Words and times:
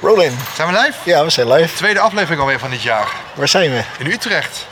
Rolling. 0.00 0.32
Zijn 0.54 0.68
we 0.68 0.78
live? 0.78 0.98
Ja, 1.04 1.24
we 1.24 1.30
zijn 1.30 1.52
live. 1.52 1.76
Tweede 1.76 2.00
aflevering 2.00 2.40
alweer 2.40 2.58
van 2.58 2.70
dit 2.70 2.82
jaar. 2.82 3.08
Waar 3.34 3.48
zijn 3.48 3.70
we? 3.70 3.82
In 3.98 4.06
Utrecht. 4.06 4.66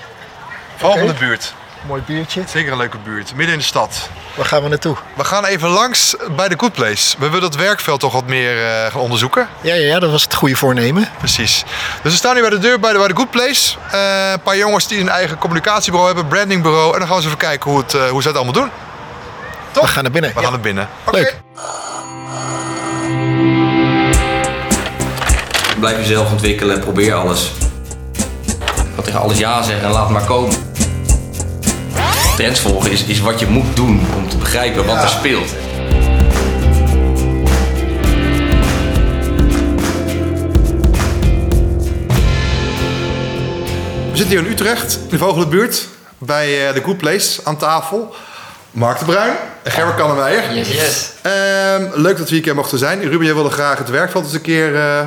Vooral 0.76 0.96
Oké. 0.96 1.06
van 1.06 1.14
de 1.14 1.24
buurt. 1.24 1.54
Mooi 1.86 2.02
biertje. 2.06 2.42
Zeker 2.48 2.72
een 2.72 2.78
leuke 2.78 2.98
buurt. 2.98 3.34
Midden 3.34 3.54
in 3.54 3.60
de 3.60 3.66
stad. 3.66 4.08
Waar 4.34 4.46
gaan 4.46 4.62
we 4.62 4.68
naartoe? 4.68 4.96
We 5.14 5.24
gaan 5.24 5.44
even 5.44 5.68
langs 5.68 6.16
bij 6.36 6.48
de 6.48 6.54
Good 6.58 6.72
Place. 6.72 7.16
We 7.18 7.28
willen 7.28 7.44
het 7.44 7.56
werkveld 7.56 8.00
toch 8.00 8.12
wat 8.12 8.26
meer 8.26 8.66
eh, 8.66 8.92
gaan 8.92 9.00
onderzoeken. 9.00 9.48
Ja, 9.60 9.74
ja, 9.74 9.86
ja, 9.86 9.98
dat 9.98 10.10
was 10.10 10.22
het 10.22 10.34
goede 10.34 10.56
voornemen. 10.56 11.08
Precies. 11.18 11.64
Dus 12.02 12.12
we 12.12 12.18
staan 12.18 12.34
nu 12.34 12.40
bij 12.40 12.50
de 12.50 12.58
deur 12.58 12.80
bij 12.80 12.92
de, 12.92 12.98
bij 12.98 13.08
de 13.08 13.16
Good 13.16 13.30
Place. 13.30 13.76
Eh, 13.90 14.30
een 14.32 14.40
paar 14.40 14.56
jongens 14.56 14.88
die 14.88 15.00
een 15.00 15.08
eigen 15.08 15.38
communicatiebureau 15.38 16.14
hebben, 16.14 16.28
brandingbureau. 16.32 16.92
En 16.92 16.98
dan 16.98 17.08
gaan 17.08 17.08
we 17.08 17.14
eens 17.14 17.24
even 17.24 17.38
kijken 17.38 17.70
hoe, 17.70 17.80
het, 17.80 17.94
eh, 17.94 18.08
hoe 18.08 18.22
ze 18.22 18.28
dat 18.28 18.36
allemaal 18.36 18.62
doen. 18.62 18.70
We 19.72 19.86
gaan 19.86 20.02
naar 20.02 20.12
binnen. 20.12 20.32
We 20.34 20.40
gaan 20.40 20.52
naar 20.52 20.60
binnen. 20.60 20.88
Leuk. 21.10 21.40
Blijf 25.84 25.98
jezelf 25.98 26.30
ontwikkelen, 26.30 26.80
probeer 26.80 27.14
alles. 27.14 27.52
Ik 28.76 28.94
kan 28.94 29.04
tegen 29.04 29.20
alles 29.20 29.38
ja 29.38 29.62
zeggen 29.62 29.84
en 29.84 29.90
laat 29.90 30.10
maar 30.10 30.24
komen. 30.24 30.56
Trends 32.36 32.60
volgen 32.60 32.90
is, 32.90 33.04
is 33.04 33.20
wat 33.20 33.40
je 33.40 33.46
moet 33.46 33.76
doen 33.76 34.06
om 34.16 34.28
te 34.28 34.36
begrijpen 34.36 34.86
wat 34.86 35.02
er 35.02 35.08
speelt. 35.08 35.50
We 44.10 44.16
zitten 44.16 44.36
hier 44.36 44.46
in 44.46 44.52
Utrecht, 44.52 44.98
in 45.02 45.08
de 45.08 45.18
Vogelenbuurt, 45.18 45.88
bij 46.18 46.68
eh, 46.68 46.74
de 46.74 46.82
Good 46.82 46.98
Place 46.98 47.40
aan 47.44 47.56
tafel. 47.56 48.14
Mark 48.70 48.98
de 48.98 49.04
Bruin 49.04 49.32
en 49.62 49.70
Gerber 49.70 49.94
Kannenmeijer. 49.94 50.54
Yes, 50.54 50.68
yes. 50.68 51.10
Ehm, 51.22 51.88
leuk 51.92 52.16
dat 52.16 52.28
we 52.28 52.28
hier 52.28 52.36
een 52.36 52.42
keer 52.42 52.54
mochten 52.54 52.78
zijn. 52.78 53.02
Ruben, 53.02 53.24
jij 53.24 53.34
wilde 53.34 53.50
graag 53.50 53.78
het 53.78 53.90
werkveld 53.90 54.24
eens 54.24 54.34
een 54.34 54.40
keer 54.40 54.76
eh, 54.76 55.00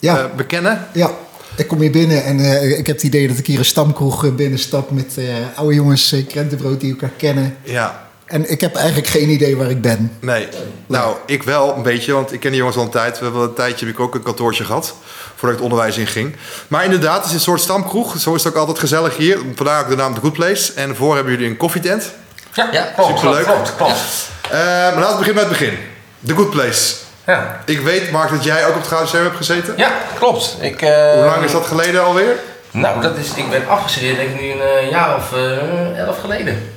Ja. 0.00 0.18
eh, 0.18 0.24
bekennen. 0.36 0.86
Ja, 0.92 1.10
ik 1.56 1.68
kom 1.68 1.80
hier 1.80 1.90
binnen 1.90 2.24
en 2.24 2.40
eh, 2.40 2.78
ik 2.78 2.86
heb 2.86 2.96
het 2.96 3.04
idee 3.04 3.28
dat 3.28 3.38
ik 3.38 3.46
hier 3.46 3.58
een 3.58 3.64
stamkroeg 3.64 4.24
eh, 4.24 4.30
binnenstap 4.32 4.90
met 4.90 5.14
eh, 5.18 5.24
oude 5.54 5.74
jongens, 5.74 6.12
uh, 6.12 6.26
krentenbrood 6.26 6.80
die 6.80 6.90
elkaar 6.90 7.12
kennen. 7.16 7.56
Ja, 7.62 8.08
En 8.26 8.50
ik 8.50 8.60
heb 8.60 8.74
eigenlijk 8.74 9.06
geen 9.06 9.28
idee 9.28 9.56
waar 9.56 9.70
ik 9.70 9.80
ben. 9.82 10.12
nee. 10.20 10.48
Nou, 10.86 11.16
ik 11.26 11.42
wel 11.42 11.74
een 11.76 11.82
beetje, 11.82 12.12
want 12.12 12.32
ik 12.32 12.40
ken 12.40 12.50
die 12.50 12.58
jongens 12.58 12.76
al 12.76 12.82
een 12.82 12.90
tijd. 12.90 13.18
We 13.18 13.24
hebben 13.24 13.42
een 13.42 13.52
tijdje 13.54 13.86
heb 13.86 13.94
ik 13.94 14.00
ook 14.00 14.14
een 14.14 14.22
kantoortje 14.22 14.64
gehad, 14.64 14.94
voordat 15.36 15.58
ik 15.58 15.64
het 15.64 15.72
onderwijs 15.72 15.96
inging. 15.96 16.36
Maar 16.68 16.84
inderdaad, 16.84 17.16
het 17.16 17.26
is 17.26 17.32
een 17.32 17.40
soort 17.40 17.60
stamkroeg. 17.60 18.18
Zo 18.20 18.34
is 18.34 18.44
het 18.44 18.52
ook 18.52 18.58
altijd 18.58 18.78
gezellig 18.78 19.16
hier. 19.16 19.38
Vandaar 19.54 19.82
ook 19.82 19.88
de 19.88 19.96
naam 19.96 20.14
The 20.14 20.20
Good 20.20 20.32
Place. 20.32 20.72
En 20.74 20.96
voor 20.96 21.14
hebben 21.14 21.32
jullie 21.32 21.48
een 21.48 21.56
koffietent. 21.56 22.10
Ja, 22.52 22.68
ja 22.72 22.82
klopt, 22.96 23.18
Superleuk. 23.18 23.44
klopt, 23.44 23.76
klopt. 23.76 24.28
Eh, 24.42 24.50
maar 24.58 24.94
laten 24.98 25.12
we 25.12 25.18
beginnen 25.18 25.42
met 25.48 25.58
het 25.58 25.58
begin. 25.58 25.78
The 26.26 26.34
Good 26.34 26.50
Place. 26.50 26.94
Ja. 27.26 27.60
Ik 27.64 27.80
weet, 27.80 28.10
Mark, 28.10 28.30
dat 28.30 28.44
jij 28.44 28.66
ook 28.66 28.74
op 28.74 28.78
het 28.78 28.86
Gouden 28.86 29.08
Ster 29.08 29.22
hebt 29.22 29.36
gezeten. 29.36 29.74
ja, 29.76 29.90
klopt. 30.18 30.56
Ik, 30.60 30.82
eh, 30.82 31.12
Hoe 31.12 31.24
lang 31.24 31.44
is 31.44 31.52
dat 31.52 31.66
geleden 31.66 32.04
alweer? 32.04 32.34
Nou, 32.70 33.00
dat 33.02 33.16
is, 33.16 33.34
ik 33.34 33.50
ben 33.50 33.68
afgestudeerd 33.68 34.16
denk 34.16 34.30
ik 34.30 34.40
nu 34.40 34.50
een 34.50 34.60
eh, 34.60 34.90
jaar 34.90 35.16
of 35.16 35.32
eh, 35.32 35.98
elf 35.98 36.20
geleden. 36.20 36.72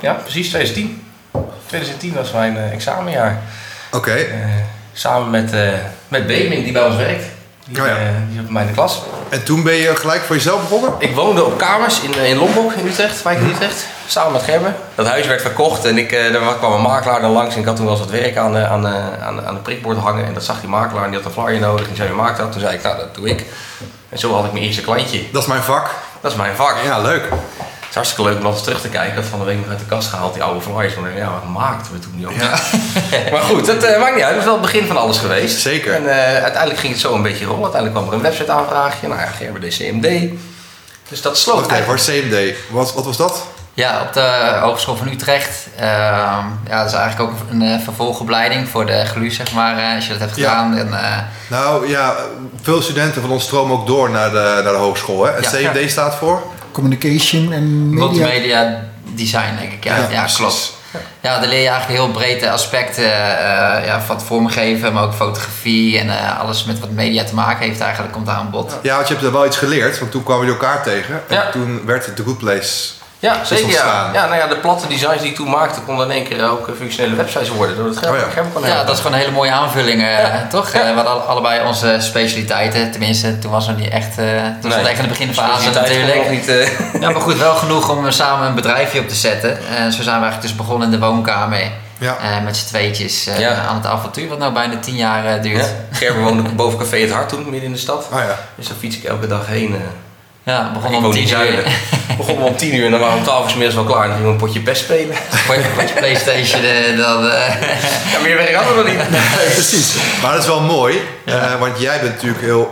Ja, 0.00 0.12
precies, 0.12 0.48
2010. 0.48 1.06
2010 1.66 2.14
was 2.14 2.32
mijn 2.32 2.56
examenjaar. 2.72 3.38
Oké. 3.92 4.26
Samen 4.92 5.30
met, 5.30 5.52
met 6.08 6.26
Beming, 6.26 6.64
die 6.64 6.72
bij 6.72 6.84
ons 6.84 6.96
werkt. 6.96 7.24
Die, 7.70 7.82
Oh 7.82 7.86
ja. 7.88 7.94
eh, 7.96 8.00
die 8.28 8.36
zat 8.36 8.44
bij 8.44 8.52
mij 8.52 8.62
in 8.62 8.68
de 8.68 8.74
klas. 8.74 9.02
En 9.28 9.44
toen 9.44 9.62
ben 9.62 9.74
je 9.74 9.96
gelijk 9.96 10.22
voor 10.22 10.36
jezelf 10.36 10.60
begonnen? 10.60 10.92
Ik 10.98 11.14
woonde 11.14 11.44
op 11.44 11.58
kamers 11.58 12.00
in, 12.00 12.14
eh, 12.14 12.30
in 12.30 12.36
Lombok 12.36 12.72
in 12.72 12.86
Utrecht, 12.86 13.22
wijk 13.22 13.38
in 13.38 13.48
Utrecht. 13.48 13.86
Samen 14.06 14.32
met 14.32 14.42
Gerben. 14.42 14.76
Dat 14.94 15.06
huis 15.06 15.26
werd 15.26 15.42
verkocht 15.42 15.84
en 15.84 15.98
ik, 15.98 16.12
eh, 16.12 16.34
er 16.34 16.54
kwam 16.58 16.72
een 16.72 16.80
makelaar 16.82 17.20
dan 17.20 17.30
langs. 17.30 17.54
En 17.54 17.60
ik 17.60 17.66
had 17.66 17.76
toen 17.76 17.84
wel 17.84 17.94
eens 17.94 18.04
wat 18.04 18.12
werk 18.12 18.36
aan 18.36 18.52
de, 18.52 18.66
aan, 18.66 18.82
de, 18.82 18.94
aan, 19.22 19.36
de, 19.36 19.44
aan 19.44 19.54
de 19.54 19.60
prikbord 19.60 19.98
hangen. 19.98 20.24
En 20.24 20.34
dat 20.34 20.44
zag 20.44 20.60
die 20.60 20.68
makelaar 20.68 21.04
en 21.04 21.10
die 21.10 21.18
had 21.20 21.28
een 21.36 21.42
flyer 21.42 21.60
nodig. 21.60 21.80
En 21.80 21.86
die 21.86 21.96
zei, 21.96 22.08
wie 22.08 22.18
maakt 22.18 22.38
dat? 22.38 22.52
Toen 22.52 22.60
zei 22.60 22.74
ik, 22.74 22.82
nou 22.82 22.96
dat 22.96 23.14
doe 23.14 23.28
ik. 23.28 23.44
En 24.08 24.18
zo 24.18 24.34
had 24.34 24.44
ik 24.44 24.52
mijn 24.52 24.64
eerste 24.64 24.82
klantje. 24.82 25.22
Dat 25.32 25.42
is 25.42 25.48
mijn 25.48 25.62
vak. 25.62 25.90
Dat 26.20 26.30
is 26.30 26.36
mijn 26.36 26.56
vak. 26.56 26.74
Ja, 26.84 26.98
leuk. 27.00 27.28
Hartstikke 27.98 28.30
leuk 28.30 28.38
om 28.38 28.44
nog 28.44 28.52
eens 28.54 28.62
terug 28.62 28.80
te 28.80 28.88
kijken. 28.88 29.10
Ik 29.10 29.16
had 29.16 29.24
van 29.24 29.38
de 29.38 29.44
week 29.44 29.58
nog 29.58 29.68
uit 29.68 29.78
de 29.78 29.84
kast 29.84 30.08
gehaald, 30.08 30.34
die 30.34 30.42
oude 30.42 30.60
flyers. 30.60 30.92
Van, 30.94 31.02
ja, 31.16 31.30
wat 31.30 31.48
maakten 31.52 31.92
we 31.92 31.98
toen 31.98 32.12
niet 32.16 32.26
ook? 32.26 32.36
maar 33.32 33.42
goed, 33.42 33.66
dat 33.66 33.82
eh, 33.82 34.00
maakt 34.00 34.14
niet 34.14 34.24
uit. 34.24 34.30
Het 34.34 34.38
is 34.38 34.44
wel 34.44 34.52
het 34.52 34.62
begin 34.62 34.86
van 34.86 34.96
alles 34.96 35.18
geweest. 35.18 35.60
Zeker. 35.60 35.94
En 35.94 36.08
eh, 36.08 36.42
uiteindelijk 36.42 36.80
ging 36.80 36.92
het 36.92 37.02
zo 37.02 37.14
een 37.14 37.22
beetje 37.22 37.44
rollen. 37.44 37.62
Uiteindelijk 37.62 38.00
kwam 38.00 38.08
er 38.12 38.16
een 38.16 38.30
website 38.30 38.52
aanvraagje. 38.52 39.08
Nou 39.08 39.20
ja, 39.20 39.58
deed 39.60 39.76
CMD. 39.76 40.30
Dus 41.08 41.22
dat 41.22 41.38
sloot 41.38 41.66
Wacht 41.66 41.80
even, 41.80 41.94
CMD. 41.94 42.54
Wat, 42.70 42.94
wat 42.94 43.04
was 43.04 43.16
dat? 43.16 43.42
Ja, 43.74 44.00
op 44.00 44.12
de 44.12 44.58
Hogeschool 44.62 44.96
van 44.96 45.08
Utrecht. 45.08 45.66
Ehm, 45.76 45.86
ja, 46.68 46.78
dat 46.78 46.86
is 46.86 46.92
eigenlijk 46.92 47.20
ook 47.20 47.36
een 47.50 47.62
eh, 47.62 47.78
vervolgopleiding 47.84 48.68
voor 48.68 48.86
de 48.86 49.04
GLU, 49.04 49.30
zeg 49.30 49.52
maar, 49.52 49.94
als 49.94 50.04
je 50.06 50.10
dat 50.12 50.20
hebt 50.20 50.36
Ja. 50.36 50.48
gedaan. 50.50 50.76
En, 50.76 50.92
eh, 50.94 51.16
Nou 51.48 51.88
ja, 51.88 52.16
veel 52.62 52.82
studenten 52.82 53.20
van 53.20 53.30
ons 53.30 53.42
stromen 53.44 53.76
ook 53.76 53.86
door 53.86 54.10
naar 54.10 54.30
de, 54.30 54.60
naar 54.64 54.72
de 54.72 54.78
hogeschool. 54.78 55.24
Hè? 55.24 55.30
En 55.32 55.42
Ja. 55.42 55.70
CMD 55.72 55.90
staat 55.90 56.14
voor? 56.14 56.42
Communication 56.82 57.52
en 57.52 57.88
media. 57.90 58.04
multimedia 58.06 58.84
design, 59.14 59.56
denk 59.58 59.72
ik. 59.72 59.84
Ja, 59.84 59.96
Ja, 59.96 60.08
ja, 60.10 60.24
klopt. 60.36 60.76
Ja, 61.20 61.38
daar 61.40 61.48
leer 61.48 61.60
je 61.62 61.68
eigenlijk 61.68 62.00
heel 62.00 62.10
breed 62.10 62.40
de 62.40 62.50
aspecten 62.50 63.04
eh, 63.04 63.86
ja, 63.86 64.00
van 64.06 64.16
het 64.16 64.24
vormgeven, 64.24 64.92
maar 64.92 65.02
ook 65.02 65.14
fotografie 65.14 65.98
en 65.98 66.08
eh, 66.10 66.40
alles 66.40 66.64
met 66.64 66.78
wat 66.80 66.90
media 66.90 67.24
te 67.24 67.34
maken 67.34 67.66
heeft 67.66 67.80
eigenlijk 67.80 68.12
komt 68.12 68.26
daar 68.26 68.36
aan 68.36 68.50
bod. 68.50 68.78
Ja, 68.82 68.94
want 68.94 69.08
je 69.08 69.14
hebt 69.14 69.26
er 69.26 69.32
wel 69.32 69.46
iets 69.46 69.56
geleerd, 69.56 69.98
want 69.98 70.10
toen 70.10 70.22
kwamen 70.22 70.46
we 70.46 70.52
elkaar 70.52 70.82
tegen. 70.82 71.14
En 71.28 71.34
Ja. 71.36 71.50
toen 71.50 71.80
werd 71.86 72.06
het 72.06 72.16
The 72.16 72.22
Good 72.24 72.38
Place. 72.38 72.96
Ja, 73.20 73.44
zeker 73.44 73.68
ja. 73.70 74.10
ja. 74.12 74.24
Nou 74.26 74.36
ja, 74.36 74.46
de 74.46 74.56
platte 74.56 74.86
designs 74.86 75.20
die 75.20 75.30
ik 75.30 75.36
toen 75.36 75.50
maakte 75.50 75.80
konden 75.80 76.06
in 76.10 76.12
één 76.12 76.24
keer 76.28 76.48
ook 76.50 76.68
eh, 76.68 76.74
functionele 76.78 77.14
websites 77.16 77.48
worden. 77.48 77.76
Door 77.76 77.86
het 77.86 77.98
Gerber, 77.98 78.20
Oh 78.54 78.62
ja. 78.62 78.68
Ja, 78.68 78.84
dat 78.84 78.94
is 78.94 78.96
gewoon 79.00 79.12
een 79.12 79.18
hele 79.18 79.32
mooie 79.32 79.50
aanvulling, 79.50 80.02
eh, 80.02 80.24
toch? 80.50 80.66
Eh, 80.70 80.80
we 80.80 80.86
hadden 80.86 81.06
alle- 81.12 81.20
allebei 81.22 81.66
onze 81.66 81.96
specialiteiten. 82.00 82.90
Tenminste, 82.90 83.38
toen 83.38 83.50
was 83.50 83.66
het 83.66 83.76
niet 83.76 83.88
echt. 83.90 84.14
toen 84.60 84.70
was 84.70 84.74
het 84.74 84.86
echt 84.86 84.96
in 84.98 85.02
de 85.02 85.08
beginfase 85.08 85.70
natuurlijk. 85.70 86.30
Niet, 86.30 86.48
eh, 86.48 86.68
Ja, 87.02 87.10
maar 87.10 87.20
goed, 87.20 87.36
wel 87.38 87.54
genoeg 87.54 87.88
om 87.90 88.10
samen 88.10 88.46
een 88.46 88.54
bedrijfje 88.54 89.00
op 89.00 89.08
te 89.08 89.14
zetten. 89.14 89.58
En 89.76 89.92
zo 89.92 90.02
zijn 90.02 90.16
we 90.16 90.22
eigenlijk 90.22 90.42
dus 90.42 90.54
begonnen 90.56 90.92
in 90.92 91.00
de 91.00 91.06
woonkamer. 91.06 91.70
Ja. 92.00 92.16
eh, 92.22 92.44
met 92.44 92.56
z'n 92.56 92.66
tweetjes 92.66 93.24
Ja. 93.38 93.54
aan 93.68 93.74
het 93.76 93.86
avontuur, 93.86 94.28
wat 94.28 94.38
nou 94.38 94.52
bijna 94.52 94.76
tien 94.80 94.96
jaar 94.96 95.42
duurt. 95.42 95.64
ja. 95.64 95.96
Gerber 95.98 96.22
woonde 96.22 96.42
boven 96.42 96.78
Café 96.78 96.96
Het 97.00 97.10
Hart 97.10 97.28
toen, 97.28 97.42
midden 97.42 97.62
in 97.62 97.72
de 97.72 97.78
stad. 97.78 98.06
Oh 98.12 98.18
ja. 98.18 98.38
Dus 98.54 98.68
daar 98.68 98.76
fiets 98.76 98.96
ik 98.96 99.04
elke 99.04 99.26
dag 99.26 99.46
heen. 99.46 99.76
Ja, 100.48 100.66
Ik 100.66 100.72
begonnen 100.72 101.04
om 101.04 101.10
tien 101.12 101.28
uur. 101.30 101.64
Begonnen 102.16 102.44
we 102.44 102.50
om 102.50 102.56
10 102.56 102.74
uur 102.74 102.84
en 102.84 102.90
dan 102.90 103.00
waren 103.00 103.14
we 103.14 103.18
om 103.20 103.24
12 103.26 103.50
uur 103.50 103.56
middags 103.56 103.74
wel 103.74 103.84
klaar. 103.84 104.02
En 104.02 104.08
dan 104.08 104.16
gingen 104.16 104.32
we 104.36 104.38
een 104.38 104.44
potje 104.46 104.60
best 104.60 104.82
spelen. 104.82 105.16
Wat 105.76 105.88
je 105.88 105.94
Playstation, 105.94 106.62
eh, 106.64 106.96
dan... 106.98 107.30
eh, 107.30 107.62
Ja, 108.12 108.18
meer 108.22 108.36
werk 108.36 108.54
hadden 108.54 108.76
we 108.76 108.82
nog 108.82 108.90
niet. 108.98 109.10
Nee, 109.10 109.48
precies. 109.54 109.94
Maar 110.22 110.32
dat 110.32 110.40
is 110.42 110.46
wel 110.48 110.60
mooi, 110.60 111.00
eh, 111.24 111.54
want 111.60 111.80
jij 111.80 112.00
bent 112.00 112.14
natuurlijk 112.14 112.42
heel 112.42 112.70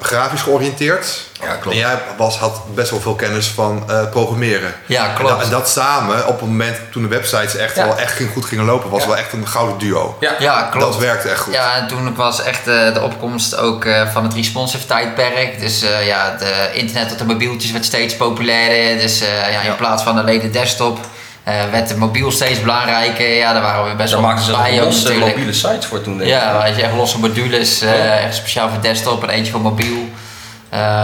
grafisch 0.00 0.40
georiënteerd. 0.42 1.26
Ja, 1.42 1.54
klopt. 1.54 1.76
En 1.76 1.82
jij 1.82 1.98
was, 2.16 2.36
had 2.38 2.60
best 2.74 2.90
wel 2.90 3.00
veel 3.00 3.14
kennis 3.14 3.46
van 3.46 3.84
eh, 3.88 4.08
programmeren. 4.10 4.74
Ja, 4.86 5.08
En 5.08 5.14
klopt. 5.14 5.30
dat, 5.30 5.42
en 5.42 5.50
dat 5.50 5.68
samen, 5.68 6.26
op 6.26 6.40
het 6.40 6.48
moment 6.48 6.76
toen 6.92 7.02
de 7.02 7.08
websites 7.08 7.56
echt 7.56 7.76
Ja. 7.76 7.84
wel 7.86 7.98
echt 7.98 8.12
ging, 8.12 8.30
goed 8.32 8.44
gingen 8.44 8.64
lopen, 8.64 8.90
was 8.90 9.00
Ja. 9.02 9.06
wel 9.08 9.16
echt 9.16 9.32
een 9.32 9.46
gouden 9.48 9.78
duo. 9.78 10.16
Ja, 10.20 10.32
Ja, 10.38 10.62
klopt. 10.70 10.86
Dat 10.92 10.98
werkte 11.02 11.28
echt 11.28 11.40
goed. 11.40 11.54
Ja, 11.54 11.74
en 11.76 11.86
toen 11.86 12.14
was 12.14 12.42
echt 12.42 12.66
eh, 12.68 12.94
de 12.94 13.00
opkomst 13.02 13.56
ook 13.56 13.84
eh, 13.84 14.08
van 14.12 14.22
het 14.24 14.34
responsive 14.34 14.86
tijdperk. 14.86 15.60
Dus 15.60 15.82
eh, 15.82 16.06
ja, 16.06 16.36
het 16.38 16.42
internet 16.88 17.12
op 17.12 17.18
de 17.18 17.24
mobieltjes 17.24 17.70
werd 17.70 17.84
steeds 17.84 18.16
populairder. 18.16 19.02
Dus 19.02 19.20
eh, 19.20 19.52
ja, 19.52 19.60
in 19.60 19.76
plaats 19.76 20.02
van 20.02 20.18
alleen 20.18 20.40
de 20.40 20.50
desktop 20.50 20.98
eh, 21.44 21.54
werd 21.70 21.88
de 21.88 21.96
mobiel 21.96 22.30
steeds 22.30 22.60
belangrijker. 22.60 23.34
Ja, 23.34 23.52
daar 23.52 23.62
waren 23.62 23.84
we 23.90 23.94
best 23.96 24.12
Daar 24.12 24.20
wel 24.20 24.30
maakten 24.30 24.52
bij 24.56 24.76
natuurlijk. 24.76 25.26
mobiele 25.26 25.52
sites 25.52 25.86
voor 25.86 26.00
toen. 26.02 26.18
denk 26.18 26.30
ik. 26.30 26.36
Ja, 26.36 26.62
weet 26.62 26.76
je, 26.76 26.82
echt 26.82 26.94
losse 26.94 27.18
modules. 27.18 27.80
eh, 27.80 28.24
echt 28.24 28.34
speciaal 28.34 28.68
voor 28.68 28.80
desktop 28.82 29.22
en 29.22 29.28
eentje 29.28 29.52
voor 29.52 29.60
mobiel. 29.60 30.08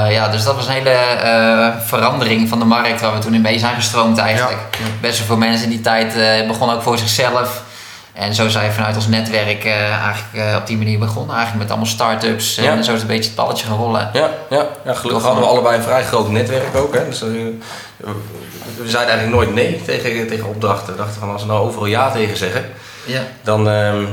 Ja, 0.09 0.29
dus 0.29 0.45
dat 0.45 0.57
was 0.57 0.67
een 0.67 0.73
hele 0.73 0.97
verandering 1.87 2.49
van 2.49 2.59
de 2.59 2.65
markt 2.65 3.01
waar 3.01 3.13
we 3.15 3.19
toen 3.19 3.35
in 3.35 3.41
mee 3.41 3.59
zijn 3.59 3.75
gestroomd 3.75 4.19
eigenlijk. 4.19 4.59
Best 5.01 5.19
wel 5.19 5.27
veel 5.27 5.37
mensen 5.37 5.65
in 5.65 5.71
die 5.71 5.81
tijd 5.81 6.15
begonnen 6.47 6.77
ook 6.77 6.83
voor 6.83 6.99
zichzelf. 6.99 7.63
En 8.15 8.35
zo 8.35 8.49
zijn 8.49 8.69
we 8.69 8.75
vanuit 8.75 8.97
ons 8.97 9.07
netwerk 9.07 9.65
eh, 9.65 9.91
eigenlijk 9.91 10.49
eh, 10.51 10.57
op 10.57 10.67
die 10.67 10.77
manier 10.77 10.99
begonnen. 10.99 11.35
Eigenlijk 11.37 11.63
met 11.63 11.71
allemaal 11.71 11.95
start-ups. 11.95 12.55
Ja. 12.55 12.71
En 12.71 12.85
zo 12.85 12.93
is 12.93 13.01
het 13.01 13.01
een 13.01 13.17
beetje 13.17 13.31
het 13.31 13.35
balletje 13.35 13.67
gaan 13.67 13.77
rollen. 13.77 14.11
Ja, 14.13 14.31
ja, 14.51 14.67
ja 14.85 14.95
gelukkig 14.95 15.25
hadden 15.25 15.43
we 15.43 15.49
allebei 15.49 15.77
een 15.77 15.83
vrij 15.83 16.05
groot 16.05 16.31
netwerk 16.31 16.77
ook. 16.77 16.95
Hè. 16.95 17.09
Dus, 17.09 17.23
eh, 17.23 17.29
we 18.77 18.89
zeiden 18.89 19.15
eigenlijk 19.15 19.31
nooit 19.31 19.55
nee 19.55 19.83
tegen, 19.85 20.27
tegen 20.27 20.49
opdrachten. 20.49 20.93
We 20.93 20.99
dachten 20.99 21.21
van 21.21 21.33
als 21.33 21.43
we 21.43 21.49
nou 21.49 21.67
overal 21.67 21.87
ja 21.87 22.11
tegen 22.11 22.37
zeggen, 22.37 22.65
Ja. 23.07 23.21
dan 23.43 23.69
ehm, 23.69 24.05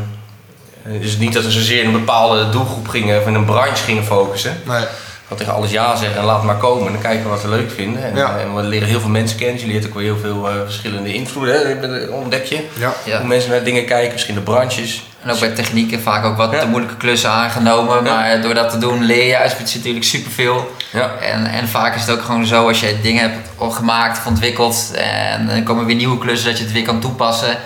is 0.84 1.12
het 1.12 1.20
niet 1.20 1.34
dat 1.34 1.44
we 1.44 1.52
zozeer 1.52 1.80
in 1.80 1.86
een 1.86 2.00
bepaalde 2.00 2.50
doelgroep 2.50 2.88
gingen 2.88 3.20
of 3.20 3.28
in 3.28 3.34
een 3.34 3.46
branche 3.46 3.84
gingen 3.84 4.06
focussen. 4.06 4.62
Nee. 4.66 4.86
We 5.32 5.38
tegen 5.38 5.54
alles 5.54 5.72
ja 5.72 5.96
zeggen 5.96 6.20
en 6.20 6.26
laat 6.26 6.44
maar 6.44 6.56
komen. 6.58 6.86
En 6.88 6.94
dan 6.94 7.02
kijken 7.02 7.24
we 7.24 7.30
wat 7.30 7.42
we 7.42 7.48
leuk 7.50 7.72
vinden. 7.72 8.04
En, 8.04 8.16
Ja. 8.16 8.38
en 8.40 8.56
we 8.56 8.62
leren 8.64 8.88
heel 8.88 9.00
veel 9.00 9.10
mensen 9.10 9.38
kennen. 9.38 9.60
Je 9.60 9.68
leert 9.68 9.86
ook 9.88 9.94
weer 9.94 10.04
heel 10.04 10.18
veel 10.18 10.50
eh, 10.50 10.54
verschillende 10.64 11.14
invloeden. 11.14 11.80
Hè. 11.82 12.06
Ontdek 12.08 12.46
je. 12.46 12.68
Ja. 12.80 12.94
Ja. 13.06 13.18
Hoe 13.20 13.28
mensen 13.28 13.52
naar 13.52 13.64
dingen 13.64 13.86
kijken, 13.86 14.12
verschillende 14.12 14.52
branches. 14.52 15.04
En 15.24 15.32
ook 15.32 15.40
bij 15.40 15.50
technieken 15.50 16.02
vaak 16.02 16.26
ook 16.26 16.38
wat 16.38 16.52
Ja. 16.52 16.60
te 16.60 16.68
moeilijke 16.68 16.98
klussen 16.98 17.30
aangenomen. 17.30 18.04
Ja. 18.04 18.16
Maar 18.16 18.42
door 18.42 18.54
dat 18.54 18.70
te 18.70 18.78
doen 18.78 19.04
leer 19.04 19.28
je 19.28 19.38
uit 19.38 19.56
natuurlijk 19.76 20.06
superveel. 20.06 20.72
Ja. 20.92 21.12
En, 21.22 21.46
en 21.46 21.68
vaak 21.68 21.96
is 21.96 22.02
het 22.02 22.12
ook 22.12 22.22
gewoon 22.22 22.46
zo 22.46 22.68
als 22.68 22.80
je 22.80 22.96
dingen 23.02 23.22
hebt 23.22 23.76
gemaakt 23.76 24.18
of 24.18 24.26
ontwikkeld. 24.26 24.92
En 24.96 25.48
dan 25.48 25.64
komen 25.64 25.86
weer 25.86 25.96
nieuwe 25.96 26.18
klussen 26.18 26.50
dat 26.50 26.58
je 26.58 26.64
het 26.64 26.74
weer 26.74 26.84
kan 26.84 27.00
toepassen. 27.00 27.58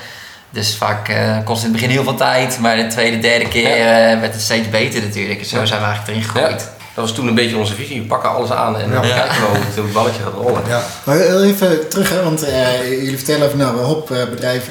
Dus 0.49 0.75
vaak 0.77 1.09
eh, 1.09 1.37
kost 1.43 1.63
het 1.63 1.65
in 1.67 1.71
het 1.71 1.71
begin 1.71 1.89
heel 1.89 2.03
veel 2.03 2.15
tijd, 2.15 2.59
maar 2.59 2.75
de 2.75 2.87
tweede, 2.87 3.19
derde 3.19 3.47
keer 3.47 3.69
eh, 3.71 4.19
werd 4.19 4.33
het 4.33 4.41
steeds 4.41 4.69
beter 4.69 5.01
natuurlijk. 5.01 5.39
En 5.39 5.45
zo 5.45 5.65
zijn 5.65 5.79
we 5.79 5.85
eigenlijk 5.85 6.07
erin 6.07 6.21
Ja, 6.21 6.27
gegroeid. 6.47 6.69
Dat 6.95 7.03
was 7.03 7.13
toen 7.13 7.27
een 7.27 7.35
beetje 7.35 7.57
onze 7.57 7.75
visie. 7.75 8.01
We 8.01 8.07
pakken 8.07 8.29
alles 8.29 8.51
aan 8.51 8.77
en 8.77 8.91
dan 8.91 9.01
kijken 9.01 9.41
we 9.41 9.47
hoe 9.75 9.83
het, 9.83 9.93
balletje 9.93 10.23
gaat 10.23 10.33
rollen. 10.33 10.61
Ja. 10.67 10.81
Maar 11.03 11.19
even 11.19 11.89
terug, 11.89 12.09
hè, 12.09 12.23
want 12.23 12.43
eh, 12.43 12.89
jullie 12.89 13.17
vertellen 13.17 13.45
over 13.45 13.57
nou, 13.57 13.77
een 13.77 13.83
hop 13.83 14.11
eh, 14.11 14.25
bedrijf. 14.29 14.69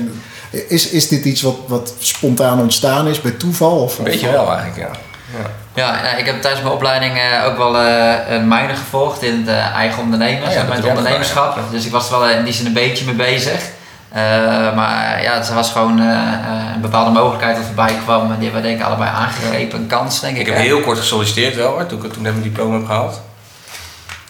Is, 0.68 0.88
is 0.88 1.08
dit 1.08 1.24
iets 1.24 1.42
wat, 1.42 1.56
wat 1.66 1.94
spontaan 1.98 2.60
ontstaan 2.60 3.08
is 3.08 3.20
bij 3.20 3.30
toeval? 3.30 3.82
Of, 3.82 3.98
Een 3.98 4.04
beetje 4.04 4.30
wel 4.30 4.52
eigenlijk, 4.52 4.76
ja. 4.76 4.98
ja. 5.38 5.50
Ja, 5.74 6.02
nou, 6.02 6.18
ik 6.18 6.26
heb 6.26 6.40
tijdens 6.40 6.62
mijn 6.62 6.74
opleiding 6.74 7.18
eh, 7.18 7.44
ook 7.46 7.56
wel 7.56 7.78
eh, 7.78 8.30
een 8.30 8.48
minor 8.48 8.76
gevolgd 8.76 9.22
in 9.22 9.44
het 9.46 9.56
eigen 9.74 10.02
ondernemen, 10.02 10.48
Ah, 10.48 10.52
ja, 10.52 10.66
jij 10.80 10.88
ondernemerschap. 10.88 11.58
Dus 11.70 11.84
ik 11.84 11.92
was 11.92 12.10
er 12.10 12.18
wel 12.18 12.28
in 12.28 12.44
die 12.44 12.52
zin 12.52 12.66
een 12.66 12.72
beetje 12.72 13.04
mee 13.04 13.14
bezig. 13.14 13.60
Eh, 14.14 14.74
maar 14.74 15.22
ja, 15.22 15.34
het 15.34 15.52
was 15.52 15.70
gewoon 15.70 16.00
eh, 16.00 16.32
eh, 16.32 16.74
een 16.74 16.80
bepaalde 16.80 17.10
mogelijkheid 17.10 17.56
dat 17.56 17.66
erbij 17.68 17.94
kwam. 18.04 18.30
En 18.30 18.38
die 18.38 18.44
hebben 18.44 18.62
we 18.62 18.68
denk 18.68 18.80
ik 18.80 18.86
allebei 18.86 19.10
aangegrepen. 19.10 19.78
Een 19.78 19.86
kans, 19.86 20.20
denk 20.20 20.34
ik. 20.34 20.40
Ik 20.40 20.46
heb 20.46 20.56
hè? 20.56 20.62
heel 20.62 20.80
kort 20.80 20.98
gesolliciteerd 20.98 21.56
wel, 21.56 21.72
hoor, 21.72 21.86
toen 21.86 22.04
ik 22.04 22.12
toen 22.12 22.26
ik 22.26 22.32
mijn 22.32 22.42
diploma 22.42 22.76
heb 22.76 22.86
gehaald. 22.86 23.20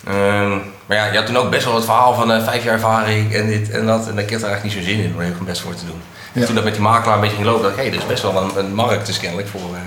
Ehm, 0.07 0.59
maar 0.87 0.97
ja, 0.97 1.05
je 1.05 1.17
had 1.17 1.27
toen 1.27 1.37
ook 1.37 1.51
best 1.51 1.65
wel 1.65 1.75
het 1.75 1.85
verhaal 1.85 2.15
van 2.15 2.33
eh, 2.33 2.45
vijf 2.45 2.65
jaar 2.65 2.73
ervaring 2.73 3.35
en 3.35 3.47
dit 3.47 3.71
en 3.71 3.87
dat. 3.87 4.09
En 4.09 4.19
ik 4.19 4.31
had 4.31 4.43
er 4.43 4.49
eigenlijk 4.49 4.63
niet 4.63 4.73
zo'n 4.73 4.83
zin 4.83 5.05
in 5.05 5.15
om 5.15 5.21
er 5.21 5.27
gewoon 5.27 5.47
best 5.47 5.61
voor 5.61 5.75
te 5.75 5.87
doen. 5.87 6.01
Ja. 6.33 6.47
Toen 6.47 6.55
dat 6.55 6.65
met 6.65 6.73
die 6.73 6.83
makelaar 6.83 7.15
een 7.15 7.21
beetje 7.21 7.37
ging 7.37 7.49
lopen, 7.49 7.63
dacht 7.63 7.77
ik, 7.77 7.83
hé, 7.83 7.89
hey, 7.89 7.97
er 7.97 8.03
is 8.03 8.09
best 8.09 8.23
wel 8.23 8.43
een, 8.43 8.65
een 8.65 8.75
markt 8.75 9.07
dus 9.07 9.19
kennelijk 9.19 9.49
voor, 9.49 9.75
eh, 9.75 9.81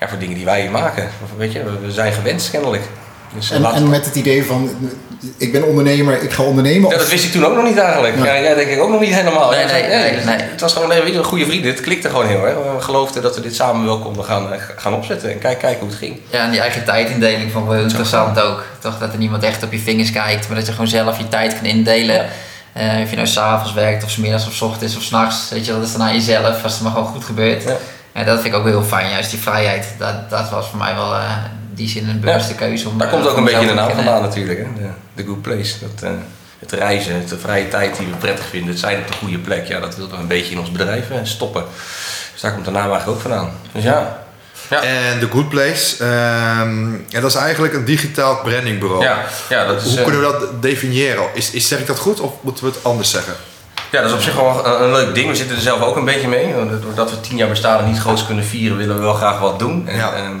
ja, 0.00 0.08
voor 0.08 0.18
dingen 0.18 0.34
die 0.34 0.44
wij 0.44 0.70
maken. 0.70 1.08
Of, 1.24 1.30
weet 1.36 1.52
je, 1.52 1.64
we, 1.64 1.78
we 1.78 1.92
zijn 1.92 2.12
gewend 2.12 2.48
kennelijk. 2.50 2.82
Dus, 3.34 3.50
En, 3.50 3.64
en 3.64 3.88
met 3.88 4.04
het 4.04 4.14
idee 4.14 4.44
van, 4.44 4.70
ik 5.36 5.52
ben 5.52 5.64
ondernemer, 5.66 6.22
ik 6.22 6.32
ga 6.32 6.42
ondernemen. 6.42 6.90
Ja, 6.90 6.96
dat 6.96 7.08
wist 7.10 7.24
ik 7.24 7.32
toen 7.32 7.44
ook 7.44 7.54
nog 7.54 7.64
niet 7.64 7.78
eigenlijk. 7.78 8.16
Ja. 8.16 8.24
Ja. 8.24 8.40
jij 8.40 8.54
denk 8.54 8.68
ik 8.70 8.80
ook 8.80 8.90
nog 8.90 9.00
niet 9.00 9.14
helemaal. 9.14 9.50
Nee, 9.50 9.60
Ja, 9.60 9.66
nee, 9.72 9.82
ja, 9.82 9.88
nee, 9.88 9.98
het- 10.14 10.24
nee. 10.24 10.36
Het 10.36 10.60
was 10.60 10.72
gewoon 10.72 10.88
nee, 10.88 11.00
weet 11.02 11.12
je, 11.12 11.18
een 11.18 11.24
goede 11.24 11.44
vriend. 11.44 11.64
Het 11.64 11.80
klikte 11.80 12.08
gewoon 12.08 12.26
heel 12.26 12.46
erg. 12.46 12.54
We 12.54 12.80
geloofden 12.80 13.22
dat 13.22 13.34
we 13.36 13.40
dit 13.42 13.54
samen 13.54 13.84
wel 13.86 13.98
konden 13.98 14.24
gaan, 14.24 14.52
eh, 14.52 14.60
gaan 14.76 14.94
opzetten. 14.94 15.30
En 15.32 15.38
kijk, 15.38 15.58
kijken 15.58 15.80
hoe 15.80 15.88
het 15.88 15.98
ging. 15.98 16.20
Ja, 16.30 16.44
en 16.44 16.50
die 16.50 16.60
eigen 16.60 16.84
tijdindeling 16.84 17.52
vond 17.52 17.62
ik 17.64 17.70
wel 17.70 17.72
heel 17.78 17.82
interessant 17.88 18.40
ook. 18.40 18.62
Toch 18.78 18.98
dat 18.98 19.12
er 19.12 19.18
niemand 19.18 19.42
echt 19.42 19.62
op 19.62 19.72
je 19.72 19.78
vingers 19.78 20.10
kijkt, 20.12 20.46
maar 20.48 20.56
dat 20.56 20.66
je 20.66 20.72
gewoon 20.72 20.88
zelf 20.88 21.18
je 21.18 21.28
tijd 21.28 21.54
kan 21.54 21.64
indelen. 21.64 22.26
Eh, 22.72 22.84
of 23.02 23.10
je 23.10 23.16
nou 23.16 23.28
s'avonds 23.28 23.72
werkt, 23.74 24.04
of 24.04 24.10
's 24.10 24.16
middags 24.16 24.46
of 24.46 24.52
's 24.52 24.60
ochtends 24.62 24.96
of 24.96 25.02
s'nachts, 25.02 25.48
weet 25.50 25.66
je, 25.66 25.72
dat 25.72 25.82
is 25.82 25.92
dan 25.92 26.02
aan 26.02 26.14
jezelf, 26.14 26.62
als 26.62 26.72
het 26.72 26.82
maar 26.82 26.92
gewoon 26.92 27.06
goed 27.06 27.24
gebeurt. 27.24 27.62
Ja. 27.62 27.76
En 28.12 28.24
dat 28.26 28.34
vind 28.40 28.54
ik 28.54 28.58
ook 28.58 28.64
wel 28.64 28.72
heel 28.80 28.88
fijn, 28.88 29.10
juist 29.10 29.30
die 29.30 29.40
vrijheid. 29.40 29.86
Dat, 29.98 30.30
dat 30.30 30.50
was 30.50 30.66
voor 30.68 30.78
mij 30.78 30.94
wel 30.94 31.14
eh, 31.14 31.20
die 31.78 31.88
zin 31.88 32.08
een 32.08 32.20
bewuste 32.20 32.54
keuze. 32.54 32.88
Om, 32.88 32.98
Daar 32.98 33.06
eh, 33.08 33.12
komt 33.14 33.28
ook 33.28 33.36
een 33.36 33.44
beetje 33.44 33.66
de 33.66 33.74
naam 33.74 33.90
vandaan 33.94 34.22
natuurlijk. 34.22 34.58
Hè? 34.58 34.64
De, 34.82 34.88
de 35.14 35.24
good 35.28 35.42
place. 35.42 35.74
Dat, 35.80 36.02
eh, 36.02 36.10
het 36.58 36.72
reizen, 36.72 37.14
het- 37.14 37.28
de 37.28 37.38
vrije 37.38 37.68
tijd 37.68 37.96
die 37.96 38.06
we 38.06 38.12
prettig 38.16 38.46
vinden, 38.46 38.70
het 38.70 38.78
zijn 38.78 38.98
op 38.98 39.06
de 39.06 39.12
goede 39.12 39.38
plek. 39.38 39.66
Ja, 39.66 39.80
dat 39.80 39.96
wilden 39.96 40.16
we 40.16 40.22
een 40.22 40.28
beetje 40.28 40.52
in 40.52 40.58
ons 40.58 40.72
bedrijf 40.72 41.10
eh, 41.10 41.16
stoppen. 41.22 41.64
Dus 42.32 42.40
daar 42.40 42.52
komt 42.52 42.64
de 42.64 42.70
naam 42.70 42.90
eigenlijk 42.90 43.10
ook 43.10 43.20
vandaan. 43.20 43.50
Dus 43.72 43.82
ja. 43.82 44.26
Ja. 44.70 44.82
En 44.82 45.18
The 45.20 45.28
Good 45.30 45.48
Place, 45.48 46.04
ehm, 46.04 46.94
en 47.10 47.20
dat 47.20 47.24
is 47.30 47.34
eigenlijk 47.34 47.74
een 47.74 47.84
digitaal 47.84 48.40
brandingbureau. 48.42 49.02
Ja, 49.02 49.24
ja, 49.48 49.66
dat 49.66 49.82
is, 49.82 49.88
Hoe 49.88 49.96
eh, 49.98 50.04
kunnen 50.04 50.20
we 50.20 50.26
dat 50.38 50.62
definiëren? 50.62 51.24
Is, 51.34 51.50
is, 51.50 51.68
zeg 51.68 51.78
ik 51.78 51.86
dat 51.86 51.98
goed 51.98 52.20
of 52.20 52.32
moeten 52.40 52.64
we 52.64 52.70
het 52.70 52.84
anders 52.84 53.10
zeggen? 53.10 53.34
Ja, 53.90 54.00
dat 54.00 54.10
is 54.10 54.16
op 54.16 54.22
zich 54.22 54.34
wel 54.34 54.66
een, 54.66 54.82
een 54.82 54.90
leuk 54.92 55.14
ding. 55.14 55.28
We 55.30 55.34
zitten 55.36 55.56
er 55.56 55.62
zelf 55.62 55.80
ook 55.82 55.96
een 55.96 56.04
beetje 56.04 56.28
mee. 56.28 56.54
Doordat 56.82 57.10
we 57.10 57.20
tien 57.20 57.36
jaar 57.36 57.48
bestaan 57.48 57.78
en 57.78 57.86
niet 57.90 57.98
groots 57.98 58.26
kunnen 58.26 58.44
vieren, 58.44 58.76
willen 58.76 58.94
we 58.96 59.02
wel 59.02 59.14
graag 59.14 59.38
wat 59.40 59.58
doen. 59.58 59.88
En, 59.88 59.96
Ja. 59.96 60.12
ehm, 60.12 60.36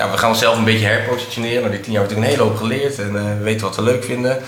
ja, 0.00 0.10
we 0.10 0.18
gaan 0.18 0.28
onszelf 0.30 0.56
een 0.56 0.64
beetje 0.64 0.86
herpositioneren. 0.86 1.62
Maar 1.62 1.70
die 1.70 1.80
tien 1.80 1.92
jaar 1.92 2.02
hebben 2.02 2.20
we 2.20 2.26
natuurlijk 2.26 2.40
een 2.40 2.58
hele 2.62 2.76
hoop 2.76 2.86
geleerd 2.88 2.98
en 2.98 3.30
eh, 3.30 3.38
we 3.38 3.44
weten 3.44 3.66
wat 3.66 3.76
we 3.76 3.82
leuk 3.82 4.04
vinden. 4.04 4.38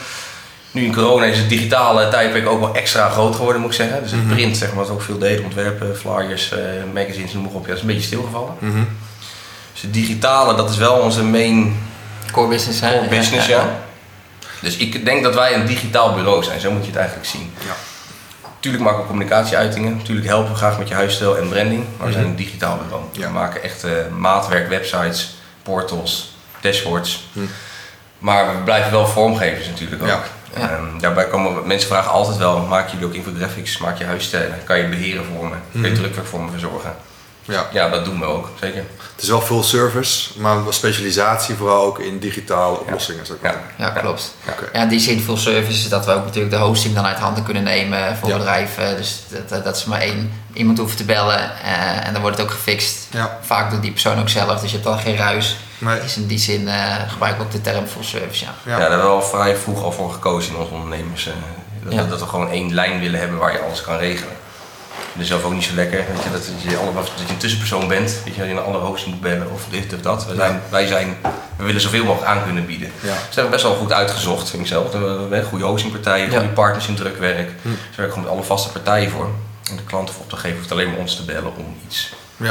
Nu 0.70 0.84
in 0.84 0.94
corona 0.94 1.24
is 1.24 1.38
het 1.38 1.48
digitale 1.48 2.08
tijdperk 2.08 2.48
ook 2.48 2.60
wel 2.60 2.74
extra 2.74 3.08
groot 3.08 3.36
geworden, 3.36 3.60
moet 3.60 3.70
ik 3.70 3.76
zeggen. 3.76 4.02
Dus 4.02 4.10
het 4.10 4.28
print, 4.28 4.56
zeg 4.56 4.68
maar, 4.68 4.78
wat 4.78 4.86
we 4.86 4.92
ook 4.92 5.02
veel 5.02 5.18
deden, 5.18 5.44
ontwerpen, 5.44 5.96
flyers, 5.96 6.52
eh, 6.52 6.58
magazines, 6.92 7.32
noem 7.32 7.42
maar 7.42 7.52
op. 7.52 7.62
Ja, 7.62 7.66
dat 7.66 7.76
is 7.76 7.80
een 7.80 7.86
beetje 7.86 8.02
stilgevallen. 8.02 8.54
Dus 9.72 9.82
het 9.82 9.94
digitale, 9.94 10.54
dat 10.54 10.70
is 10.70 10.76
wel 10.76 10.94
onze 10.94 11.22
main 11.22 11.76
Core 12.32 12.48
business, 12.48 12.80
hè? 12.80 12.90
core 12.90 13.08
business, 13.08 13.46
ja. 13.46 13.78
Dus 14.60 14.76
ik 14.76 15.04
denk 15.04 15.22
dat 15.22 15.34
wij 15.34 15.54
een 15.54 15.66
digitaal 15.66 16.14
bureau 16.14 16.44
zijn, 16.44 16.60
zo 16.60 16.70
moet 16.70 16.80
je 16.80 16.90
het 16.90 16.96
eigenlijk 16.96 17.28
zien. 17.28 17.52
Ja. 17.64 17.74
Tuurlijk 18.60 18.84
maken 18.84 19.00
we 19.00 19.06
communicatieuitingen, 19.06 19.96
natuurlijk 19.96 20.26
helpen 20.26 20.50
we 20.50 20.56
graag 20.56 20.78
met 20.78 20.88
je 20.88 20.94
huisstijl 20.94 21.38
en 21.38 21.48
branding, 21.48 21.84
maar 21.96 22.06
we 22.06 22.12
zijn 22.12 22.24
een 22.24 22.36
digitaal 22.36 22.78
bureau. 22.82 23.04
Ja. 23.12 23.26
We 23.26 23.32
maken 23.32 23.62
echt 23.62 23.84
eh, 23.84 23.90
maatwerk, 24.18 24.68
websites, 24.68 25.34
portals, 25.62 26.34
dashboards. 26.60 27.28
Maar 28.18 28.56
we 28.56 28.62
blijven 28.62 28.90
wel 28.90 29.06
vormgevers 29.06 29.66
natuurlijk 29.66 30.02
ook. 30.02 30.08
Ja. 30.08 30.22
Ja. 30.56 30.70
Ehm, 30.70 30.98
daarbij 30.98 31.26
komen 31.26 31.66
mensen 31.66 31.88
vragen 31.88 32.10
altijd 32.10 32.36
wel, 32.36 32.58
maak 32.58 32.88
jullie 32.88 33.06
ook 33.06 33.14
infographics, 33.14 33.78
maak 33.78 33.98
je 33.98 34.04
huisstijlen, 34.04 34.64
kan 34.64 34.78
je 34.78 34.88
beheren 34.88 35.24
voor 35.24 35.48
me, 35.48 35.54
kun 35.72 35.90
je 35.90 35.92
drukwerk 35.92 36.26
voor 36.26 36.40
me 36.40 36.50
verzorgen. 36.50 36.94
Ja. 37.44 37.66
Ja, 37.72 37.88
dat 37.88 38.04
doen 38.04 38.18
we 38.18 38.24
ook, 38.24 38.48
zeker. 38.60 38.84
Het 39.14 39.22
is 39.22 39.28
wel 39.28 39.40
full 39.40 39.62
service, 39.62 40.40
maar 40.40 40.62
wel 40.62 40.72
specialisatie 40.72 41.54
vooral 41.54 41.84
ook 41.84 41.98
in 41.98 42.18
digitale 42.18 42.78
oplossingen. 42.80 43.24
Ja. 43.42 43.54
Ja, 43.78 43.88
klopt. 43.90 44.34
Oké. 44.48 44.68
Ja, 44.72 44.82
in 44.82 44.88
die 44.88 45.00
zin 45.00 45.20
full 45.20 45.36
service 45.36 45.72
is 45.72 45.88
dat 45.88 46.04
we 46.06 46.12
ook 46.12 46.24
natuurlijk 46.24 46.54
de 46.54 46.60
hosting 46.60 46.94
dan 46.94 47.04
uit 47.06 47.18
handen 47.18 47.44
kunnen 47.44 47.62
nemen 47.62 48.16
voor 48.16 48.28
Ja. 48.28 48.36
bedrijven. 48.36 48.96
Dus 48.96 49.22
dat, 49.48 49.64
dat 49.64 49.78
ze 49.78 49.88
maar 49.88 50.00
één 50.00 50.32
iemand 50.52 50.78
hoeven 50.78 50.96
te 50.96 51.04
bellen 51.04 51.38
eh, 51.62 52.06
en 52.06 52.12
dan 52.12 52.22
wordt 52.22 52.36
het 52.38 52.46
ook 52.46 52.52
gefixt. 52.52 52.96
Ja. 53.10 53.38
Vaak 53.42 53.70
doet 53.70 53.82
die 53.82 53.90
persoon 53.92 54.20
ook 54.20 54.28
zelf, 54.28 54.60
dus 54.60 54.70
je 54.70 54.76
hebt 54.76 54.88
dan 54.88 54.98
geen 54.98 55.16
ruis. 55.16 55.56
Nee. 55.78 56.00
Dus 56.00 56.16
in 56.16 56.26
die 56.26 56.38
zin 56.38 56.68
eh 56.68 56.94
gebruik 57.08 57.34
ik 57.34 57.40
ook 57.40 57.50
de 57.50 57.60
term 57.60 57.86
full 57.86 58.04
service, 58.04 58.44
ja. 58.44 58.50
Ja. 58.64 58.70
Ja, 58.72 58.78
daar 58.78 58.88
hebben 58.90 59.06
we 59.06 59.12
al 59.14 59.22
vrij 59.22 59.56
vroeg 59.56 59.82
al 59.82 59.92
voor 59.92 60.12
gekozen 60.12 60.52
in 60.54 60.58
onze 60.60 60.72
ondernemers. 60.72 61.26
eh, 61.26 61.32
dat, 61.84 61.92
Ja. 61.92 62.02
dat 62.04 62.20
we 62.20 62.26
gewoon 62.26 62.50
één 62.50 62.74
lijn 62.74 63.00
willen 63.00 63.20
hebben 63.20 63.38
waar 63.38 63.52
je 63.52 63.60
alles 63.60 63.80
kan 63.82 63.96
regelen. 63.96 64.32
Vind 65.12 65.18
het 65.18 65.26
zelf 65.26 65.44
ook 65.44 65.52
niet 65.52 65.64
zo 65.64 65.74
lekker, 65.74 65.98
weet 65.98 66.22
je, 66.22 66.30
dat, 66.30 66.44
je 66.62 66.76
alle, 66.76 66.92
dat 66.94 67.10
je 67.26 67.32
een 67.32 67.36
tussenpersoon 67.38 67.88
bent, 67.88 68.16
weet 68.24 68.34
je, 68.34 68.40
dat 68.40 68.48
je 68.48 68.54
naar 68.54 68.64
alle 68.64 68.78
hosting 68.78 69.14
moet 69.14 69.22
bellen 69.22 69.50
of 69.52 69.62
dit 69.70 69.94
of 69.94 70.00
dat. 70.00 70.26
We, 70.26 70.34
zijn, 70.34 70.60
wij 70.68 70.86
zijn, 70.86 71.16
we 71.56 71.64
willen 71.64 71.80
zoveel 71.80 72.04
mogelijk 72.04 72.30
aan 72.30 72.44
kunnen 72.44 72.66
bieden. 72.66 72.90
Ja. 73.00 73.08
Dus 73.08 73.12
dat 73.12 73.34
hebben 73.34 73.44
we 73.44 73.50
best 73.50 73.62
wel 73.62 73.74
goed 73.74 73.92
uitgezocht, 73.92 74.50
vind 74.50 74.62
ik 74.62 74.68
zelf. 74.68 74.92
We 74.92 74.98
hebben 74.98 75.44
goede 75.44 75.64
hostingpartijen, 75.64 76.30
Ja. 76.30 76.38
goede 76.38 76.52
partners 76.52 76.86
in 76.86 76.94
drukwerk. 76.94 77.50
Hm. 77.62 77.68
Dus 77.68 77.78
we 77.90 77.96
werken 77.96 78.12
gewoon 78.14 78.22
met 78.24 78.32
alle 78.32 78.42
vaste 78.42 78.68
partijen 78.68 79.10
voor. 79.10 79.28
En 79.70 79.76
de 79.76 79.82
klant 79.84 80.08
of 80.08 80.18
opdrachtgever 80.18 80.58
hoeft 80.58 80.72
alleen 80.72 80.88
maar 80.90 80.98
ons 80.98 81.16
te 81.16 81.22
bellen 81.22 81.56
om 81.56 81.76
iets 81.88 82.12
Ja. 82.36 82.46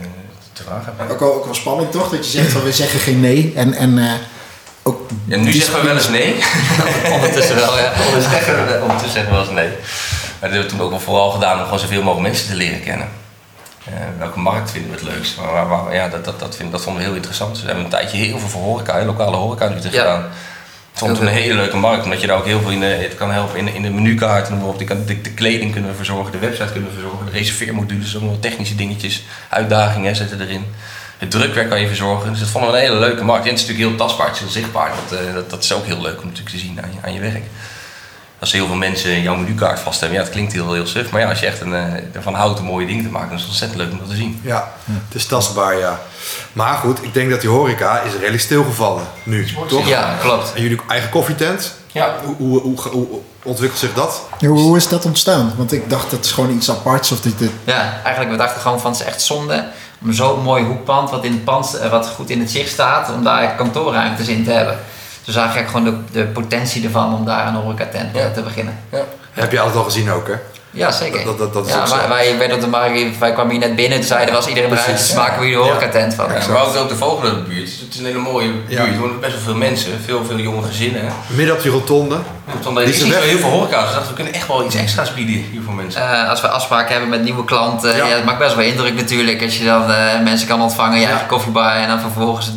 eh, 0.00 0.06
te 0.52 0.62
vragen. 0.62 0.94
Ook 1.10 1.20
wel, 1.20 1.34
ook 1.34 1.44
wel 1.44 1.54
spannend 1.54 1.92
toch? 1.92 2.10
Dat 2.10 2.24
je 2.30 2.38
zegt 2.38 2.52
van 2.52 2.62
we 2.62 2.72
zeggen 2.72 3.00
geen 3.00 3.20
nee. 3.20 3.52
En, 3.56 3.74
en 3.74 3.98
eh, 3.98 4.12
ook 4.82 5.10
Ja, 5.24 5.36
nu 5.36 5.52
zeggen 5.52 5.80
we 5.80 5.86
wel 5.86 5.94
eens 5.96 6.08
nee. 6.08 6.34
Ondertussen 7.16 7.56
wel, 7.56 7.78
ja. 7.78 7.92
Ondertussen 8.02 8.30
zeggen 9.10 9.24
we 9.24 9.30
wel 9.30 9.40
eens 9.40 9.50
nee. 9.50 9.68
Maar 10.40 10.48
dat 10.48 10.50
hebben 10.50 10.60
we 10.60 10.76
toen 10.76 10.80
ook 10.80 10.90
wel 10.90 11.00
vooral 11.00 11.30
gedaan 11.30 11.58
om 11.58 11.64
gewoon 11.64 11.78
zoveel 11.78 12.02
mogelijk 12.02 12.28
mensen 12.28 12.48
te 12.48 12.54
leren 12.54 12.82
kennen. 12.82 13.08
Eh, 13.84 13.92
welke 14.18 14.38
markt 14.38 14.70
vinden 14.70 14.90
we 14.90 14.96
het 14.96 15.06
leukst? 15.06 15.36
Maar, 15.68 15.94
ja, 15.94 16.08
dat, 16.08 16.24
dat, 16.24 16.40
dat, 16.40 16.56
vind, 16.56 16.72
dat 16.72 16.82
vonden 16.82 17.02
we 17.02 17.08
heel 17.08 17.16
interessant. 17.16 17.50
Dus 17.50 17.60
we 17.60 17.66
hebben 17.66 17.84
een 17.84 17.90
tijdje 17.90 18.16
heel 18.16 18.38
veel 18.38 18.48
voor 18.48 18.62
horeca, 18.62 19.04
lokale 19.04 19.36
horeca 19.36 19.70
Utrecht 19.70 19.94
Ja. 19.94 20.00
gedaan. 20.00 20.24
Vond 20.92 21.10
het 21.10 21.20
toen 21.20 21.28
een 21.28 21.34
hele 21.34 21.54
leuke 21.54 21.76
markt, 21.76 22.04
omdat 22.04 22.20
je 22.20 22.26
daar 22.26 22.36
ook 22.36 22.44
heel 22.44 22.60
veel 22.60 22.70
in 22.70 22.80
de, 22.80 22.86
het 22.86 23.14
kan 23.14 23.30
helpen 23.32 23.58
in 23.58 23.64
de, 23.64 23.72
in 23.74 23.82
de 23.82 23.90
menukaart. 23.90 24.48
En 24.48 24.54
bijvoorbeeld, 24.58 24.88
de, 24.88 25.04
de, 25.04 25.20
de 25.20 25.30
kleding 25.30 25.72
kunnen 25.72 25.90
we 25.90 25.96
verzorgen, 25.96 26.32
de 26.32 26.38
website 26.38 26.72
kunnen 26.72 26.88
we 26.88 26.94
verzorgen, 27.00 27.26
de 27.26 27.32
reserveermodules, 27.32 28.12
nog 28.12 28.40
technische 28.40 28.74
dingetjes, 28.74 29.22
uitdagingen 29.48 30.16
zetten 30.16 30.40
erin. 30.40 30.64
Het 31.18 31.30
drukwerk 31.30 31.68
kan 31.68 31.80
je 31.80 31.86
verzorgen. 31.86 32.30
Dus 32.30 32.40
dat 32.40 32.48
vonden 32.48 32.70
we 32.70 32.76
een 32.76 32.82
hele 32.82 32.98
leuke 32.98 33.24
markt. 33.24 33.44
En 33.44 33.50
het 33.50 33.60
is 33.60 33.66
natuurlijk 33.66 33.88
heel 33.88 34.06
tastbaar, 34.06 34.26
het 34.26 34.36
is 34.36 34.42
heel 34.42 34.50
zichtbaar. 34.50 34.90
Dat, 35.08 35.18
eh, 35.18 35.34
dat, 35.34 35.50
dat 35.50 35.62
is 35.62 35.72
ook 35.72 35.84
heel 35.84 36.00
leuk 36.00 36.18
om 36.20 36.26
natuurlijk 36.26 36.56
te 36.56 36.58
zien 36.58 36.82
aan 36.82 36.90
je, 36.92 36.98
aan 37.06 37.12
je 37.12 37.20
werk. 37.20 37.44
Als 38.38 38.52
heel 38.52 38.66
veel 38.66 38.76
mensen 38.76 39.22
jouw 39.22 39.36
menukaart 39.36 39.80
vast 39.80 40.00
hebben, 40.00 40.18
ja, 40.18 40.24
het 40.24 40.32
klinkt 40.32 40.52
heel, 40.52 40.72
heel 40.72 40.86
suf. 40.86 41.10
Maar 41.10 41.20
ja, 41.20 41.28
als 41.28 41.40
je 41.40 41.46
echt 41.46 41.60
een, 41.60 41.74
eh, 41.74 41.92
ervan 42.12 42.34
houdt 42.34 42.60
om 42.60 42.66
mooie 42.66 42.86
dingen 42.86 43.04
te 43.04 43.10
maken, 43.10 43.28
dan 43.28 43.36
is 43.36 43.42
het 43.42 43.50
ontzettend 43.50 43.80
leuk 43.80 43.92
om 43.92 43.98
dat 43.98 44.08
te 44.08 44.14
zien. 44.16 44.40
Ja, 44.42 44.72
het 44.84 45.14
is 45.14 45.26
tastbaar, 45.26 45.78
ja. 45.78 46.00
Maar 46.52 46.74
goed, 46.74 47.02
ik 47.02 47.14
denk 47.14 47.30
dat 47.30 47.40
die 47.40 47.50
horeca 47.50 48.00
is 48.00 48.12
redelijk 48.12 48.42
stilgevallen 48.42 49.04
nu, 49.22 49.46
toch? 49.68 49.88
Ja, 49.88 50.16
klopt. 50.20 50.52
En 50.54 50.62
jullie 50.62 50.80
eigen 50.88 51.10
koffietent, 51.10 51.74
Ja, 51.92 52.14
hoe, 52.24 52.34
hoe, 52.36 52.60
hoe, 52.60 52.90
hoe 52.90 53.20
ontwikkelt 53.42 53.80
zich 53.80 53.94
dat? 53.94 54.22
Ja, 54.38 54.48
hoe, 54.48 54.58
hoe 54.58 54.76
is 54.76 54.88
dat 54.88 55.04
ontstaan? 55.04 55.52
Want 55.56 55.72
ik 55.72 55.90
dacht 55.90 56.10
dat 56.10 56.24
is 56.24 56.32
gewoon 56.32 56.50
iets 56.50 56.70
aparts 56.70 57.12
of 57.12 57.20
dit. 57.20 57.38
dit 57.38 57.50
Ja, 57.64 58.00
eigenlijk 58.04 58.30
we 58.30 58.36
dachten 58.36 58.60
gewoon 58.60 58.80
van 58.80 58.90
het 58.90 59.00
is 59.00 59.06
echt 59.06 59.22
zonde 59.22 59.64
om 60.02 60.12
zo'n 60.12 60.42
mooi 60.42 60.64
hoekpand 60.64 61.10
wat 61.10 61.24
in 61.24 61.32
het 61.32 61.44
pand 61.44 61.74
eh, 61.74 61.90
wat 61.90 62.06
goed 62.08 62.30
in 62.30 62.40
het 62.40 62.50
zicht 62.50 62.70
staat, 62.70 63.12
om 63.12 63.24
daar 63.24 63.54
kantoorruimtes 63.54 64.28
in 64.28 64.44
te 64.44 64.50
hebben. 64.50 64.78
Dus 65.26 65.34
zag 65.34 65.56
ik 65.56 65.66
gewoon 65.66 65.84
de, 65.84 65.94
de 66.12 66.24
potentie 66.24 66.84
ervan 66.84 67.14
om 67.14 67.24
daar 67.24 67.46
een 67.46 67.54
horecatent 67.54 68.16
eh, 68.16 68.22
Ja. 68.22 68.30
te 68.30 68.42
beginnen. 68.42 68.78
ja. 68.92 69.04
Heb 69.32 69.52
je 69.52 69.58
altijd 69.60 69.76
al 69.78 69.84
gezien 69.84 70.10
ook, 70.10 70.26
hè? 70.28 70.34
Ja, 70.70 70.90
zeker. 70.90 71.24
Dat- 71.24 71.38
dat- 71.38 71.52
dat 71.52 71.66
is 71.66 71.72
ja, 71.72 71.80
ook 71.80 71.86
zo. 71.86 71.96
wij, 71.96 72.08
wij, 72.08 72.38
werden 72.38 72.56
op 72.56 72.62
de 72.62 72.68
markt, 72.68 73.18
wij 73.18 73.32
kwamen 73.32 73.50
hier 73.50 73.60
net 73.60 73.76
binnen, 73.76 73.98
toen 73.98 74.06
zeiden 74.06 74.30
we 74.30 74.36
als 74.36 74.46
iedereen 74.48 74.70
eruit 74.70 75.00
is, 75.00 75.14
maken 75.14 75.40
we 75.40 75.46
hier 75.46 75.56
de 75.56 75.62
horecatent 75.62 76.14
van. 76.14 76.26
Ja, 76.32 76.48
maar 76.52 76.78
ook 76.78 76.88
de 76.88 76.96
Vogelenbuurt. 76.96 77.70
Het 77.80 77.88
is 77.94 77.98
een 77.98 78.04
hele 78.04 78.18
mooie 78.18 78.50
buurt. 78.52 78.70
Ja. 78.70 78.86
Er 78.86 78.98
wonen 78.98 79.20
best 79.20 79.32
wel 79.32 79.42
veel 79.42 79.54
mensen, 79.54 79.92
veel, 80.04 80.24
veel 80.24 80.38
jonge 80.38 80.62
gezinnen. 80.62 81.02
Midden 81.26 81.54
op 81.54 81.62
die 81.62 81.70
rotonde. 81.70 82.16
Is 82.84 82.98
zo 82.98 83.08
weg. 83.08 83.22
heel 83.22 83.38
veel 83.38 83.48
horeca. 83.50 83.80
Dus 83.82 83.92
we 83.94 84.00
we 84.08 84.14
kunnen 84.14 84.32
echt 84.32 84.46
wel 84.46 84.64
iets 84.64 84.74
extra's 84.74 85.14
bieden 85.14 85.34
hier 85.34 85.60
voor 85.64 85.74
mensen. 85.74 86.00
Eh, 86.02 86.28
als 86.30 86.40
we 86.40 86.48
afspraken 86.48 86.90
hebben 86.90 87.08
met 87.08 87.22
nieuwe 87.22 87.44
klanten, 87.44 87.96
Ja. 87.96 88.06
ja. 88.06 88.14
dat 88.14 88.24
maakt 88.24 88.38
best 88.38 88.54
wel 88.54 88.64
indruk 88.64 88.94
natuurlijk. 88.94 89.42
Als 89.42 89.58
je 89.58 89.64
dan 89.64 89.90
eh, 89.90 90.20
mensen 90.24 90.48
kan 90.48 90.62
ontvangen, 90.62 90.94
je 90.96 91.02
Ja. 91.02 91.08
eigen 91.08 91.26
koffiebar 91.26 91.72
en 91.76 91.88
dan 91.88 92.00
vervolgens 92.00 92.50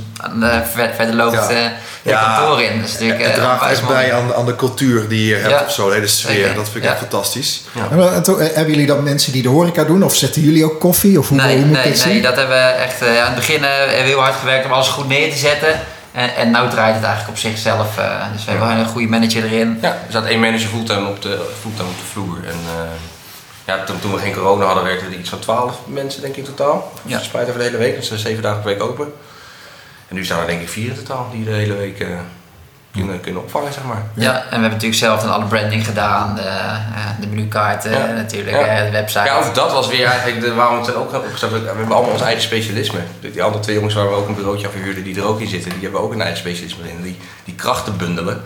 ver- 0.74 0.92
verder 0.96 1.16
loopt 1.16 1.34
Ja. 1.34 1.50
eh 1.50 1.58
je 2.02 2.10
Ja. 2.10 2.24
kantoor 2.36 2.62
in. 2.62 2.82
Natuurlijk 2.82 3.22
Het 3.24 3.34
draagt 3.34 3.70
echt 3.72 3.88
bij 3.88 4.14
aan, 4.14 4.34
aan 4.36 4.46
de 4.46 4.56
cultuur 4.56 5.08
die 5.10 5.28
je 5.28 5.36
hebt 5.36 5.50
Ja. 5.50 5.64
of 5.66 5.72
zo. 5.72 5.88
De 5.88 5.94
hele 5.94 6.08
sfeer. 6.08 6.54
Dat 6.56 6.64
vind 6.64 6.76
ik 6.76 6.84
Ja. 6.84 6.90
echt 6.90 7.00
fantastisch. 7.00 7.62
En, 7.92 8.00
hebben 8.38 8.68
jullie 8.70 8.86
dan 8.86 9.04
mensen 9.04 9.32
die 9.32 9.42
de 9.42 9.50
horeca 9.50 9.84
doen? 9.84 10.04
Of 10.04 10.16
zetten 10.16 10.42
jullie 10.42 10.66
ook 10.66 10.80
koffie? 10.80 11.20
Of 11.20 11.28
hoe, 11.30 11.38
Nee, 11.38 11.56
hoe 11.58 11.66
moet 11.66 11.76
nee, 11.76 11.86
nee, 11.86 11.96
zien? 11.96 12.22
dat 12.22 12.36
hebben 12.36 12.56
we 12.56 12.64
echt 12.64 13.02
eh, 13.02 13.08
aan 13.20 13.26
het 13.26 13.36
begin 13.36 13.64
hebben 13.64 13.88
we 13.98 14.02
heel 14.02 14.20
hard 14.20 14.36
gewerkt 14.36 14.66
om 14.66 14.72
alles 14.72 14.88
goed 14.88 15.08
neer 15.08 15.32
te 15.32 15.38
zetten. 15.38 15.80
En, 16.12 16.36
en 16.36 16.48
nu 16.48 16.70
draait 16.70 16.96
het 16.96 17.04
eigenlijk 17.04 17.30
op 17.30 17.38
zichzelf. 17.38 17.98
eh, 17.98 18.32
dus 18.34 18.46
we 18.46 18.52
hebben 18.52 18.70
een 18.70 18.86
goede 18.86 19.08
manager 19.08 19.44
erin. 19.44 19.78
Ja, 19.82 19.90
er 19.92 20.12
zat 20.12 20.26
één 20.26 20.40
manager 20.40 20.70
fulltime 20.70 21.08
op 21.08 21.22
de, 21.22 21.52
fulltime 21.62 21.90
op 21.90 21.98
de 21.98 22.04
vloer. 22.12 22.38
En 22.46 22.60
eh, 22.66 22.90
ja, 23.66 23.84
toen, 23.84 24.00
toen 24.00 24.14
we 24.14 24.20
geen 24.20 24.34
corona 24.34 24.66
hadden, 24.66 24.84
werkten 24.84 25.08
er 25.08 25.20
iets 25.20 25.30
van 25.30 25.40
12 25.40 25.80
mensen 25.86 26.22
denk 26.22 26.36
ik 26.36 26.40
in 26.48 26.56
totaal. 26.56 26.92
Ja. 27.06 27.18
Verspreid 27.18 27.48
over 27.48 27.60
de 27.60 27.66
hele 27.66 27.78
week, 27.78 27.96
dus 27.96 28.12
eh, 28.12 28.18
zeven 28.18 28.44
dagen 28.44 28.62
per 28.62 28.72
week 28.72 28.84
open. 28.84 29.14
En 30.08 30.16
nu 30.16 30.26
staan 30.26 30.40
er 30.40 30.48
denk 30.48 30.62
ik 30.62 30.70
vier 30.70 30.90
in 30.90 30.96
totaal 30.96 31.30
die 31.32 31.44
de 31.44 31.52
hele 31.52 31.74
week 31.74 32.00
eh, 32.00 32.08
kunnen, 32.92 33.20
kunnen 33.22 33.42
opvangen, 33.42 33.74
zeg 33.74 33.84
maar. 33.84 34.04
Ja. 34.14 34.34
en 34.34 34.42
we 34.44 34.50
hebben 34.50 34.70
natuurlijk 34.70 35.00
zelf 35.00 35.22
dan 35.22 35.34
alle 35.34 35.46
branding 35.46 35.86
gedaan. 35.86 36.36
De, 36.36 36.42
eh, 36.42 37.06
de 37.20 37.28
menukaarten 37.28 37.92
Ja. 37.92 38.06
natuurlijk, 38.16 38.58
Ja. 38.58 38.66
eh, 38.66 38.84
de 38.86 38.92
website. 38.92 39.24
Ja, 39.26 39.36
ook 39.38 39.56
dat 39.56 39.72
was 39.72 39.88
weer 39.88 40.06
eigenlijk 40.06 40.42
de, 40.42 40.54
waarom 40.54 40.80
we 40.80 40.86
het 40.86 40.96
ook 40.96 41.12
hebben 41.12 41.30
opgestart. 41.30 41.52
We 41.52 41.68
hebben 41.68 41.96
allemaal 41.96 42.12
ons 42.12 42.22
eigen 42.22 42.42
specialisme. 42.44 43.00
Die 43.20 43.44
andere 43.44 43.64
twee 43.64 43.76
jongens 43.76 43.94
waar 43.94 44.08
we 44.10 44.16
ook 44.16 44.28
een 44.28 44.36
bureautje 44.36 44.66
aan 44.66 44.72
verhuurden, 44.74 45.04
die 45.04 45.16
er 45.18 45.26
ook 45.26 45.40
in 45.40 45.48
zitten, 45.48 45.72
die 45.72 45.82
hebben 45.82 46.02
ook 46.02 46.14
een 46.14 46.22
eigen 46.22 46.40
specialisme 46.40 46.90
in. 46.90 47.02
Die, 47.02 47.20
die 47.46 47.56
krachten 47.56 47.98
bundelen. 47.98 48.42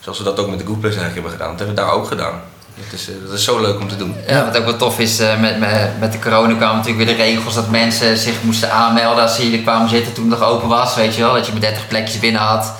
Zoals 0.00 0.18
we 0.18 0.24
dat 0.24 0.38
ook 0.40 0.48
met 0.50 0.58
de 0.58 0.64
Good 0.64 0.80
Place 0.80 0.98
eigenlijk 0.98 1.14
hebben 1.14 1.32
gedaan. 1.32 1.48
Dat 1.56 1.58
hebben 1.66 1.76
we 1.76 1.82
daar 1.90 2.00
ook 2.00 2.06
gedaan. 2.06 2.40
Dat 2.74 2.92
is, 2.92 3.08
eh, 3.08 3.14
dat 3.24 3.32
is 3.38 3.44
zo 3.44 3.60
leuk 3.60 3.80
om 3.80 3.88
te 3.88 3.96
doen. 3.96 4.16
Ja, 4.26 4.44
wat 4.44 4.56
ook 4.58 4.64
wel 4.64 4.76
tof 4.76 4.98
is, 4.98 5.18
met, 5.40 5.58
met, 5.58 5.90
met 6.00 6.12
de 6.12 6.18
corona 6.18 6.54
kwamen 6.54 6.76
natuurlijk 6.76 7.06
weer 7.06 7.16
de 7.16 7.22
regels 7.22 7.54
dat 7.54 7.70
mensen 7.70 8.16
zich 8.18 8.34
moesten 8.42 8.72
aanmelden 8.72 9.22
als 9.22 9.34
ze 9.36 9.42
hier 9.42 9.62
kwamen 9.62 9.88
zitten 9.88 10.12
toen 10.12 10.30
het 10.30 10.38
nog 10.40 10.48
open 10.48 10.68
was, 10.68 10.94
weet 10.94 11.14
je 11.14 11.22
wel. 11.22 11.32
Dat 11.34 11.46
je 11.46 11.52
maar 11.52 11.60
30 11.60 11.88
plekjes 11.88 12.18
binnen 12.18 12.40
had. 12.40 12.72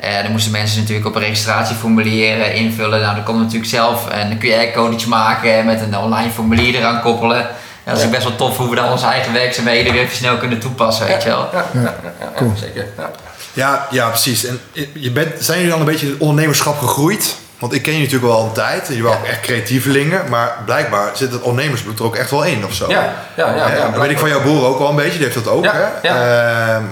Eh 0.00 0.22
dan 0.22 0.30
moesten 0.30 0.52
mensen 0.52 0.78
natuurlijk 0.80 1.06
op 1.06 1.14
een 1.14 1.20
registratieformulier 1.22 2.40
eh, 2.40 2.54
invullen. 2.54 3.00
Nou, 3.00 3.14
dan 3.14 3.24
kon 3.24 3.34
je 3.34 3.40
natuurlijk 3.42 3.70
zelf 3.70 4.06
een 4.10 4.38
QR-codetje 4.38 5.08
maken 5.08 5.54
en 5.54 5.66
met 5.66 5.80
een 5.80 5.96
online 5.98 6.30
formulier 6.30 6.74
eraan 6.74 7.00
koppelen. 7.00 7.46
Ja, 7.84 7.94
dat 7.94 8.02
is 8.02 8.10
best 8.10 8.22
wel 8.22 8.36
tof 8.36 8.56
hoe 8.56 8.70
we 8.70 8.76
dan 8.76 8.90
onze 8.90 9.06
eigen 9.06 9.32
werkzaamheden 9.32 9.92
weer 9.92 10.02
even 10.02 10.16
snel 10.16 10.36
kunnen 10.36 10.58
toepassen, 10.58 11.06
weet 11.06 11.22
je 11.22 11.28
wel. 11.28 11.48
Ja, 11.52 11.64
ja, 11.72 11.80
ja, 11.80 11.94
ja, 12.20 12.30
Cool. 12.36 12.52
zeker. 12.56 12.86
Ja. 12.96 13.10
Ja, 13.52 13.86
ja, 13.90 14.08
precies. 14.08 14.44
En 14.44 14.60
je 14.92 15.10
bent, 15.10 15.28
zijn 15.38 15.56
jullie 15.58 15.72
dan 15.72 15.80
een 15.80 15.86
beetje 15.92 16.06
in 16.06 16.12
het 16.12 16.20
ondernemerschap 16.20 16.78
gegroeid? 16.78 17.36
Want 17.58 17.72
ik 17.72 17.82
ken 17.82 17.92
je 17.92 17.98
natuurlijk 17.98 18.24
wel 18.26 18.36
al 18.36 18.44
een 18.44 18.52
tijd. 18.52 18.86
Jullie 18.88 19.02
waren 19.02 19.18
ook 19.18 19.26
echt 19.26 19.40
creatievelingen. 19.40 20.28
Maar 20.28 20.56
blijkbaar 20.64 21.10
zit 21.14 21.32
het 21.32 21.42
ondernemersbloed 21.42 21.98
er 21.98 22.04
ook 22.04 22.16
echt 22.16 22.30
wel 22.30 22.44
in 22.44 22.64
of 22.64 22.72
zo. 22.74 22.90
Ja, 22.90 23.12
ja, 23.36 23.54
ja, 23.54 23.70
Eh, 23.70 23.76
ja, 23.78 23.88
dat 23.90 24.00
weet 24.00 24.10
ik 24.10 24.18
van 24.18 24.28
jouw 24.28 24.40
broer 24.40 24.66
ook 24.66 24.78
wel 24.78 24.88
een 24.88 24.96
beetje. 24.96 25.18
Die 25.18 25.22
heeft 25.22 25.34
dat 25.44 25.48
ook. 25.48 25.64
Ja, 25.64 25.72
hè? 25.74 26.08
ja. 26.08 26.82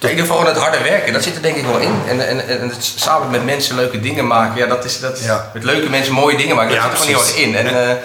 Ja, 0.00 0.08
in 0.08 0.14
ieder 0.16 0.26
geval 0.26 0.46
het 0.46 0.56
harde 0.56 0.78
werken, 0.82 1.12
dat 1.12 1.22
zit 1.22 1.36
er 1.36 1.42
denk 1.42 1.56
ik 1.56 1.64
wel 1.66 1.78
in. 1.78 1.94
En, 2.08 2.28
en, 2.28 2.48
en 2.48 2.68
het 2.68 2.92
samen 2.96 3.30
met 3.30 3.44
mensen 3.44 3.74
leuke 3.76 4.00
dingen 4.00 4.26
maken, 4.26 4.56
ja, 4.60 4.66
dat 4.66 4.84
is, 4.84 5.00
dat 5.00 5.18
is 5.18 5.24
Ja. 5.24 5.50
met 5.54 5.64
leuke 5.64 5.88
mensen 5.90 6.12
mooie 6.12 6.36
dingen 6.36 6.56
maken, 6.56 6.74
dat 6.74 6.82
Ja, 6.84 6.90
zit 6.90 6.92
er 6.92 7.06
gewoon 7.06 7.22
heel 7.24 7.26
erg 7.34 7.36
in. 7.36 7.56
En, 7.56 7.88
eh, 7.90 7.96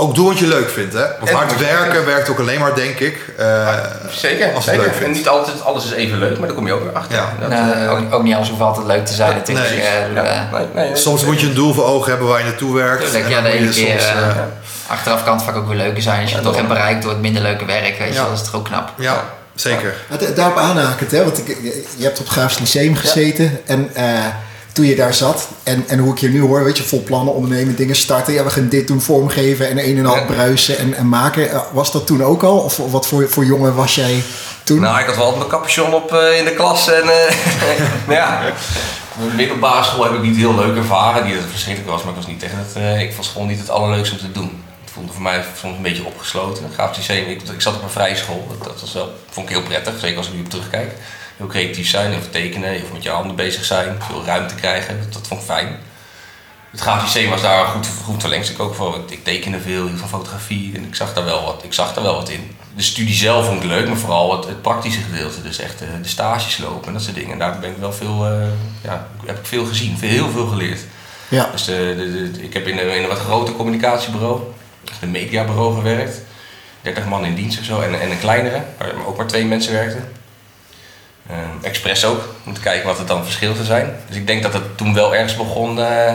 ook 0.00 0.14
doen 0.14 0.26
wat 0.26 0.38
je 0.38 0.46
leuk 0.46 0.70
vindt, 0.70 0.94
hè? 0.94 1.00
Want 1.18 1.28
En 1.30 1.34
hard 1.36 1.58
werken 1.58 2.06
werkt 2.06 2.28
ook 2.28 2.38
alleen 2.38 2.60
maar, 2.60 2.74
denk 2.74 2.98
ik. 2.98 3.18
eh, 3.38 3.68
zeker, 4.10 4.54
als 4.54 4.64
je 4.64 4.70
zeker. 4.70 4.86
leuk 4.86 5.02
En 5.02 5.10
niet 5.10 5.28
altijd 5.28 5.62
alles 5.64 5.84
is 5.84 5.90
even 5.92 6.18
leuk, 6.18 6.38
maar 6.38 6.46
daar 6.46 6.56
kom 6.56 6.66
je 6.66 6.72
ook 6.72 6.82
weer 6.82 6.92
achter. 6.92 7.16
Ja. 7.16 7.32
Dat, 7.40 7.48
Nou, 7.48 7.72
eh, 7.72 7.92
ook, 7.92 8.14
ook 8.14 8.22
niet 8.22 8.34
alles 8.34 8.48
hoeft 8.48 8.60
altijd 8.62 8.86
leuk 8.86 9.06
te 9.06 9.12
zijn 9.14 9.34
natuurlijk. 9.34 9.68
Nee. 9.68 9.80
Eh, 9.80 10.14
ja, 10.14 10.22
eh, 10.24 10.52
nee, 10.52 10.66
nee, 10.74 10.84
nee. 10.88 10.96
Soms 10.96 11.24
moet 11.24 11.40
je 11.40 11.46
een 11.46 11.54
doel 11.54 11.72
voor 11.74 11.84
ogen 11.84 12.10
hebben 12.10 12.28
waar 12.28 12.38
je 12.38 12.44
naartoe 12.44 12.74
werkt. 12.74 13.02
Tuurlijk, 13.02 13.24
En 13.24 13.30
ja, 13.30 13.40
de 13.40 13.48
ene 13.48 13.68
keer 13.70 14.00
soms, 14.00 14.12
achteraf 14.86 15.24
kan 15.24 15.34
het 15.36 15.42
vaak 15.44 15.56
ook 15.56 15.68
weer 15.68 15.76
leuker 15.76 16.02
zijn. 16.02 16.20
Als 16.20 16.28
je 16.30 16.34
het 16.36 16.44
toch 16.44 16.56
hebt 16.56 16.68
bereikt 16.68 17.02
door 17.02 17.10
het 17.10 17.20
minder 17.20 17.42
leuke 17.42 17.64
werk, 17.64 17.98
weet 17.98 18.14
je 18.14 18.20
dat 18.20 18.32
is 18.32 18.42
toch 18.44 18.54
ook 18.54 18.64
knap. 18.64 18.92
ja, 18.96 19.24
zeker. 19.60 19.94
Maar 20.08 20.18
da- 20.18 20.30
Daarop 20.34 20.56
aanhakend, 20.56 21.10
hè? 21.10 21.24
want 21.24 21.38
ik, 21.38 21.46
je 21.46 21.84
je 21.96 22.04
hebt 22.04 22.18
op 22.18 22.24
het 22.24 22.34
Graafs 22.34 22.58
Lyceum 22.58 22.94
gezeten. 22.96 23.60
En 23.66 23.90
eh, 23.94 24.26
toen 24.72 24.86
je 24.86 24.96
daar 24.96 25.14
zat, 25.14 25.48
en, 25.62 25.84
en 25.88 25.98
hoe 25.98 26.12
ik 26.12 26.18
je 26.18 26.28
nu 26.28 26.40
hoor, 26.40 26.64
weet 26.64 26.76
je, 26.76 26.82
vol 26.82 27.02
plannen, 27.02 27.34
ondernemen, 27.34 27.76
dingen 27.76 27.96
starten. 27.96 28.32
Ja, 28.32 28.44
we 28.44 28.50
gaan 28.50 28.68
dit 28.68 28.86
doen, 28.88 29.00
vormgeven 29.00 29.68
en 29.68 29.78
een 29.88 29.98
en 29.98 30.06
al 30.06 30.14
Ja. 30.14 30.24
bruisen 30.24 30.78
en, 30.78 30.94
en 30.94 31.08
maken. 31.08 31.50
Eh, 31.50 31.60
Was 31.72 31.92
dat 31.92 32.06
toen 32.06 32.22
ook 32.24 32.42
al? 32.42 32.58
Of 32.58 32.76
wat 32.76 33.06
voor, 33.06 33.28
voor 33.28 33.44
jongen 33.44 33.74
was 33.74 33.94
jij 33.94 34.22
toen? 34.64 34.80
Nou, 34.80 34.98
ik 35.00 35.06
had 35.06 35.16
wel 35.16 35.24
altijd 35.24 35.48
mijn 35.48 35.60
capuchon 35.60 35.94
op 35.94 36.12
eh, 36.12 36.38
in 36.38 36.44
de 36.44 36.54
klas. 36.54 36.92
En, 36.92 37.02
eh, 37.02 37.34
ja, 38.16 38.40
de 39.28 39.34
middelbare 39.36 39.84
school 39.84 40.04
heb 40.04 40.12
ik 40.14 40.22
niet 40.22 40.36
heel 40.36 40.54
leuk 40.54 40.76
ervaren. 40.76 41.24
Niet 41.24 41.32
dat 41.34 41.42
het 41.42 41.50
verschrikkelijk 41.52 41.92
was, 41.92 42.02
maar 42.02 42.10
ik 42.10 42.16
was 42.18 42.26
niet 42.26 42.40
tegen 42.40 42.58
het, 42.58 42.76
eh, 42.76 43.00
ik 43.00 43.12
vond 43.12 43.26
school 43.26 43.44
niet 43.44 43.58
het 43.58 43.70
allerleukste 43.70 44.14
om 44.14 44.20
te 44.20 44.32
doen. 44.32 44.62
Voelde 44.98 45.12
voor 45.12 45.22
mij 45.22 45.44
soms 45.60 45.76
een 45.76 45.82
beetje 45.82 46.04
opgesloten. 46.04 46.64
Ik, 47.08 47.42
ik 47.42 47.60
zat 47.60 47.74
op 47.74 47.82
een 47.82 47.90
vrije 47.90 48.16
school. 48.16 48.46
Dat, 48.48 48.64
dat 48.64 48.80
was 48.80 48.92
wel, 48.92 49.12
vond 49.30 49.48
ik 49.48 49.54
heel 49.56 49.64
prettig, 49.64 49.98
zeker 50.00 50.16
als 50.18 50.26
ik 50.26 50.34
nu 50.34 50.40
op 50.40 50.50
terugkijk. 50.50 50.92
Heel 51.36 51.46
creatief 51.46 51.88
zijn, 51.88 52.16
of 52.18 52.28
tekenen, 52.30 52.82
of 52.82 52.92
met 52.92 53.02
je 53.02 53.10
handen 53.10 53.36
bezig 53.36 53.64
zijn. 53.64 53.96
Veel 54.10 54.24
ruimte 54.24 54.54
krijgen, 54.54 54.98
dat, 55.02 55.12
dat 55.12 55.26
vond 55.26 55.40
ik 55.40 55.46
fijn. 55.46 55.76
Het 56.70 57.02
Lyceum 57.02 57.30
was 57.30 57.42
daar 57.42 57.66
goed, 57.66 57.86
goed 58.04 58.20
verlengstuk 58.20 58.60
ook 58.60 58.74
voor. 58.74 59.00
Ik 59.08 59.24
tekende 59.24 59.60
veel, 59.60 59.86
heel 59.86 59.96
van 59.96 60.08
fotografie 60.08 60.76
en 60.76 60.84
ik 60.84 60.94
zag 60.94 61.14
daar 61.14 61.24
wel 61.24 61.44
wat, 61.44 61.64
ik 61.64 61.72
zag 61.72 61.94
daar 61.94 62.04
wel 62.04 62.14
wat 62.14 62.28
in. 62.28 62.56
De 62.76 62.82
studie 62.82 63.14
zelf 63.14 63.46
vond 63.46 63.62
ik 63.62 63.68
leuk, 63.68 63.88
maar 63.88 63.96
vooral 63.96 64.36
het, 64.36 64.44
het 64.46 64.62
praktische 64.62 65.00
gedeelte. 65.00 65.42
Dus 65.42 65.58
echt 65.58 65.80
eh, 65.82 65.88
de 66.02 66.08
stages 66.08 66.58
lopen 66.58 66.86
en 66.86 66.92
dat 66.92 67.02
soort 67.02 67.14
dingen. 67.14 67.32
En 67.32 67.38
daar 67.38 67.58
ben 67.58 67.70
ik 67.70 67.76
wel 67.76 67.92
veel, 67.92 68.26
eh, 68.26 68.46
ja, 68.82 69.06
heb 69.26 69.38
ik 69.38 69.46
veel 69.46 69.66
gezien, 69.66 69.98
veel, 69.98 70.08
heel 70.08 70.30
veel 70.30 70.46
geleerd. 70.46 70.80
Ja. 71.28 71.48
Dus 71.52 71.64
de, 71.64 71.94
de, 71.96 72.30
de- 72.30 72.42
ik 72.42 72.52
heb 72.52 72.66
in 72.66 72.78
een, 72.78 72.94
in 72.96 73.02
een 73.02 73.08
wat 73.08 73.18
groter 73.18 73.54
communicatiebureau, 73.54 74.40
een 75.00 75.10
mediabureau 75.10 75.74
gewerkt. 75.74 76.20
30 76.82 77.06
man 77.06 77.24
in 77.24 77.34
dienst 77.34 77.58
of 77.58 77.64
zo 77.64 77.80
en, 77.80 78.00
en 78.00 78.10
een 78.10 78.18
kleinere, 78.20 78.60
waar 78.78 78.92
ook 79.06 79.16
maar 79.16 79.26
twee 79.26 79.44
mensen 79.44 79.72
werkten. 79.72 80.08
Eh, 81.26 81.36
Express 81.62 82.04
ook, 82.04 82.34
om 82.46 82.54
te 82.54 82.60
kijken 82.60 82.86
wat 82.86 82.98
het 82.98 83.08
dan 83.08 83.24
verschil 83.24 83.54
zou 83.54 83.66
zijn. 83.66 83.90
Dus 84.08 84.16
ik 84.16 84.26
denk 84.26 84.42
dat 84.42 84.52
het 84.52 84.76
toen 84.76 84.94
wel 84.94 85.14
ergens 85.14 85.36
begon, 85.36 85.80
eh, 85.80 86.12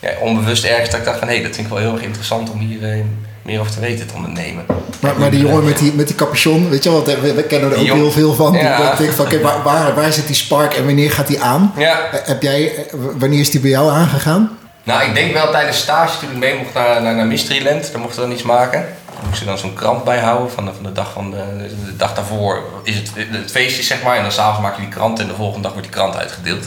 ja, 0.00 0.10
onbewust 0.20 0.64
ergens, 0.64 0.90
dat 0.90 0.98
ik 0.98 1.04
dacht 1.04 1.18
van 1.18 1.28
hé, 1.28 1.42
dat 1.42 1.54
vind 1.54 1.66
ik 1.66 1.72
wel 1.72 1.78
heel 1.82 1.92
erg 1.92 2.02
interessant 2.02 2.50
om 2.50 2.58
hier 2.58 2.90
eh, 2.92 3.00
meer 3.42 3.60
over 3.60 3.72
te 3.72 3.80
weten 3.80 4.06
te 4.06 4.14
ondernemen. 4.14 4.64
Maar, 5.00 5.18
maar 5.18 5.30
die 5.30 5.40
jongen 5.40 5.64
met 5.64 5.78
die, 5.78 5.92
met 5.92 6.06
die 6.06 6.16
capuchon, 6.16 6.68
weet 6.68 6.84
je 6.84 6.90
wel, 6.90 7.04
want 7.04 7.20
we, 7.20 7.34
we 7.34 7.42
kennen 7.42 7.70
er 7.72 7.78
ook 7.78 7.84
heel 7.84 8.10
veel 8.10 8.34
van. 8.34 8.52
Ja. 8.52 8.78
Dat 8.78 8.92
ik 8.92 8.98
denk 8.98 9.12
van, 9.12 9.24
oké, 9.24 9.40
waar, 9.40 9.62
waar, 9.62 9.94
waar 9.94 10.12
zit 10.12 10.26
die 10.26 10.36
spark 10.36 10.74
en 10.74 10.84
wanneer 10.84 11.10
gaat 11.10 11.26
die 11.26 11.40
aan? 11.40 11.72
Ja, 11.76 12.10
Eh, 12.12 12.18
Heb 12.24 12.42
jij, 12.42 12.74
eh, 12.76 12.82
wanneer 13.18 13.40
is 13.40 13.50
die 13.50 13.60
bij 13.60 13.70
jou 13.70 13.90
aangegaan? 13.90 14.58
Nou, 14.84 15.08
ik 15.08 15.14
denk 15.14 15.32
wel 15.32 15.50
tijdens 15.50 15.78
stage 15.78 16.18
toen 16.18 16.30
ik 16.30 16.36
mee 16.36 16.56
mocht 16.56 16.74
naar, 16.74 17.02
naar, 17.02 17.26
Mysteryland, 17.26 17.92
daar 17.92 18.00
mochten 18.00 18.20
we 18.20 18.26
dan 18.26 18.36
iets 18.36 18.46
maken. 18.46 18.96
Dan 19.20 19.28
moesten 19.28 19.46
dan 19.46 19.58
zo'n 19.58 19.74
krant 19.74 20.04
bijhouden 20.04 20.52
van 20.52 20.64
de, 20.64 20.72
van 20.74 20.82
de 20.82 20.92
dag 20.92 21.12
van 21.12 21.30
de, 21.30 21.74
de 21.84 21.96
dag 21.96 22.14
daarvoor 22.14 22.62
is 22.82 22.94
het, 22.94 23.10
het 23.14 23.50
feestje 23.50 23.82
zeg 23.82 24.02
maar. 24.02 24.16
En 24.16 24.22
dan 24.22 24.32
s'avonds 24.32 24.60
maak 24.60 24.74
je 24.74 24.80
die 24.80 24.90
krant 24.90 25.18
en 25.18 25.26
de 25.26 25.34
volgende 25.34 25.62
dag 25.62 25.72
wordt 25.72 25.86
die 25.86 25.96
krant 25.96 26.16
uitgedeeld. 26.16 26.64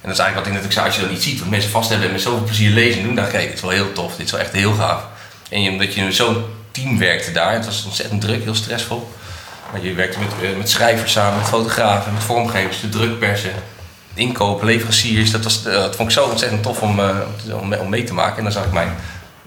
En 0.00 0.12
dat 0.12 0.12
is 0.12 0.24
eigenlijk 0.24 0.48
wat 0.48 0.58
ik 0.58 0.64
ook 0.64 0.72
zei, 0.72 0.86
als 0.86 0.94
je 0.94 1.00
dat 1.00 1.10
niet 1.10 1.22
ziet, 1.22 1.38
wat 1.38 1.48
mensen 1.48 1.70
vast 1.70 1.88
hebben 1.88 2.06
en 2.06 2.12
met 2.12 2.22
zoveel 2.22 2.44
plezier 2.44 2.70
lezen 2.70 3.02
doen, 3.02 3.14
dan 3.14 3.24
denk 3.24 3.36
ik, 3.36 3.46
dit 3.46 3.54
is 3.54 3.60
wel 3.60 3.70
heel 3.70 3.92
tof, 3.92 4.16
dit 4.16 4.26
is 4.26 4.32
wel 4.32 4.40
echt 4.40 4.52
heel 4.52 4.72
gaaf. 4.72 5.02
En 5.48 5.68
omdat 5.68 5.94
je 5.94 6.12
zo'n 6.12 6.44
team 6.70 6.98
werkte 6.98 7.32
daar, 7.32 7.52
het 7.52 7.64
was 7.64 7.84
ontzettend 7.84 8.20
druk, 8.20 8.42
heel 8.42 8.54
stressvol. 8.54 9.10
Maar 9.72 9.84
je 9.84 9.94
werkte 9.94 10.18
met, 10.18 10.50
eh, 10.50 10.56
met 10.56 10.70
schrijvers 10.70 11.12
samen, 11.12 11.38
met 11.38 11.48
fotografen, 11.48 12.12
met 12.12 12.22
vormgevers, 12.22 12.80
de 12.80 12.88
drukpersen, 12.88 13.52
inkopen, 14.18 14.66
leveranciers. 14.66 15.30
Dat, 15.30 15.44
was, 15.44 15.64
eh, 15.66 15.72
dat 15.72 15.96
vond 15.96 16.08
ik 16.08 16.14
zo 16.16 16.24
ontzettend 16.24 16.62
tof 16.62 16.82
om, 16.82 17.00
eh, 17.00 17.08
om 17.60 17.72
om, 17.74 17.88
mee- 17.88 18.04
te 18.04 18.14
maken. 18.14 18.36
En 18.36 18.42
dan 18.42 18.52
zag 18.52 18.64
ik 18.64 18.72
mijn, 18.72 18.94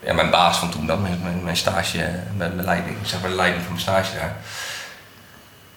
ja, 0.04 0.14
mijn 0.14 0.30
baas 0.30 0.58
van 0.58 0.70
toen 0.70 0.86
dan, 0.88 1.02
mijn, 1.02 1.42
mijn, 1.44 1.58
stage, 1.58 1.98
eh, 2.04 2.08
mijn, 2.38 2.56
mijn 2.56 2.66
leiding, 2.66 2.96
zeg 3.04 3.22
maar 3.22 3.30
de 3.30 3.36
leiding 3.36 3.64
van 3.64 3.72
mijn 3.74 3.84
stage 3.86 4.16
daar. 4.20 4.36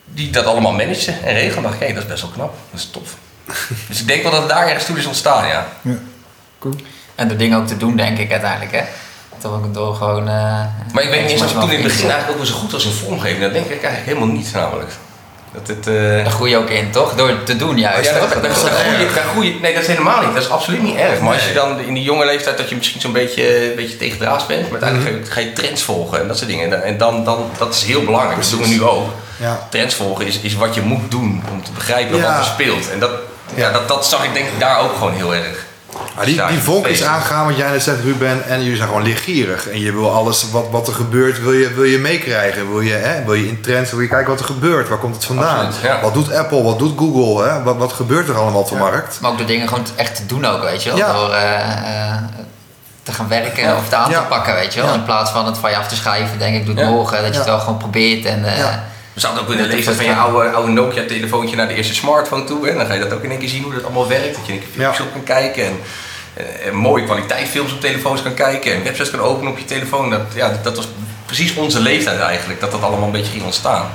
Die 0.04 0.30
dat 0.30 0.44
allemaal 0.46 0.72
managede 0.72 1.16
en 1.24 1.34
regelde. 1.34 1.62
dacht 1.68 1.80
ik, 1.80 1.86
hé, 1.88 1.94
dat 1.94 2.02
is 2.02 2.08
best 2.08 2.22
wel 2.22 2.30
knap. 2.30 2.54
Dat 2.70 2.80
is 2.80 2.88
tof. 2.90 3.14
dus 3.88 4.00
ik 4.00 4.06
denk 4.06 4.22
wel 4.22 4.30
dat 4.30 4.40
het 4.40 4.50
daar 4.50 4.66
ergens 4.66 4.84
toe 4.84 4.98
is 4.98 5.06
ontstaan, 5.06 5.46
ja. 5.46 5.66
Ja, 5.82 5.94
cool. 6.58 6.74
En 7.14 7.28
de 7.28 7.36
dingen 7.36 7.58
ook 7.58 7.66
te 7.66 7.76
doen, 7.76 7.96
denk 7.96 8.18
ik 8.18 8.30
uiteindelijk, 8.30 8.72
hè. 8.72 8.82
Toch 9.38 9.52
ook 9.52 9.74
door 9.74 9.94
gewoon... 9.94 10.28
eh, 10.28 10.64
Maar 10.92 11.02
ik 11.02 11.10
weet 11.10 11.22
niet 11.22 11.30
eens 11.30 11.42
of 11.42 11.52
ik 11.52 11.58
toen 11.60 11.70
in 11.70 11.74
het 11.74 11.82
begin 11.82 12.10
eigenlijk 12.10 12.30
ook 12.30 12.36
wel 12.36 12.46
zo 12.46 12.54
goed 12.54 12.72
was 12.72 12.84
in 12.84 12.92
vormgeven. 12.92 13.40
Dat 13.40 13.52
denk 13.52 13.64
ik 13.64 13.70
eigenlijk 13.82 14.04
helemaal 14.06 14.36
niet 14.36 14.52
namelijk. 14.52 14.90
Dat 15.54 15.68
het... 15.68 15.86
eh, 15.86 15.94
Daar 15.94 16.30
groei 16.30 16.50
je 16.50 16.56
ook 16.56 16.70
in, 16.70 16.90
toch? 16.90 17.14
Door 17.14 17.42
te 17.42 17.56
doen 17.56 17.78
juist, 17.78 18.10
Ja, 18.10 18.18
dat, 18.18 18.42
dat, 18.42 18.70
groei 19.32 19.58
nee, 19.60 19.72
dat 19.74 19.82
is 19.82 19.88
helemaal 19.88 20.22
niet. 20.22 20.34
Dat 20.34 20.42
is 20.42 20.48
absoluut 20.50 20.82
niet 20.82 20.96
erg. 20.96 21.20
Maar 21.20 21.34
als 21.34 21.46
je 21.48 21.54
dan 21.54 21.80
in 21.80 21.94
die 21.94 22.02
jonge 22.02 22.24
leeftijd 22.24 22.56
dat 22.58 22.68
je 22.68 22.76
misschien 22.76 23.00
zo'n 23.00 23.12
beetje, 23.12 23.70
een 23.70 23.76
beetje 23.76 23.96
tegendraads 23.96 24.46
bent, 24.46 24.70
maar 24.70 24.82
uiteindelijk 24.82 25.10
ga 25.28 25.40
je- 25.40 25.46
ga 25.46 25.48
je 25.50 25.52
trends 25.52 25.82
volgen 25.82 26.20
en 26.20 26.28
dat 26.28 26.36
soort 26.38 26.48
dingen. 26.50 26.64
En 26.64 26.70
dan- 26.70 26.80
En 26.80 26.98
dan, 26.98 27.24
dan 27.24 27.50
dat 27.58 27.74
is 27.74 27.82
heel 27.82 28.04
belangrijk. 28.04 28.40
Dat 28.40 28.50
doen 28.50 28.60
we 28.62 28.68
nu 28.68 28.82
ook. 28.82 29.08
Ja. 29.36 29.66
Trends 29.70 29.94
volgen 29.94 30.26
is, 30.26 30.38
is 30.40 30.54
wat 30.54 30.74
je 30.74 30.80
moet 30.80 31.10
doen 31.10 31.42
om 31.52 31.64
te 31.64 31.72
begrijpen 31.72 32.16
Ja. 32.16 32.22
wat 32.22 32.38
er 32.38 32.44
speelt. 32.52 32.90
En 32.90 32.98
dat, 32.98 33.10
ja. 33.54 33.72
dat, 33.72 33.88
dat 33.88 34.06
zag 34.06 34.24
ik 34.24 34.34
denk 34.34 34.46
ik 34.46 34.60
daar 34.60 34.80
ook 34.80 34.92
gewoon 34.92 35.12
heel 35.14 35.34
erg. 35.34 35.64
Maar 36.16 36.24
die, 36.24 36.46
die 36.46 36.58
vonk 36.58 36.86
is 36.86 37.02
aangegaan, 37.04 37.46
wat 37.46 37.56
jij 37.56 37.70
net 37.70 37.82
zegt, 37.82 38.00
Ruben. 38.02 38.48
En 38.48 38.60
jullie 38.62 38.76
zijn 38.76 38.88
gewoon 38.88 39.02
lichtgierig. 39.02 39.68
En 39.68 39.80
je 39.80 39.92
wil 39.92 40.10
alles 40.14 40.50
wat, 40.50 40.64
wat 40.70 40.88
er 40.88 40.94
gebeurt, 40.94 41.42
wil 41.42 41.52
je, 41.52 41.72
wil 41.74 41.84
je 41.84 41.98
meekrijgen. 41.98 42.68
Wil 42.70 42.80
je, 42.80 42.92
hè, 42.92 43.24
wil 43.24 43.34
je 43.34 43.48
in 43.48 43.60
trends, 43.60 43.90
wil 43.90 44.00
je 44.00 44.08
kijken 44.08 44.30
wat 44.30 44.40
er 44.40 44.46
gebeurt. 44.46 44.88
Waar 44.88 44.98
komt 44.98 45.14
het 45.14 45.24
vandaan? 45.24 45.66
Absoluut, 45.66 45.80
ja. 45.82 46.00
Wat 46.00 46.14
doet 46.14 46.32
Apple, 46.34 46.62
wat 46.62 46.78
doet 46.78 46.98
Google? 46.98 47.48
Hè? 47.48 47.62
Wat, 47.62 47.76
wat 47.76 47.92
gebeurt 47.92 48.28
er 48.28 48.36
allemaal 48.38 48.60
op 48.60 48.68
de 48.68 48.74
markt? 48.76 49.18
Maar 49.20 49.30
ook 49.30 49.38
de 49.38 49.44
dingen 49.44 49.68
gewoon 49.68 49.86
echt 49.96 50.16
te 50.16 50.26
doen 50.26 50.44
ook, 50.46 50.62
weet 50.62 50.82
je 50.82 50.88
wel. 50.88 50.98
Ja. 50.98 51.12
Door 51.12 51.30
eh, 51.32 51.60
eh, 52.10 52.14
te 53.02 53.12
gaan 53.12 53.28
werken 53.28 53.76
of 53.76 53.88
te 53.88 53.96
aan 53.96 54.10
Ja. 54.10 54.20
te 54.20 54.26
pakken, 54.26 54.54
weet 54.54 54.74
je 54.74 54.80
wel. 54.80 54.88
Ja. 54.88 54.94
In 54.94 55.04
plaats 55.04 55.30
van 55.30 55.46
het 55.46 55.58
van 55.58 55.70
je 55.70 55.76
af 55.76 55.88
te 55.88 55.94
schrijven, 55.96 56.38
denk 56.38 56.56
ik, 56.56 56.66
doe 56.66 56.74
het 56.74 56.84
Ja. 56.84 56.90
morgen. 56.90 57.16
Dat 57.16 57.26
je 57.26 57.32
Ja. 57.32 57.38
het 57.38 57.48
wel 57.48 57.58
gewoon 57.58 57.76
probeert. 57.78 58.24
En, 58.24 58.44
eh, 58.44 58.58
Ja. 58.58 58.84
We 59.12 59.20
zaten 59.20 59.42
ook 59.42 59.50
in 59.50 59.56
de 59.56 59.66
leeftijd 59.66 59.96
van 59.96 60.04
je 60.04 60.14
oude, 60.14 60.50
oude 60.50 60.72
Nokia-telefoontje 60.72 61.56
naar 61.56 61.68
de 61.68 61.74
eerste 61.74 61.94
smartphone 61.94 62.44
toe. 62.44 62.68
En 62.68 62.76
dan 62.76 62.86
ga 62.86 62.94
je 62.94 63.00
dat 63.00 63.12
ook 63.12 63.22
in 63.22 63.30
één 63.30 63.38
keer 63.38 63.48
zien 63.48 63.62
hoe 63.62 63.74
dat 63.74 63.84
allemaal 63.84 64.08
werkt. 64.08 64.36
Dat 64.36 64.46
je 64.46 64.52
in 64.52 64.58
één 64.58 64.68
keer 64.68 64.74
filmpjes 64.74 65.06
op 65.06 65.12
kan 65.12 65.22
kijken. 65.22 65.64
En, 65.64 65.80
eh, 66.34 66.66
en 66.66 66.74
mooie 66.74 67.04
kwaliteitfilms 67.04 67.72
op 67.72 67.80
telefoons 67.80 68.22
kan 68.22 68.34
kijken. 68.34 68.74
En 68.74 68.82
websites 68.82 69.10
kan 69.10 69.20
openen 69.20 69.52
op 69.52 69.58
je 69.58 69.64
telefoon. 69.64 70.10
Dat, 70.10 70.20
ja, 70.34 70.58
dat 70.62 70.76
was 70.76 70.88
precies 71.26 71.54
onze 71.54 71.80
leeftijd 71.80 72.20
eigenlijk. 72.20 72.60
Dat 72.60 72.70
dat 72.70 72.82
allemaal 72.82 73.06
een 73.06 73.12
beetje 73.12 73.32
ging 73.32 73.44
ontstaan. 73.44 73.90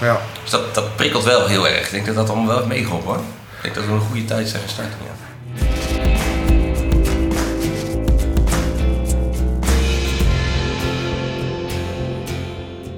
Ja. 0.00 0.20
Dus 0.42 0.50
dat, 0.50 0.74
dat 0.74 0.96
prikkelt 0.96 1.24
wel 1.24 1.46
heel 1.46 1.68
erg. 1.68 1.84
Ik 1.84 1.90
denk 1.90 2.06
dat 2.06 2.14
dat 2.14 2.28
allemaal 2.28 2.46
wel 2.46 2.56
heeft 2.56 2.68
meegeholpen 2.68 3.08
hoor. 3.08 3.22
Ik 3.56 3.62
denk 3.62 3.74
dat 3.74 3.84
we 3.84 3.90
een 3.90 4.00
goede 4.00 4.24
tijd 4.24 4.48
zijn 4.48 4.62
gestart. 4.62 4.88
Ja. 4.88 5.29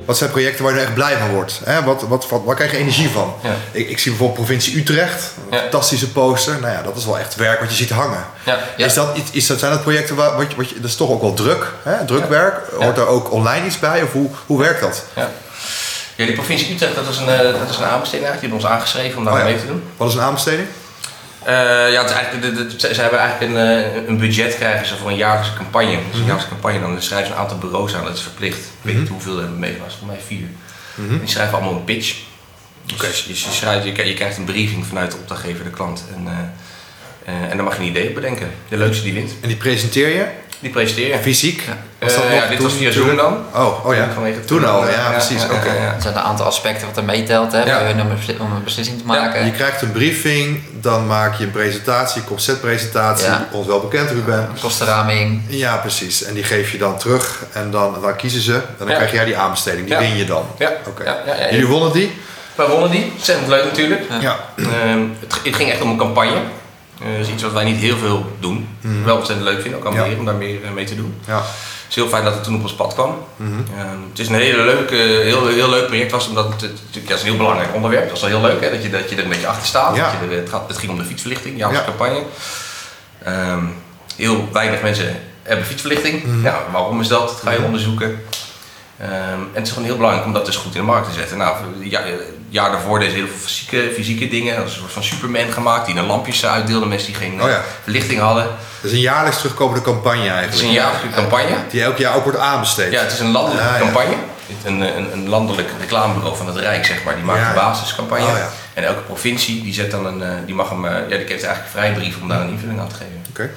Wat 0.04 0.16
zijn 0.16 0.30
projecten 0.30 0.62
waar 0.64 0.72
je 0.72 0.78
nou 0.78 0.88
echt 0.90 0.96
blij 0.98 1.16
van 1.18 1.30
wordt? 1.30 1.60
Hè? 1.64 1.82
Wat, 1.82 2.02
wat, 2.08 2.28
wat, 2.28 2.40
waar 2.44 2.54
krijg 2.54 2.70
je 2.70 2.76
energie 2.76 3.08
van? 3.08 3.34
Ja. 3.42 3.50
Ik, 3.72 3.88
ik 3.88 3.98
zie 3.98 4.10
bijvoorbeeld 4.10 4.38
provincie 4.46 4.76
Utrecht. 4.78 5.32
Een 5.50 5.56
Ja. 5.56 5.62
fantastische 5.62 6.10
poster. 6.10 6.60
Nou 6.60 6.72
ja, 6.72 6.82
dat 6.82 6.96
is 6.96 7.04
wel 7.04 7.18
echt 7.18 7.34
werk 7.34 7.60
wat 7.60 7.70
je 7.70 7.76
ziet 7.76 7.90
hangen. 7.90 8.24
Ja. 8.44 8.58
Is 8.76 8.94
dat, 8.94 9.16
is 9.32 9.46
dat, 9.46 9.58
zijn 9.58 9.72
dat 9.72 9.82
projecten 9.82 10.16
waar 10.16 10.36
wat 10.36 10.50
je, 10.50 10.56
wat 10.56 10.68
je, 10.68 10.80
dat 10.80 10.90
is 10.90 10.96
toch 10.96 11.10
ook 11.10 11.20
wel 11.20 11.34
druk, 11.34 11.66
hè? 11.82 12.04
drukwerk? 12.06 12.54
Hoort 12.78 12.96
Ja. 12.96 13.02
er 13.02 13.08
ook 13.08 13.32
online 13.32 13.66
iets 13.66 13.78
bij? 13.78 14.02
Of 14.02 14.12
hoe, 14.12 14.30
hoe 14.46 14.58
werkt 14.58 14.80
dat? 14.80 15.04
Ja. 15.16 15.30
ja, 16.16 16.24
die 16.26 16.34
provincie 16.34 16.74
Utrecht, 16.74 16.94
dat 16.94 17.08
is 17.08 17.16
een, 17.18 17.28
eh, 17.28 17.38
dat 17.38 17.70
is 17.70 17.76
een 17.76 17.84
aanbesteding 17.84 18.26
eigenlijk. 18.28 18.40
Die 18.40 18.48
hebben 18.50 18.58
ons 18.58 18.66
aangeschreven 18.66 19.18
om 19.18 19.24
daar 19.24 19.34
Oh 19.38 19.44
mee 19.44 19.58
te 19.60 19.66
doen. 19.66 19.82
Wat 19.96 20.08
is 20.08 20.14
een 20.14 20.20
aanbesteding? 20.20 20.66
Eh, 21.44 21.92
ja, 21.92 22.00
het 22.00 22.10
is 22.10 22.16
eigenlijk, 22.16 22.56
de, 22.56 22.66
de, 22.66 22.80
ze 22.80 22.94
ze 22.94 23.00
hebben 23.00 23.18
eigenlijk 23.18 23.52
een, 23.52 23.58
eh, 23.58 24.06
een 24.08 24.18
budget 24.18 24.54
krijgen 24.56 24.86
ze 24.86 24.96
voor 24.96 25.10
een 25.10 25.16
jaarlijkse 25.16 25.54
campagne. 25.54 25.90
Dus 25.96 25.98
Mhm. 26.06 26.16
een 26.16 26.24
jaarlijkse 26.24 26.48
campagne, 26.48 26.80
dan 26.80 27.02
schrijven 27.02 27.26
ze 27.28 27.32
een 27.32 27.38
aantal 27.40 27.58
bureaus 27.58 27.94
aan, 27.94 28.04
dat 28.04 28.14
is 28.16 28.22
verplicht. 28.22 28.58
Ik 28.58 28.64
weet 28.82 28.98
niet 28.98 29.08
hoeveel 29.08 29.34
er 29.34 29.40
hebben 29.40 29.58
meegemaakt, 29.58 29.92
volgens 29.94 30.10
mij 30.10 30.26
vier. 30.26 30.46
Mhm. 30.94 31.12
En 31.12 31.18
die 31.18 31.28
schrijven 31.28 31.54
allemaal 31.58 31.74
een 31.74 31.84
pitch. 31.84 32.14
Dus, 32.96 33.24
je, 33.24 33.34
schrijft, 33.34 33.84
je, 33.84 33.92
krijgt- 33.92 34.10
je 34.10 34.16
krijgt 34.16 34.36
een 34.36 34.44
briefing 34.44 34.86
vanuit 34.86 35.10
de 35.10 35.16
opdrachtgever, 35.16 35.64
de 35.64 35.70
klant. 35.70 36.04
En, 36.16 36.26
eh, 37.24 37.50
en 37.50 37.56
dan 37.56 37.64
mag 37.64 37.74
je 37.76 37.82
een 37.82 37.88
idee 37.88 38.08
op 38.08 38.14
bedenken. 38.14 38.50
De 38.68 38.76
leukste 38.76 39.02
die 39.02 39.12
wint. 39.12 39.32
En 39.40 39.48
die 39.48 39.56
presenteer 39.56 40.08
je 40.08 40.26
Die 40.62 40.70
presenteer 40.70 41.08
je. 41.08 41.18
fysiek? 41.18 41.62
Eh, 41.98 42.34
ja, 42.34 42.46
dit 42.46 42.62
was 42.62 42.72
via 42.72 42.90
Zoom 42.90 43.16
dan. 43.16 43.36
Oh, 43.54 43.86
oh 43.86 43.94
ja. 43.94 44.08
Vanwege 44.14 44.44
Toen 44.44 44.64
al, 44.64 44.84
ja, 44.84 44.90
ja, 44.90 45.10
precies. 45.10 45.42
ja, 45.42 45.48
Oké. 45.54 45.66
ja, 45.66 45.74
ja. 45.74 45.94
Er 45.94 46.02
zijn 46.02 46.14
een 46.14 46.20
aantal 46.20 46.46
aspecten 46.46 46.86
wat 46.86 46.96
er 46.96 47.04
meetelt 47.04 47.52
hè, 47.52 47.90
om 47.90 47.98
een 47.98 48.08
besli- 48.16 48.36
om 48.40 48.52
een 48.52 48.64
beslissing 48.64 48.98
te 48.98 49.04
maken. 49.06 49.44
Je 49.44 49.50
krijgt 49.50 49.82
een 49.82 49.92
briefing, 49.92 50.62
dan 50.80 51.06
maak 51.06 51.34
je 51.34 51.44
een 51.44 51.50
presentatie, 51.50 52.24
conceptpresentatie, 52.24 53.26
Ja. 53.26 53.48
ons 53.52 53.66
wel 53.66 53.80
bekend 53.80 54.10
Ruben. 54.10 54.48
Kostenraming. 54.60 55.42
Ja, 55.48 55.76
precies. 55.76 56.24
En 56.24 56.34
die 56.34 56.44
geef 56.44 56.72
je 56.72 56.78
dan 56.78 56.98
terug 56.98 57.44
en 57.52 57.70
dan, 57.70 57.96
dan 58.02 58.16
kiezen 58.16 58.40
ze. 58.40 58.54
En 58.54 58.62
dan 58.78 58.88
Ja. 58.88 58.94
krijg 58.94 59.12
jij 59.12 59.24
die 59.24 59.36
aanbesteding. 59.36 59.84
Die 59.84 59.94
Ja. 59.94 60.00
win 60.00 60.16
je 60.16 60.24
dan. 60.24 60.44
Ja. 60.58 60.72
Oké. 60.86 61.04
Ja, 61.04 61.16
ja, 61.26 61.34
ja. 61.34 61.50
Jullie 61.50 61.66
wonnen 61.66 61.92
die? 61.92 62.12
We 62.54 62.66
wonnen 62.68 62.90
die, 62.90 63.12
ontzettend 63.14 63.48
leuk 63.48 63.64
natuurlijk. 63.64 64.02
Ja. 64.20 64.36
Ehm, 64.56 65.00
het, 65.20 65.34
het 65.44 65.56
ging 65.56 65.70
echt 65.70 65.80
om 65.80 65.90
een 65.90 65.96
campagne. 65.96 66.36
Dat 67.10 67.26
is 67.26 67.32
iets 67.32 67.42
wat 67.42 67.52
wij 67.52 67.64
niet 67.64 67.76
heel 67.76 67.96
veel 67.96 68.36
doen. 68.40 68.68
Wel 69.04 69.16
ontzettend 69.16 69.48
leuk 69.48 69.60
vinden, 69.62 69.80
ook 69.80 69.86
aan 69.86 69.92
Mhm. 69.94 70.10
Ja. 70.10 70.18
om 70.18 70.24
daar 70.24 70.34
meer 70.34 70.64
eh, 70.64 70.70
mee 70.70 70.84
te 70.84 70.96
doen. 70.96 71.14
Ja. 71.26 71.36
Het 71.36 71.88
is 71.88 71.94
heel 71.94 72.08
fijn 72.08 72.24
dat 72.24 72.34
het 72.34 72.44
toen 72.44 72.54
op 72.54 72.62
ons 72.62 72.74
pad 72.74 72.94
kwam. 72.94 73.16
Mhm. 73.36 73.50
Ehm, 73.78 73.88
het 74.10 74.18
is 74.18 74.28
een 74.28 74.34
hele 74.34 74.62
leuke, 74.62 74.94
heel, 74.94 75.46
heel 75.46 75.68
leuk 75.70 75.86
project 75.86 76.10
was, 76.10 76.28
omdat 76.28 76.44
het, 76.52 76.60
het, 76.60 76.70
natuurlijk, 76.84 77.08
ja, 77.08 77.14
is 77.14 77.20
een 77.20 77.26
heel 77.28 77.36
belangrijk 77.36 77.74
onderwerp. 77.74 78.06
Dat 78.08 78.16
is 78.16 78.22
wel 78.22 78.30
heel 78.30 78.48
leuk 78.50 78.60
hè, 78.60 78.70
dat, 78.70 78.82
je, 78.82 78.90
dat 78.90 79.10
je 79.10 79.16
er 79.16 79.22
een 79.22 79.28
beetje 79.28 79.46
achter 79.46 79.66
staat. 79.66 79.96
Ja. 79.96 80.10
Dat 80.20 80.30
je 80.30 80.36
het, 80.36 80.48
gaat, 80.48 80.68
het 80.68 80.78
ging 80.78 80.92
om 80.92 80.98
de 80.98 81.04
fietsverlichting, 81.04 81.58
jouw 81.58 81.72
campagne. 81.84 82.22
Ehm, 83.24 83.64
heel 84.16 84.48
weinig 84.52 84.82
mensen 84.82 85.20
hebben 85.42 85.66
fietsverlichting. 85.66 86.24
Mhm. 86.24 86.42
Ja, 86.44 86.58
waarom 86.72 87.00
is 87.00 87.08
dat? 87.08 87.28
Dat 87.28 87.40
ga 87.42 87.50
je 87.50 87.62
onderzoeken. 87.62 88.22
Ehm, 88.98 89.10
en 89.12 89.48
het 89.52 89.66
is 89.66 89.72
gewoon 89.72 89.84
heel 89.88 89.96
belangrijk 89.96 90.26
om 90.26 90.32
dat 90.32 90.46
dus 90.46 90.56
goed 90.56 90.74
in 90.74 90.80
de 90.80 90.86
markt 90.86 91.06
te 91.08 91.14
zetten. 91.14 91.36
Nou, 91.38 91.56
ja, 91.80 92.00
jaar 92.52 92.70
daarvoor 92.70 92.98
deden 92.98 93.14
ze 93.14 93.18
heel 93.20 93.28
veel 93.28 93.38
fysieke, 93.38 93.90
fysieke 93.94 94.28
dingen. 94.28 94.56
Dat 94.56 94.66
is 94.66 94.72
een 94.72 94.80
soort 94.80 94.92
van 94.92 95.02
Superman 95.02 95.52
gemaakt 95.52 95.86
die 95.86 95.94
dan 95.94 96.06
lampjes 96.06 96.46
uitdeelde. 96.46 96.86
Mensen 96.86 97.06
die 97.06 97.16
geen 97.16 97.42
Oh 97.42 97.48
ja. 97.48 97.54
eh, 97.56 97.62
verlichting 97.82 98.20
hadden. 98.20 98.44
Dat 98.44 98.90
is 98.90 98.92
een 98.92 98.98
jaarlijks 99.02 99.38
terugkomende 99.38 99.82
campagne 99.82 100.20
eigenlijk. 100.20 100.50
Het 100.52 100.60
is 100.60 100.62
een 100.62 100.72
jaarlijkse 100.72 101.08
campagne. 101.10 101.56
Die 101.70 101.82
elk 101.82 101.98
jaar 101.98 102.14
ook 102.16 102.22
wordt 102.24 102.38
aanbesteed. 102.38 102.92
Ja, 102.92 103.00
het 103.02 103.12
is 103.12 103.18
een 103.18 103.30
landelijke 103.30 103.72
ja. 103.72 103.78
campagne. 103.78 104.14
Een, 104.64 104.80
een, 104.80 105.12
een 105.12 105.28
landelijk 105.28 105.68
reclamebureau 105.80 106.36
van 106.36 106.46
het 106.46 106.56
Rijk, 106.56 106.84
zeg 106.84 107.04
maar, 107.04 107.14
die 107.14 107.24
maakt 107.24 107.38
Ja, 107.40 107.48
de 107.52 107.58
ja. 107.58 107.64
basiscampagne. 107.68 108.24
Oh, 108.26 108.36
ja. 108.36 108.48
En 108.74 108.84
elke 108.84 109.00
provincie 109.00 109.62
die 109.62 109.74
zet 109.74 109.90
dan 109.90 110.06
een, 110.06 110.22
eh, 110.22 110.28
die 110.46 110.54
mag 110.54 110.68
hem, 110.68 110.84
eh, 110.84 110.92
ja, 110.92 111.06
die 111.08 111.16
heeft 111.16 111.28
eigenlijk 111.30 111.64
een 111.64 111.70
vrijbrief 111.70 112.16
om 112.20 112.28
daar 112.28 112.40
een 112.40 112.48
invulling 112.48 112.80
aan 112.80 112.88
te 112.88 112.94
geven. 112.94 113.24
Oké. 113.30 113.50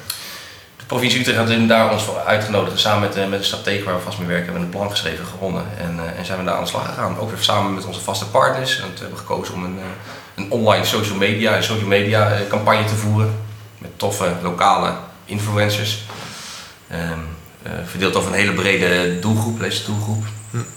Provincie 0.85 1.19
Utrecht 1.19 1.37
had 1.37 1.67
daar 1.67 1.91
ons 1.91 2.03
voor 2.03 2.19
uitgenodigd. 2.19 2.71
En 2.71 2.79
samen 2.79 2.99
met, 2.99 3.17
eh, 3.17 3.27
met 3.27 3.39
de 3.39 3.45
stratege 3.45 3.83
waar 3.83 3.95
we 3.95 4.01
vast 4.01 4.17
mee 4.17 4.27
werken, 4.27 4.45
hebben 4.45 4.61
we 4.61 4.67
een 4.67 4.79
plan 4.79 4.91
geschreven, 4.91 5.25
gewonnen. 5.25 5.63
En, 5.77 5.99
eh, 5.99 6.19
en 6.19 6.25
zijn 6.25 6.39
we 6.39 6.45
daar 6.45 6.55
aan 6.55 6.63
de 6.63 6.69
slag 6.69 6.85
gegaan. 6.85 7.19
Ook 7.19 7.29
weer 7.29 7.43
samen 7.43 7.73
met 7.73 7.85
onze 7.85 8.01
vaste 8.01 8.25
partners. 8.25 8.77
We 8.77 8.85
hebben 8.99 9.17
gekozen 9.17 9.53
om 9.53 9.63
een, 9.63 9.79
eh, 9.79 9.85
een 10.35 10.51
online 10.51 10.85
social 10.85 11.17
media, 11.17 11.55
een 11.55 11.63
social 11.63 11.87
media 11.87 12.31
campagne 12.49 12.85
te 12.85 12.95
voeren. 12.95 13.39
Met 13.77 13.99
toffe 13.99 14.31
lokale 14.41 14.93
influencers. 15.25 16.03
Ehm, 16.87 17.19
eh, 17.63 17.71
verdeeld 17.85 18.15
over 18.15 18.31
een 18.31 18.37
hele 18.37 18.53
brede 18.53 19.19
doelgroep, 19.19 19.59
deze 19.59 19.85
doelgroep. 19.85 20.23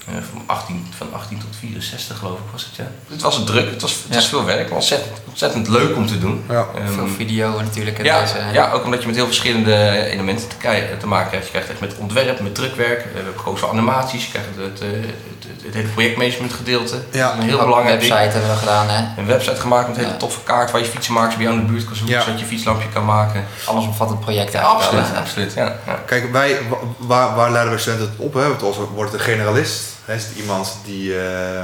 Eh, 0.07 0.15
van, 0.33 0.43
18, 0.47 0.87
van 0.97 1.13
18 1.13 1.39
tot 1.39 1.57
64 1.59 2.19
geloof 2.19 2.39
ik 2.39 2.45
was 2.53 2.65
het, 2.65 2.77
ja. 2.77 2.91
Het 3.09 3.23
was 3.23 3.37
een 3.37 3.45
druk, 3.45 3.71
het 3.71 3.83
was, 3.83 3.95
het 4.07 4.15
was 4.15 4.29
veel 4.29 4.45
werk, 4.45 4.73
ontzettend, 4.73 5.17
ontzettend 5.29 5.69
leuk 5.69 5.97
om 5.97 6.07
te 6.07 6.19
doen. 6.19 6.45
Ja. 6.49 6.67
Ehm, 6.77 6.93
Veel 6.93 7.09
video 7.09 7.61
natuurlijk. 7.61 8.03
ja, 8.03 8.21
deze, 8.21 8.39
ja, 8.53 8.71
ook 8.71 8.85
omdat 8.85 9.01
je 9.01 9.07
met 9.07 9.17
heel 9.17 9.27
verschillende 9.27 10.05
elementen 10.05 10.49
te, 10.49 10.97
te 10.99 11.07
maken 11.07 11.29
krijgt. 11.29 11.47
Je 11.47 11.53
krijgt 11.53 11.71
echt 11.71 11.81
met 11.81 11.97
ontwerp, 11.97 12.41
met 12.41 12.55
drukwerk, 12.55 12.99
eh, 12.99 13.05
we 13.05 13.15
hebben 13.15 13.35
gekozen 13.37 13.59
voor 13.59 13.69
animaties, 13.69 14.25
je 14.25 14.31
krijgt 14.31 14.49
het, 14.57 14.79
het, 14.79 14.81
het, 14.81 15.38
het, 15.55 15.63
het 15.65 15.75
hele 15.75 15.89
projectmanagement 15.89 16.53
gedeelte. 16.53 16.97
Ja. 17.13 17.33
Een 17.33 17.43
heel 17.43 17.55
Ook 17.55 17.61
een 17.61 17.67
belangrijk 17.67 18.01
website 18.01 18.19
ding. 18.21 18.33
hebben 18.33 18.51
we 18.51 18.57
gedaan. 18.57 18.89
Hè. 18.89 19.21
Een 19.21 19.27
website 19.27 19.57
gemaakt 19.61 19.89
met 19.89 19.97
een 19.97 20.05
hele 20.05 20.17
toffe 20.17 20.41
kaart 20.45 20.71
waar 20.71 20.81
je 20.81 20.87
fietsenmakers 20.87 21.35
bij 21.37 21.45
jou 21.45 21.57
in 21.59 21.67
de 21.67 21.73
buurt 21.73 21.85
kan 21.85 21.97
zoeken, 21.97 22.15
Ja. 22.17 22.23
zodat 22.23 22.41
je 22.41 22.47
fietslampje 22.47 22.89
kan 22.89 23.05
maken. 23.05 23.45
Allesomvattend 23.65 24.21
project 24.21 24.55
eigenlijk. 24.55 24.85
Absoluut, 24.85 25.17
absoluut. 25.19 25.53
Ja, 25.55 25.77
ja. 25.87 26.03
Kijk, 26.07 26.33
wij, 26.33 26.59
wa- 26.69 26.77
waar, 26.99 27.35
waar 27.35 27.51
leiden 27.51 27.73
we 27.75 27.79
studenten 27.81 28.09
het 28.11 28.19
op? 28.19 28.35
Hè? 28.35 28.49
Want 28.49 28.63
als- 28.63 28.77
Wordt 28.95 29.13
het 29.13 29.21
een 29.21 29.27
generalist? 29.27 29.83
Hè? 30.05 30.15
Is 30.15 30.23
het 30.25 30.37
iemand 30.37 30.77
die, 30.85 31.19
eh, 31.21 31.63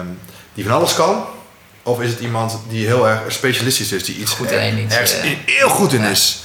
die 0.54 0.64
van 0.64 0.74
alles 0.74 0.94
kan? 0.94 1.24
Of 1.82 2.00
is 2.00 2.10
het 2.10 2.20
iemand 2.20 2.58
die 2.68 2.86
heel 2.86 3.08
erg 3.08 3.20
specialistisch 3.28 3.92
is, 3.92 4.04
die 4.04 4.16
iets 4.16 4.32
Goed 4.32 4.50
in 4.50 4.90
ergens 4.90 5.14
heel 5.46 5.68
goed 5.68 5.92
in 5.92 6.02
Ja. 6.02 6.08
is? 6.08 6.42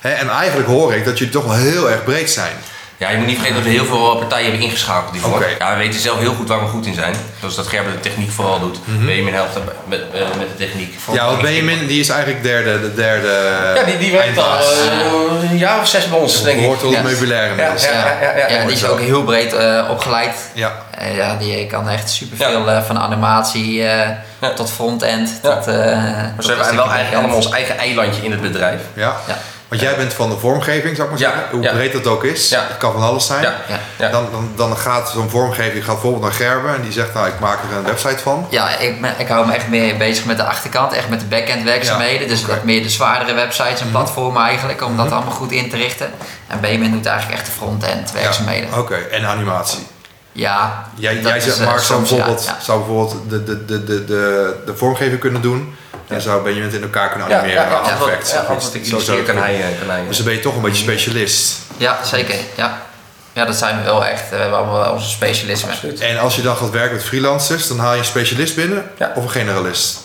Hè? 0.00 0.10
En 0.10 0.28
eigenlijk 0.28 0.68
hoor 0.68 0.94
ik 0.94 1.04
dat 1.04 1.18
jullie 1.18 1.32
toch 1.32 1.44
wel 1.44 1.54
heel 1.54 1.90
erg 1.90 2.04
breed 2.04 2.30
zijn. 2.30 2.52
Ja, 3.00 3.10
je 3.10 3.16
moet 3.16 3.26
niet 3.26 3.36
vergeten 3.36 3.56
dat 3.62 3.70
we 3.72 3.78
heel 3.78 3.84
veel 3.84 4.16
partijen 4.16 4.44
hebben 4.50 4.66
ingeschakeld 4.66 5.12
hiervoor. 5.12 5.46
Ja, 5.58 5.72
we 5.72 5.78
weten 5.78 6.00
zelf 6.00 6.18
heel 6.18 6.34
goed 6.34 6.48
waar 6.48 6.60
we 6.60 6.66
goed 6.66 6.86
in 6.86 6.94
zijn. 6.94 7.14
Zoals 7.38 7.54
dat 7.56 7.66
Gerben 7.66 7.92
de 7.92 8.00
techniek 8.00 8.30
vooral 8.30 8.60
doet. 8.60 8.78
Benjamin 8.84 9.34
helpt 9.34 9.58
met, 9.86 10.00
eh, 10.12 10.20
met 10.38 10.48
de 10.48 10.64
techniek. 10.64 10.94
Ja, 11.12 11.26
want 11.26 11.40
Benjamin 11.42 11.86
die 11.86 12.00
is 12.00 12.08
eigenlijk 12.08 12.42
derde, 12.42 12.80
de 12.80 12.94
derde 12.94 13.28
Ja, 13.76 13.82
die, 13.82 13.98
die 13.98 14.12
werkt 14.12 14.38
al 14.38 14.44
eh, 14.58 15.50
een 15.50 15.58
jaar 15.58 15.80
of 15.80 15.86
zes 15.88 16.08
bij 16.08 16.18
ons, 16.18 16.42
denk 16.42 16.58
ik. 16.58 16.64
Hoort 16.64 16.80
tot 16.80 16.88
het 16.94 16.98
Ja. 17.04 17.08
meubilair 17.10 17.44
Ja, 17.44 17.50
inmiddels. 17.50 17.84
ja, 17.84 17.90
ja, 17.92 18.16
ja, 18.22 18.36
ja. 18.36 18.48
Ja, 18.58 18.64
die 18.64 18.74
is 18.76 18.84
ook 18.86 19.00
heel 19.00 19.22
breed 19.24 19.52
eh, 19.52 19.86
opgeleid. 19.90 20.34
Ja. 20.54 20.72
Ja, 21.14 21.36
die 21.36 21.66
kan 21.66 21.88
echt 21.88 22.10
superveel 22.10 22.68
eh, 22.70 22.82
van 22.82 22.98
animatie 22.98 23.82
eh, 23.88 24.08
Ja. 24.40 24.52
tot 24.54 24.70
front-end. 24.70 25.40
Ja. 25.42 25.54
Tot, 25.56 25.66
eh, 25.66 25.74
Maar 25.74 26.32
tot 26.36 26.44
ze 26.44 26.52
hebben 26.52 26.76
wel 26.76 26.84
eigenlijk 26.90 27.16
allemaal 27.16 27.36
ons 27.36 27.50
eigen 27.50 27.78
eilandje 27.78 28.22
in 28.22 28.30
het 28.30 28.40
bedrijf. 28.42 28.80
Ja. 28.94 29.16
Want 29.70 29.82
jij 29.82 29.96
bent 29.96 30.14
van 30.14 30.30
de 30.30 30.38
vormgeving, 30.38 30.96
zou 30.96 31.08
ik 31.08 31.18
maar 31.18 31.30
zeggen. 31.30 31.50
Hoe 31.50 31.68
breed 31.68 31.92
dat 31.92 32.06
ook 32.06 32.24
is. 32.24 32.50
Het 32.50 32.76
kan 32.78 32.92
van 32.92 33.02
alles 33.02 33.26
zijn. 33.26 33.42
Ja, 33.42 33.54
Ja. 33.68 33.78
ja. 33.98 34.08
Dan, 34.10 34.28
dan, 34.30 34.52
dan 34.56 34.76
gaat 34.76 35.10
zo'n 35.10 35.30
vormgeving 35.30 35.84
gaat 35.84 35.92
bijvoorbeeld 35.94 36.22
naar 36.22 36.32
Gerben 36.32 36.74
en 36.74 36.82
die 36.82 36.92
zegt 36.92 37.14
nou 37.14 37.28
ik 37.28 37.38
maak 37.38 37.58
er 37.70 37.76
een 37.76 37.84
website 37.84 38.18
van. 38.18 38.46
Ja, 38.50 38.76
ik, 38.78 38.96
ik 39.18 39.28
hou 39.28 39.46
me 39.46 39.52
echt 39.52 39.68
meer 39.68 39.96
bezig 39.96 40.24
met 40.24 40.36
de 40.36 40.44
achterkant, 40.44 40.92
echt 40.92 41.08
met 41.08 41.20
de 41.20 41.26
back-end 41.26 41.62
werkzaamheden. 41.62 42.28
dus 42.28 42.44
wat 42.44 42.64
meer 42.64 42.82
de 42.82 42.90
zwaardere 42.90 43.34
websites 43.34 43.80
en 43.80 43.90
platformen 43.90 44.42
eigenlijk, 44.42 44.82
om 44.82 44.96
dat 44.96 45.10
allemaal 45.12 45.32
goed 45.34 45.52
in 45.52 45.70
te 45.70 45.76
richten. 45.76 46.10
En 46.46 46.60
Benjamin 46.60 46.92
doet 46.92 47.06
eigenlijk 47.06 47.38
echt 47.38 47.46
de 47.46 47.56
front-end 47.56 48.12
werkzaamheden. 48.12 48.78
Oké, 48.78 48.94
en 48.94 49.24
animatie. 49.26 49.86
Ja, 50.32 50.86
Jij, 50.94 51.14
dat 51.14 51.22
jij 51.24 51.36
is, 51.36 51.44
zegt, 51.44 51.58
eh, 51.58 51.66
Mark 51.66 51.80
zou 51.80 51.98
soms, 52.06 52.08
ja, 52.10 52.16
bijvoorbeeld, 52.16 52.46
ja. 52.46 52.56
zou 52.60 52.78
bijvoorbeeld 52.78 53.16
de, 53.30 53.44
de, 53.44 53.64
de, 53.64 53.84
de, 53.84 54.04
de, 54.04 54.54
de 54.66 54.76
vormgeving 54.76 55.20
kunnen 55.20 55.42
doen. 55.42 55.74
En 56.08 56.20
zou 56.20 56.42
Benjamin 56.42 56.64
het 56.66 56.74
in 56.74 56.82
elkaar 56.82 57.08
kunnen 57.10 57.28
Ja, 57.28 57.38
animeren. 57.38 57.62
ja, 57.62 57.68
ja, 57.70 57.76
ja, 57.82 58.06
ja, 58.06 58.12
ik 58.12 58.24
zou 58.24 58.82
illustreer 58.82 59.22
kan 59.22 59.36
hij, 59.36 59.54
eh, 59.54 59.78
kan 59.78 59.90
hij. 59.90 60.04
Dus 60.06 60.16
dan 60.16 60.26
ben 60.26 60.34
je 60.34 60.40
toch 60.40 60.56
een 60.56 60.62
beetje 60.62 60.82
specialist. 60.82 61.56
Ja, 61.76 62.04
zeker. 62.04 62.34
Ja. 62.56 62.82
ja, 63.32 63.44
dat 63.44 63.56
zijn 63.56 63.76
we 63.78 63.82
wel 63.84 64.04
echt. 64.06 64.30
We 64.30 64.36
hebben 64.36 64.58
allemaal 64.58 64.78
wel 64.80 64.92
onze 64.92 65.08
specialismen. 65.08 65.72
Absoluut. 65.72 66.00
En 66.00 66.18
als 66.18 66.36
je 66.36 66.42
dan 66.42 66.56
gaat 66.56 66.70
werken 66.70 66.96
met 66.96 67.04
freelancers, 67.04 67.68
dan 67.68 67.78
haal 67.78 67.92
je 67.92 67.98
een 67.98 68.04
specialist 68.04 68.54
binnen 68.54 68.90
Ja. 68.98 69.12
of 69.14 69.22
een 69.22 69.30
generalist. 69.30 69.98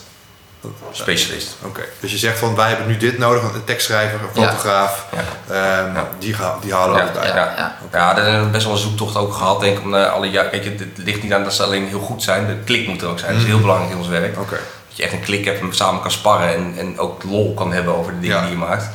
Specialist. 0.91 1.55
Oké, 1.63 1.81
dus 1.99 2.11
je 2.11 2.17
zegt 2.17 2.37
van 2.39 2.55
wij 2.55 2.67
hebben 2.67 2.87
nu 2.87 2.97
dit 2.97 3.17
nodig, 3.17 3.43
een 3.53 3.63
tekstschrijver, 3.63 4.19
een 4.33 4.41
Ja. 4.41 4.47
fotograaf, 4.49 5.05
ehm, 5.49 5.93
Die, 6.19 6.33
ga, 6.33 6.57
die 6.61 6.73
halen 6.73 6.95
we 6.95 7.01
Ja, 7.01 7.07
erbij. 7.07 7.27
ja. 7.27 7.35
Ja, 7.35 7.75
ja. 7.91 8.13
daar 8.13 8.23
hebben 8.25 8.43
we 8.45 8.49
best 8.49 8.63
wel 8.65 8.73
een 8.73 8.79
zoektocht 8.79 9.15
ook 9.17 9.33
gehad. 9.33 9.59
Denk 9.59 9.77
ik, 9.77 9.83
om 9.83 9.95
eh, 9.95 10.11
alle 10.13 10.31
ja, 10.31 10.43
kijk, 10.43 10.63
het, 10.65 10.79
het 10.79 10.89
ligt 10.95 11.23
niet 11.23 11.33
aan 11.33 11.43
dat 11.43 11.53
ze 11.53 11.63
alleen 11.63 11.87
heel 11.87 11.99
goed 11.99 12.23
zijn. 12.23 12.47
De 12.47 12.55
klik 12.65 12.87
moet 12.87 13.01
er 13.01 13.07
ook 13.07 13.19
zijn. 13.19 13.31
Dat 13.33 13.41
is 13.41 13.47
heel 13.47 13.59
belangrijk 13.59 13.91
in 13.91 13.97
ons 13.97 14.07
werk. 14.07 14.39
Oké. 14.39 14.55
Dat 14.87 14.97
je 14.97 15.03
echt 15.03 15.13
een 15.13 15.21
klik 15.23 15.45
hebt 15.45 15.59
en 15.59 15.75
samen 15.75 16.01
kan 16.01 16.11
sparren 16.11 16.53
en, 16.55 16.73
en 16.77 16.99
ook 16.99 17.23
lol 17.23 17.53
kan 17.53 17.73
hebben 17.73 17.95
over 17.95 18.13
de 18.13 18.19
dingen 18.19 18.35
Ja. 18.35 18.41
die 18.41 18.51
je 18.51 18.57
maakt. 18.57 18.89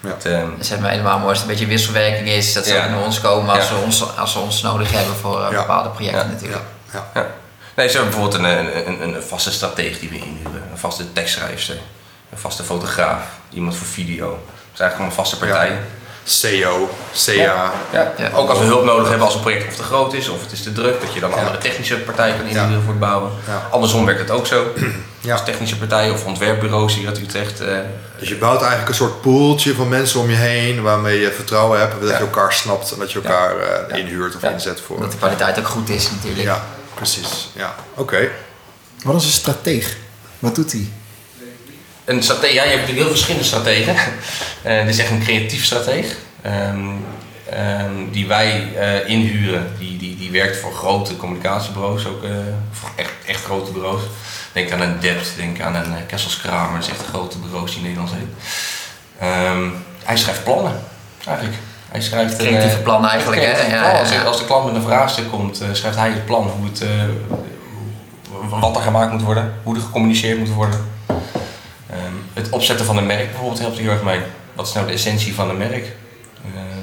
Ja. 0.00 0.08
Het, 0.08 0.24
ehm, 0.24 0.46
Dat 0.58 0.68
helemaal 0.68 1.18
mooi 1.18 1.28
als 1.28 1.38
het 1.38 1.46
een 1.48 1.52
beetje 1.52 1.66
wisselwerking 1.66 2.28
is. 2.28 2.52
Dat 2.52 2.66
ze 2.66 2.74
Ja. 2.74 2.84
ook 2.84 2.90
naar 2.90 3.02
ons 3.02 3.20
komen 3.20 3.50
als, 3.54 3.58
Ja. 3.68 3.74
ze, 3.76 3.82
ons, 3.84 4.16
als 4.18 4.32
ze 4.32 4.38
ons 4.38 4.62
nodig 4.62 4.92
hebben 4.92 5.14
voor 5.14 5.40
Ja. 5.40 5.48
bepaalde 5.50 5.88
projecten 5.88 6.20
Ja. 6.26 6.32
natuurlijk. 6.32 6.62
Ja. 7.14 7.26
Nee, 7.74 7.88
ze 7.88 7.96
hebben 7.96 8.14
bijvoorbeeld 8.14 8.42
een, 8.44 8.88
een, 9.02 9.14
een 9.14 9.22
vaste 9.22 9.52
strateeg 9.52 9.98
die 9.98 10.08
we 10.08 10.14
inhuren. 10.16 10.62
Een 10.72 10.78
vaste 10.78 11.12
tekstschrijfster. 11.12 11.76
Een 12.32 12.38
vaste 12.38 12.62
fotograaf. 12.62 13.22
Iemand 13.52 13.76
voor 13.76 13.86
video. 13.86 14.28
Dat 14.28 14.38
is 14.74 14.80
eigenlijk 14.80 14.94
allemaal 14.94 15.14
vaste 15.14 15.38
partijen. 15.38 15.78
CEO, 16.24 16.88
CA. 17.24 17.32
Ja. 17.32 17.72
Ja. 18.16 18.30
Ook 18.34 18.48
als 18.48 18.58
we 18.58 18.64
hulp 18.64 18.84
nodig 18.84 19.08
hebben 19.08 19.26
als 19.26 19.34
een 19.34 19.40
project 19.40 19.66
of 19.68 19.74
te 19.76 19.82
groot 19.82 20.12
is 20.12 20.28
of 20.28 20.40
het 20.42 20.52
is 20.52 20.62
te 20.62 20.72
druk, 20.72 21.00
dat 21.00 21.14
je 21.14 21.20
dan 21.20 21.34
andere 21.34 21.58
technische 21.58 21.96
partijen 21.96 22.36
kan 22.36 22.46
inhuren 22.46 22.70
Ja. 22.70 22.78
voor 22.80 22.88
het 22.90 22.98
bouwen. 23.00 23.30
Ja. 23.46 23.68
Andersom 23.70 24.04
werkt 24.04 24.20
het 24.20 24.30
ook 24.30 24.46
zo. 24.46 24.64
Ja. 25.20 25.32
Als 25.32 25.44
technische 25.44 25.78
partijen 25.78 26.12
of 26.12 26.24
ontwerpbureaus 26.24 26.94
hier 26.94 27.06
uit 27.08 27.18
Utrecht. 27.18 27.60
eh, 27.60 27.76
Dus 28.18 28.28
je 28.28 28.36
bouwt 28.36 28.58
eigenlijk 28.60 28.88
een 28.88 28.94
soort 28.94 29.20
poeltje 29.20 29.74
van 29.74 29.88
mensen 29.88 30.20
om 30.20 30.30
je 30.30 30.36
heen 30.36 30.82
waarmee 30.82 31.20
je 31.20 31.32
vertrouwen 31.32 31.78
hebt 31.80 32.00
dat 32.00 32.10
Ja. 32.10 32.16
je 32.16 32.22
elkaar 32.22 32.52
snapt 32.52 32.92
en 32.92 32.98
dat 32.98 33.12
je 33.12 33.20
elkaar 33.22 33.56
eh, 33.58 33.88
Ja. 33.88 33.94
inhuurt 33.94 34.36
of 34.36 34.42
Ja. 34.42 34.48
inzet 34.48 34.80
voor. 34.86 35.00
Dat 35.00 35.10
de 35.10 35.16
kwaliteit 35.16 35.58
ook 35.58 35.66
goed 35.68 35.88
is 35.88 36.10
natuurlijk. 36.10 36.56
Precies. 36.94 37.48
Ja, 37.54 37.74
oké. 37.94 38.30
Wat 39.02 39.20
is 39.20 39.24
een 39.24 39.32
strateeg? 39.32 39.96
Wat 40.38 40.54
doet 40.54 40.72
hij? 40.72 40.88
Een 42.04 42.22
stratege, 42.22 42.54
ja, 42.54 42.62
je 42.62 42.68
hebt 42.68 42.80
natuurlijk 42.80 43.06
heel 43.06 43.16
verschillende 43.16 43.46
strategen. 43.46 43.96
Eh 44.62 44.84
dit 44.84 44.94
is 44.94 44.98
echt 44.98 45.10
een 45.10 45.22
creatief 45.22 45.64
strateeg. 45.64 46.16
Ehm, 46.42 46.88
ehm, 47.50 48.10
die 48.10 48.26
wij 48.26 48.74
eh, 48.76 49.08
inhuren. 49.08 49.74
Die, 49.78 49.96
die, 49.96 50.16
die 50.16 50.30
werkt 50.30 50.56
voor 50.56 50.72
grote 50.72 51.16
communicatiebureaus. 51.16 52.06
Ook, 52.06 52.24
eh, 52.24 52.30
voor 52.70 52.90
echt, 52.96 53.12
echt 53.26 53.44
grote 53.44 53.72
bureaus. 53.72 54.02
Denk 54.52 54.70
aan 54.70 54.80
een 54.80 55.00
Dept, 55.00 55.36
denk 55.36 55.60
aan 55.60 55.74
een 55.74 55.90
uh, 55.90 55.96
Kessels 56.06 56.40
Kramer. 56.40 56.74
Dat 56.74 56.82
is 56.82 56.90
echt 56.90 57.00
een 57.00 57.14
grote 57.14 57.38
bureaus 57.38 57.70
die 57.70 57.80
in 57.80 57.86
Nederland 57.86 58.10
heet. 58.12 58.52
Ehm, 59.18 59.68
hij 60.04 60.16
schrijft 60.16 60.44
plannen, 60.44 60.80
eigenlijk. 61.26 61.56
Hij 61.92 62.00
schrijft 62.00 62.32
een, 62.32 62.46
Creatieve 62.46 62.76
eh, 62.76 62.82
plannen 62.82 63.10
eigenlijk, 63.10 63.42
hè? 63.42 63.46
creatieve 63.46 63.76
Ja, 63.76 63.90
plan. 63.90 64.00
Als, 64.00 64.24
als 64.24 64.38
de 64.38 64.44
klant 64.44 64.64
met 64.64 64.74
een 64.74 64.82
vraagstuk 64.82 65.30
komt, 65.30 65.60
eh, 65.60 65.68
schrijft 65.72 65.96
hij 65.96 66.10
het 66.10 66.24
plan. 66.24 66.48
Hoe 66.58 66.68
het, 66.68 66.80
eh, 66.80 68.60
wat 68.60 68.76
er 68.76 68.82
gemaakt 68.82 69.12
moet 69.12 69.22
worden. 69.22 69.54
Hoe 69.62 69.74
er 69.74 69.80
gecommuniceerd 69.80 70.38
moet 70.38 70.48
worden. 70.48 70.90
Ehm, 71.90 72.12
het 72.32 72.50
opzetten 72.50 72.86
van 72.86 72.96
een 72.96 73.06
merk 73.06 73.26
bijvoorbeeld 73.26 73.58
helpt 73.58 73.74
hij 73.74 73.84
heel 73.84 73.92
erg 73.92 74.02
mee. 74.02 74.20
Wat 74.54 74.66
is 74.66 74.72
nou 74.72 74.86
de 74.86 74.92
essentie 74.92 75.34
van 75.34 75.50
een 75.50 75.56
merk? 75.56 75.86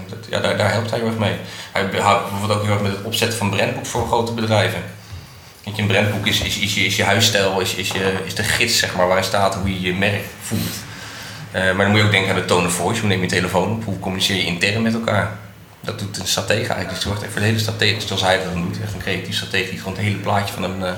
Dat, 0.10 0.18
ja, 0.30 0.40
daar, 0.40 0.58
daar 0.58 0.72
helpt 0.72 0.90
hij 0.90 1.00
heel 1.00 1.08
erg 1.08 1.18
mee. 1.18 1.36
Hij 1.72 2.02
houdt 2.02 2.30
bijvoorbeeld 2.30 2.60
ook 2.60 2.66
heel 2.66 2.74
erg 2.74 2.82
met 2.82 2.92
het 2.92 3.04
opzetten 3.04 3.38
van 3.38 3.50
brandboek 3.50 3.86
voor 3.86 4.08
grote 4.08 4.32
bedrijven. 4.32 4.84
Je, 5.64 5.72
een 5.82 5.88
brandboek 5.88 6.26
is, 6.28 6.42
is, 6.42 6.58
is, 6.58 6.76
je, 6.76 6.86
is 6.86 6.96
je 6.96 7.04
huisstijl, 7.04 7.60
is, 7.60 7.76
is, 7.76 7.92
je, 7.92 8.14
is 8.26 8.36
de 8.36 8.44
gids 8.44 8.78
zeg 8.78 8.96
maar, 8.96 9.08
waarin 9.08 9.26
staat 9.26 9.56
hoe 9.56 9.74
je 9.74 9.82
je 9.82 9.94
merk 9.94 10.24
voelt. 10.42 10.76
Eh, 11.52 11.64
maar 11.64 11.78
dan 11.78 11.90
moet 11.90 12.00
je 12.00 12.06
ook 12.06 12.12
denken 12.12 12.30
aan 12.30 12.40
de 12.40 12.46
tone 12.46 12.68
of 12.68 12.74
voice. 12.74 13.00
Hoe 13.00 13.10
neem 13.10 13.22
je 13.22 13.28
telefoon 13.28 13.72
op? 13.72 13.84
Hoe 13.84 14.00
communiceer 14.00 14.36
je 14.36 14.46
intern 14.46 14.82
met 14.82 14.94
elkaar? 14.94 15.38
Dat 15.82 16.00
doet 16.00 16.20
een 16.20 16.28
stratege 16.28 16.60
eigenlijk. 16.60 16.90
Dus 16.90 17.02
zorgt 17.02 17.22
echt 17.22 17.32
voor 17.32 17.42
de 17.42 17.48
hele 17.48 17.60
strategie, 17.60 18.02
zoals 18.02 18.22
hij 18.22 18.44
dat 18.44 18.54
doet. 18.54 18.82
Echt 18.82 18.94
een 18.94 19.00
creatief 19.00 19.36
stratege 19.36 19.70
die 19.70 19.80
gewoon 19.80 19.94
het 19.94 20.04
hele 20.04 20.16
plaatje 20.16 20.54
van 20.54 20.64
een, 20.64 20.84
eh, 20.84 20.92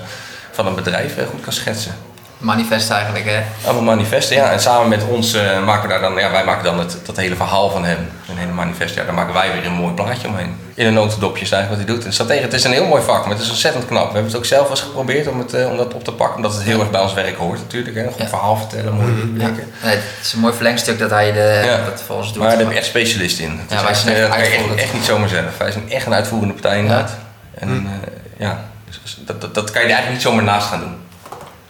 van 0.51 0.67
een 0.67 0.75
bedrijf 0.75 1.17
eh, 1.17 1.27
goed 1.27 1.41
kan 1.41 1.53
schetsen. 1.53 1.95
Manifest 2.41 2.89
eigenlijk, 2.89 3.25
hè? 3.25 3.41
Allemaal 3.65 3.83
manifesten, 3.95 4.35
ja. 4.35 4.51
En 4.51 4.59
samen 4.59 4.89
met 4.89 5.03
ons 5.03 5.33
eh, 5.33 5.63
maken 5.65 5.81
we 5.81 5.87
daar 5.87 6.01
dan, 6.01 6.15
ja, 6.17 6.31
wij 6.31 6.43
maken 6.43 6.63
dan 6.63 6.79
het, 6.79 6.97
dat 7.05 7.17
hele 7.17 7.35
verhaal 7.35 7.69
van 7.69 7.85
hem. 7.85 7.97
Een 8.29 8.37
hele 8.37 8.51
manifest, 8.51 8.95
ja, 8.95 9.03
daar 9.03 9.13
maken 9.13 9.33
wij 9.33 9.51
weer 9.53 9.65
een 9.65 9.71
mooi 9.73 9.93
plaatje 9.93 10.27
omheen. 10.27 10.55
In 10.73 10.85
een 10.85 10.93
notendopje 10.93 11.43
is 11.43 11.51
eigenlijk 11.51 11.81
wat 11.81 11.87
hij 11.89 11.95
doet. 11.97 12.05
En 12.05 12.13
stratege, 12.13 12.41
het 12.41 12.53
is 12.53 12.63
een 12.63 12.71
heel 12.71 12.85
mooi 12.85 13.03
vak, 13.03 13.21
maar 13.25 13.33
het 13.33 13.43
is 13.43 13.49
ontzettend 13.49 13.85
knap. 13.85 14.05
We 14.07 14.13
hebben 14.13 14.25
het 14.31 14.35
ook 14.35 14.45
zelf 14.45 14.69
eens 14.69 14.81
geprobeerd 14.81 15.27
om, 15.27 15.39
het, 15.39 15.53
eh, 15.53 15.69
om 15.69 15.77
dat 15.77 15.93
op 15.93 16.03
te 16.03 16.11
pakken, 16.11 16.35
omdat 16.35 16.53
het 16.53 16.63
heel 16.63 16.79
erg 16.79 16.89
bij 16.89 17.01
ons 17.01 17.13
werk 17.13 17.35
hoort 17.37 17.59
natuurlijk. 17.59 17.95
Hè. 17.95 18.03
Een 18.03 18.11
goed 18.11 18.21
Ja. 18.21 18.27
verhaal 18.27 18.55
vertellen, 18.57 18.93
mooi 18.93 19.31
werken. 19.37 19.67
Nee, 19.83 19.95
het 19.95 20.03
is 20.25 20.33
een 20.33 20.39
mooi 20.39 20.53
verlengstuk 20.53 20.99
dat 20.99 21.09
hij 21.09 21.31
de, 21.31 21.61
Ja. 21.65 21.85
dat 21.89 22.03
voor 22.05 22.15
ons 22.15 22.27
doet. 22.33 22.37
Maar 22.41 22.49
daar 22.49 22.59
heb 22.59 22.69
je 22.71 22.77
echt 22.77 22.85
specialisten 22.85 23.43
in. 23.43 23.59
Het 23.59 23.69
Ja, 23.69 23.75
is 23.75 23.81
wij 23.81 23.91
echt, 23.91 23.99
zijn 23.99 24.77
eh, 24.77 24.83
echt 24.83 24.93
niet 24.93 25.03
zomaar 25.05 25.29
zelf. 25.29 25.57
Wij 25.57 25.71
zijn 25.71 25.91
echt 25.91 26.05
een 26.05 26.13
uitvoerende 26.13 26.53
partij 26.53 26.77
inderdaad. 26.77 27.11
En 27.53 27.69
eh, 27.69 28.09
ja, 28.47 28.63
dus 29.03 29.17
dat, 29.25 29.41
dat, 29.41 29.53
dat 29.55 29.71
kan 29.71 29.81
je 29.81 29.87
er 29.87 29.93
eigenlijk 29.93 30.11
niet 30.11 30.21
zomaar 30.21 30.43
naast 30.43 30.67
gaan 30.67 30.79
doen. 30.79 30.95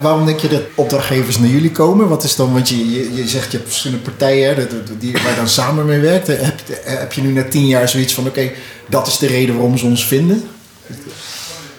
Waarom 0.02 0.26
denk 0.26 0.40
je 0.40 0.48
dat 0.48 0.62
opdrachtgevers 0.76 1.38
naar 1.38 1.50
jullie 1.50 1.72
komen? 1.72 2.08
Wat 2.08 2.24
is 2.24 2.36
dan, 2.36 2.54
want 2.54 2.70
je, 2.70 2.92
je, 2.92 3.16
je 3.16 3.28
zegt 3.28 3.52
je 3.52 3.58
hebt 3.58 3.70
verschillende 3.70 4.04
partijen 4.04 4.56
hè, 4.56 4.68
die, 4.98 5.12
waar 5.12 5.30
je 5.30 5.36
dan 5.36 5.48
samen 5.48 5.86
mee 5.86 6.00
werkt. 6.00 6.28
Heb, 6.28 6.60
heb 6.84 7.14
je 7.14 7.22
nu 7.22 7.32
na 7.32 7.44
tien 7.44 7.68
jaar 7.68 7.90
zoiets 7.90 8.14
van: 8.14 8.28
oké, 8.28 8.52
dat 8.88 9.08
is 9.08 9.18
de 9.18 9.28
reden 9.28 9.56
waarom 9.56 9.78
ze 9.78 9.86
ons 9.86 10.06
vinden? 10.06 10.50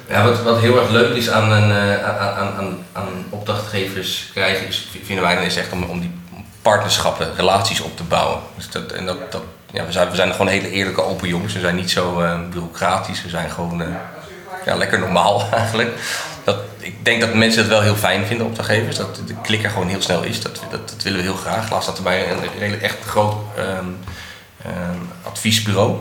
Ja, 0.08 0.24
wat, 0.24 0.42
wat 0.42 0.58
heel 0.58 0.78
erg 0.78 0.90
leuk 0.90 1.16
is 1.16 1.30
aan, 1.30 1.52
een, 1.52 1.70
eh, 1.70 2.04
aan, 2.04 2.54
aan, 2.54 2.78
aan, 2.92 3.08
opdrachtgevers 3.30 4.30
krijgen, 4.32 4.66
is, 4.66 4.88
vinden 5.04 5.24
wij 5.24 5.34
dan 5.34 5.44
is 5.44 5.56
echt 5.56 5.72
om, 5.72 5.82
om 5.82 6.00
die 6.00 6.10
partnerschappen, 6.62 7.34
relaties 7.36 7.80
op 7.80 7.96
te 7.96 8.02
bouwen. 8.02 8.40
Dus 8.56 8.70
dat, 8.70 8.92
en 8.92 9.06
dat, 9.06 9.32
dat, 9.32 9.42
ja, 9.72 9.86
we, 9.86 9.92
zijn, 9.92 10.10
we 10.10 10.16
zijn 10.16 10.32
gewoon 10.32 10.46
hele 10.46 10.70
eerlijke 10.70 11.02
open 11.02 11.28
jongens. 11.28 11.52
We 11.52 11.60
zijn 11.60 11.76
niet 11.76 11.90
zo 11.90 12.20
eh, 12.20 12.38
bureaucratisch, 12.50 13.22
we 13.22 13.28
zijn 13.28 13.50
gewoon 13.50 13.82
eh, 13.82 13.88
ja, 14.66 14.76
lekker 14.76 14.98
normaal 14.98 15.48
eigenlijk. 15.52 15.90
Dat, 16.44 16.56
ik 16.78 17.04
denk 17.04 17.20
dat 17.20 17.34
mensen 17.34 17.60
dat 17.60 17.70
wel 17.70 17.80
heel 17.80 17.96
fijn 17.96 18.26
vinden, 18.26 18.46
opdrachtgevers. 18.46 18.96
Dat 18.96 19.20
de 19.26 19.34
klik 19.42 19.64
er 19.64 19.70
gewoon 19.70 19.88
heel 19.88 20.02
snel 20.02 20.22
is. 20.22 20.40
Dat, 20.40 20.60
dat, 20.70 20.88
dat 20.88 21.02
willen 21.02 21.18
we 21.18 21.24
heel 21.24 21.36
graag. 21.36 21.70
Laatst 21.70 21.88
zat 21.88 21.96
er 21.96 22.02
bij 22.02 22.30
een 22.30 22.38
redelijk 22.58 22.82
echt 22.82 23.04
groot 23.04 23.34
ehm, 23.56 23.86
ehm, 24.64 24.98
adviesbureau. 25.22 25.96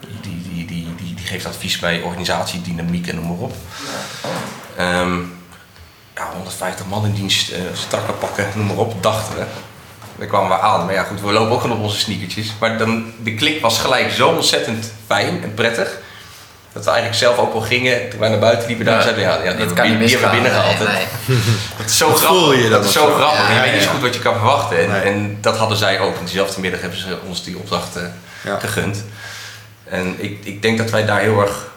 Die, 0.00 0.40
die, 0.42 0.66
die, 0.66 0.94
die, 0.96 1.14
die 1.14 1.26
geeft 1.26 1.46
advies 1.46 1.78
bij 1.78 2.00
organisatie, 2.00 2.62
dynamiek 2.62 3.06
en 3.06 3.14
noem 3.14 3.26
maar 3.26 3.36
op. 3.36 3.54
Ehm, 4.76 5.18
ja, 6.14 6.32
150 6.32 6.86
man 6.86 7.04
in 7.04 7.12
dienst, 7.12 7.50
eh, 7.50 7.60
strakke 7.74 8.12
pakken, 8.12 8.46
noem 8.54 8.66
maar 8.66 8.76
op, 8.76 9.02
dachten 9.02 9.38
we. 9.38 9.44
Daar 10.18 10.26
kwamen 10.26 10.48
we 10.48 10.62
aan. 10.62 10.84
Maar 10.84 10.94
ja, 10.94 11.02
goed, 11.02 11.20
we 11.20 11.32
lopen 11.32 11.52
ook 11.52 11.60
gewoon 11.60 11.76
op 11.76 11.82
onze 11.82 11.98
sneakertjes. 11.98 12.52
Maar 12.60 12.78
dan, 12.78 13.12
de 13.22 13.34
klik 13.34 13.60
was 13.60 13.78
gelijk 13.78 14.10
zo 14.10 14.28
ontzettend 14.28 14.92
fijn 15.06 15.42
en 15.42 15.54
prettig. 15.54 15.98
Dat 16.72 16.84
we 16.84 16.90
eigenlijk 16.90 17.18
zelf 17.20 17.38
ook 17.38 17.54
al 17.54 17.60
gingen, 17.60 18.08
toen 18.10 18.20
wij 18.20 18.28
naar 18.28 18.38
buiten 18.38 18.66
liepen, 18.66 18.84
daar 18.84 18.94
Ja, 18.96 19.02
zeiden 19.02 19.22
we, 19.24 19.28
ja, 19.30 19.36
ja, 19.36 19.40
die 19.40 19.48
hebben 19.58 19.74
kan 19.76 19.86
binnen- 19.88 20.06
die 20.06 20.16
hebben 20.18 20.30
we 20.36 20.42
misgaan. 20.42 20.62
binnengehaald. 20.62 20.78
Nee, 20.78 21.06
hè. 21.26 21.32
nee. 21.34 21.42
Dat 21.78 21.86
is 21.86 21.96
zo 21.96 22.06
grappig. 22.14 22.28
voel 22.28 22.52
je 22.52 22.68
dat 22.68 22.84
is 22.84 22.92
zo 22.92 23.14
grappig. 23.14 23.48
Ja, 23.48 23.54
je 23.54 23.60
weet 23.60 23.72
niet 23.72 23.82
zo 23.82 23.90
goed 23.90 24.00
wat 24.00 24.14
je 24.14 24.20
kan 24.20 24.34
verwachten. 24.34 24.78
En, 24.82 24.88
Nee. 24.90 25.00
en 25.00 25.38
dat 25.40 25.56
hadden 25.56 25.76
zij 25.78 26.00
ook. 26.00 26.14
Want 26.14 26.26
diezelfde 26.26 26.60
middag 26.60 26.80
hebben 26.80 26.98
ze 26.98 27.18
ons 27.28 27.44
die 27.44 27.56
opdracht 27.58 27.96
eh, 27.96 28.02
Ja. 28.44 28.58
gegund. 28.58 29.04
En 29.84 30.14
ik, 30.18 30.38
ik 30.44 30.62
denk 30.62 30.78
dat 30.78 30.90
wij 30.90 31.04
daar 31.04 31.20
heel 31.20 31.40
erg 31.40 31.70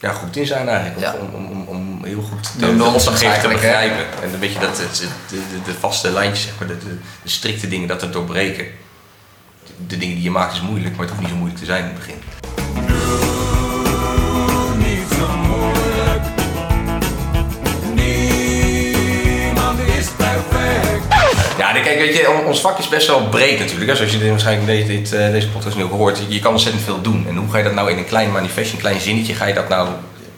ja, 0.00 0.12
goed 0.12 0.36
in 0.36 0.46
zijn 0.46 0.68
eigenlijk. 0.68 1.00
Ja. 1.00 1.14
Om, 1.20 1.34
om, 1.34 1.50
om, 1.50 1.64
om 1.68 2.04
heel 2.04 2.22
goed 2.22 2.50
de, 2.58 2.66
opdrachtgever 2.66 3.18
te 3.18 3.26
eigenlijk, 3.26 3.60
hè? 3.60 3.66
begrijpen. 3.68 4.22
En 4.22 4.30
dan 4.30 4.40
weet 4.40 4.52
je 4.52 4.58
dat 4.58 4.76
de, 4.76 5.06
de, 5.28 5.36
de 5.64 5.72
vaste 5.80 6.10
lijntjes, 6.10 6.44
zeg 6.46 6.52
maar, 6.58 6.68
de, 6.68 6.78
de, 6.78 6.96
de 7.22 7.28
strikte 7.30 7.68
dingen, 7.68 7.88
dat 7.88 8.02
er 8.02 8.10
doorbreken. 8.10 8.64
De, 9.66 9.72
de 9.86 9.96
dingen 9.98 10.14
die 10.14 10.24
je 10.24 10.30
maakt 10.30 10.52
is 10.54 10.60
moeilijk, 10.60 10.90
maar 10.96 11.00
het 11.00 11.08
hoeft 11.10 11.20
niet 11.20 11.30
zo 11.30 11.36
moeilijk 11.36 11.60
te 11.60 11.66
zijn 11.66 11.82
in 11.84 11.90
het 11.90 11.98
begin. 11.98 12.22
Kijk, 21.82 21.98
weet 21.98 22.16
je, 22.16 22.30
on- 22.30 22.44
ons 22.46 22.60
vak 22.60 22.78
is 22.78 22.88
best 22.88 23.06
wel 23.06 23.20
breed 23.28 23.58
natuurlijk. 23.58 23.90
Hè. 23.90 23.96
Zoals 23.96 24.12
je 24.12 24.18
dit 24.18 24.28
waarschijnlijk 24.30 24.66
deze, 24.66 24.86
dit, 24.86 25.12
eh, 25.12 25.30
deze 25.30 25.48
podcast 25.48 25.76
nu 25.76 25.82
ook 25.82 25.90
hoort. 25.92 26.18
Je, 26.18 26.24
je 26.34 26.40
kan 26.40 26.52
ontzettend 26.52 26.84
veel 26.84 27.00
doen. 27.00 27.26
En 27.28 27.36
hoe 27.36 27.50
ga 27.50 27.58
je 27.58 27.64
dat 27.64 27.74
nou 27.74 27.90
in 27.90 27.98
een 27.98 28.04
klein 28.06 28.32
manifestje, 28.32 28.74
een 28.74 28.80
klein 28.82 29.00
zinnetje, 29.00 29.34
ga 29.34 29.46
je 29.46 29.54
dat 29.54 29.68
nou... 29.68 29.88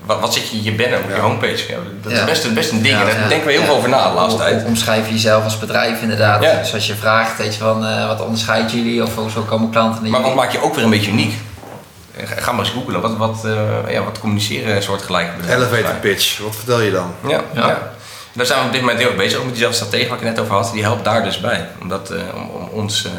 Wat, 0.07 0.21
wat 0.21 0.35
zet 0.35 0.49
je 0.51 0.57
in 0.57 0.63
je 0.63 0.73
banner 0.73 0.99
op 0.99 1.05
je 1.15 1.21
homepage? 1.21 1.65
Ja, 1.69 1.77
dat 2.03 2.13
Ja. 2.13 2.19
is 2.19 2.25
best, 2.25 2.45
een- 2.45 2.55
best 2.55 2.71
een 2.71 2.83
ding. 2.83 2.95
Ja, 2.95 3.01
en 3.01 3.07
daar 3.07 3.21
ja. 3.21 3.29
denken 3.29 3.47
we 3.47 3.53
heel 3.53 3.61
Ja. 3.61 3.67
veel 3.67 3.77
over 3.77 3.89
na 3.89 4.09
de 4.09 4.15
laatste 4.15 4.39
tijd. 4.41 4.65
Omschrijf 4.65 5.07
je 5.07 5.13
jezelf 5.13 5.45
als 5.45 5.59
bedrijf 5.59 6.03
inderdaad. 6.03 6.43
Ja. 6.43 6.59
Dus 6.59 6.75
als 6.75 6.87
je 6.87 6.95
vraagt, 6.95 7.39
weet 7.39 7.55
je 7.55 7.61
van, 7.61 7.87
eh, 7.87 8.07
wat 8.07 8.21
onderscheidt 8.21 8.73
jullie? 8.73 9.03
Of 9.03 9.11
zo 9.35 9.41
komen 9.43 9.71
klanten 9.71 10.11
Maar 10.11 10.23
wat 10.23 10.35
maak 10.35 10.53
je 10.53 10.63
ook 10.63 10.75
weer 10.75 10.85
een 10.85 10.91
beetje 10.91 11.11
uniek? 11.11 11.33
Eh, 12.17 12.25
Ga 12.37 12.53
maar 12.53 12.65
eens 12.65 12.75
googlen. 12.75 13.01
Wat, 13.01 13.17
wat, 13.17 13.45
eh, 13.45 13.93
ja, 13.93 14.03
wat 14.05 14.19
communiceren 14.19 14.83
soortgelijke 14.83 15.37
bedrijven? 15.37 15.67
Elevator 15.67 15.95
pitch, 16.01 16.39
wat 16.39 16.57
vertel 16.57 16.81
je 16.81 16.91
dan? 16.91 17.15
Ja, 17.29 17.41
ja. 17.55 17.67
Ja. 17.67 17.93
Daar 18.33 18.47
zijn 18.47 18.61
we 18.61 18.67
op 18.67 18.73
dit 18.73 18.81
moment 18.81 18.99
heel 18.99 19.09
erg 19.09 19.17
bezig, 19.17 19.39
ook 19.39 19.45
met 19.45 19.53
diezelfde 19.53 19.79
stratege 19.79 20.09
waar 20.09 20.19
ik 20.19 20.25
het 20.25 20.35
net 20.35 20.45
over 20.45 20.55
had. 20.55 20.73
Die 20.73 20.83
helpt 20.83 21.05
daar 21.05 21.25
dus 21.25 21.41
bij. 21.41 21.69
Omdat, 21.81 22.11
eh, 22.11 22.19
om, 22.35 22.51
om 22.51 22.69
ons, 22.73 23.05
eh, 23.05 23.13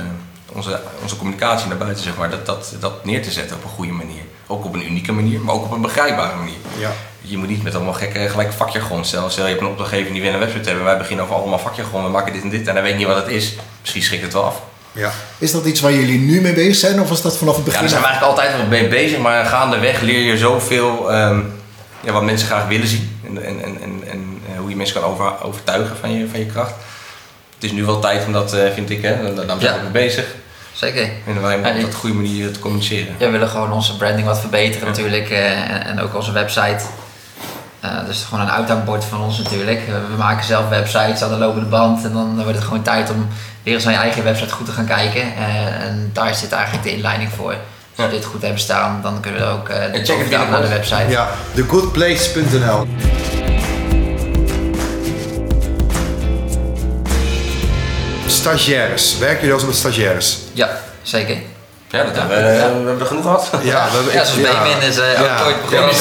onze, 0.51 0.79
onze 1.01 1.17
communicatie 1.17 1.67
naar 1.67 1.77
buiten, 1.77 2.03
zeg 2.03 2.17
maar, 2.17 2.29
dat, 2.29 2.45
dat, 2.45 2.73
dat 2.79 3.05
neer 3.05 3.23
te 3.23 3.31
zetten 3.31 3.55
op 3.55 3.63
een 3.63 3.69
goede 3.69 3.91
manier. 3.91 4.21
Ook 4.47 4.65
op 4.65 4.73
een 4.73 4.85
unieke 4.85 5.11
manier, 5.11 5.39
maar 5.39 5.55
ook 5.55 5.63
op 5.63 5.71
een 5.71 5.81
begrijpbare 5.81 6.35
manier. 6.35 6.57
Ja. 6.77 6.91
Je 7.21 7.37
moet 7.37 7.47
niet 7.47 7.63
met 7.63 7.75
allemaal 7.75 7.93
gekke 7.93 8.29
gelijk 8.29 8.53
vakjargon. 8.53 9.05
Stel, 9.05 9.29
stel 9.29 9.43
je 9.43 9.49
hebt 9.49 9.61
een 9.61 9.67
opdrachtgever 9.67 10.13
die 10.13 10.21
wil 10.21 10.33
een 10.33 10.39
website 10.39 10.67
hebben. 10.67 10.85
Wij 10.85 10.97
beginnen 10.97 11.25
over 11.25 11.37
allemaal 11.37 11.59
vakjargon. 11.59 12.03
We 12.03 12.09
maken 12.09 12.33
dit 12.33 12.41
en 12.41 12.49
dit 12.49 12.67
en 12.67 12.73
hij 12.73 12.83
weet 12.83 12.97
niet 12.97 13.07
wat 13.07 13.15
het 13.15 13.27
is. 13.27 13.55
Misschien 13.81 14.03
schrikt 14.03 14.23
het 14.23 14.33
wel 14.33 14.43
af. 14.43 14.61
Ja. 14.91 15.11
Is 15.37 15.51
dat 15.51 15.65
iets 15.65 15.79
waar 15.79 15.93
jullie 15.93 16.19
nu 16.19 16.41
mee 16.41 16.53
bezig 16.53 16.75
zijn? 16.75 17.01
Of 17.01 17.09
was 17.09 17.21
dat 17.21 17.37
vanaf 17.37 17.55
het 17.55 17.65
Ja, 17.65 17.71
begin? 17.71 17.81
daar 17.81 17.89
zijn 17.89 18.01
we 18.01 18.07
eigenlijk 18.07 18.39
altijd 18.39 18.57
wel 18.57 18.67
mee 18.67 18.87
bezig, 18.87 19.19
maar 19.19 19.45
gaandeweg 19.45 20.01
leer 20.01 20.19
je 20.19 20.37
zoveel 20.37 21.11
ehm, 21.11 21.39
ja, 22.01 22.11
wat 22.11 22.23
mensen 22.23 22.47
graag 22.47 22.67
willen 22.67 22.87
zien. 22.87 23.19
En, 23.25 23.45
en, 23.45 23.81
en, 23.81 24.02
je 24.73 24.79
mensen 24.79 25.01
kan 25.01 25.09
over, 25.11 25.43
overtuigen 25.43 25.95
van 25.97 26.11
je, 26.11 26.27
van 26.29 26.39
je 26.39 26.45
kracht. 26.45 26.73
het 27.55 27.63
is 27.63 27.71
nu 27.71 27.85
wel 27.85 27.99
tijd 27.99 28.25
om 28.25 28.31
dat, 28.33 28.53
eh, 28.53 28.71
vind 28.73 28.89
ik, 28.89 29.01
hè. 29.01 29.33
Daar 29.33 29.45
zijn 29.45 29.57
we 29.59 29.63
Ja. 29.65 29.75
mee 29.81 29.91
bezig. 29.91 30.25
Zeker. 30.73 31.09
En 31.27 31.41
wij 31.41 31.59
Ja, 31.59 31.69
op 31.75 31.81
dat 31.81 31.93
goede 31.95 32.15
manier 32.15 32.51
te 32.51 32.59
communiceren. 32.59 33.15
Ja, 33.17 33.25
we 33.25 33.31
willen 33.31 33.47
gewoon 33.49 33.71
onze 33.71 33.97
branding 33.97 34.27
wat 34.27 34.39
verbeteren 34.39 34.87
natuurlijk. 34.87 35.29
eh, 35.29 35.51
en, 35.69 35.85
en 35.85 35.99
ook 36.01 36.15
onze 36.15 36.31
website. 36.31 36.83
Eh, 37.79 38.05
dus 38.05 38.23
gewoon 38.23 38.45
een 38.45 38.51
uithangbord 38.51 39.05
van 39.05 39.21
ons 39.21 39.37
natuurlijk. 39.37 39.79
We 39.87 40.17
maken 40.17 40.45
zelf 40.45 40.69
websites 40.69 41.21
aan 41.21 41.29
de 41.29 41.35
lopende 41.37 41.65
band. 41.69 42.03
En 42.05 42.13
dan 42.13 42.35
wordt 42.35 42.55
het 42.55 42.63
gewoon 42.63 42.81
tijd 42.83 43.09
om 43.09 43.27
weer 43.63 43.73
eens 43.73 43.83
naar 43.83 43.93
je 43.93 43.99
eigen 43.99 44.23
website 44.23 44.53
goed 44.53 44.65
te 44.65 44.71
gaan 44.71 44.85
kijken. 44.85 45.21
Eh, 45.21 45.85
en 45.85 46.09
daar 46.13 46.35
zit 46.35 46.51
eigenlijk 46.51 46.83
de 46.83 46.91
inleiding 46.91 47.29
voor. 47.35 47.55
Als 47.95 48.05
we 48.05 48.11
dit 48.11 48.25
goed 48.25 48.41
hebben 48.41 48.59
staan, 48.59 48.99
dan 49.03 49.19
kunnen 49.19 49.41
we 49.41 49.47
ook 49.47 49.69
eh 49.69 50.03
check 50.03 50.17
het 50.19 50.49
naar 50.49 50.61
de 50.61 50.67
website. 50.67 51.05
Ja, 51.09 51.29
thegoodplace.nl. 51.53 52.87
Stagiaires. 58.43 59.17
Werken 59.17 59.39
jullie 59.39 59.53
als 59.53 59.65
met 59.65 59.75
stagiaires? 59.75 60.37
Ja, 60.53 60.79
zeker. 61.01 61.37
Ja, 61.89 62.03
dat 62.03 62.15
hebben 62.15 62.37
we, 62.37 62.43
eh, 62.43 62.55
we 62.55 62.61
hebben 62.61 62.99
er 62.99 63.05
genoeg 63.05 63.23
gehad. 63.23 63.49
Ja, 63.63 63.85
we 63.85 63.95
hebben 63.95 64.13
Ja, 64.13 64.25
zoals 64.25 64.41
Benjamin 64.41 64.81
is 64.81 64.97
eh, 64.97 65.21
ook 65.21 65.45
ooit 65.45 65.61
begonnen. 65.61 65.95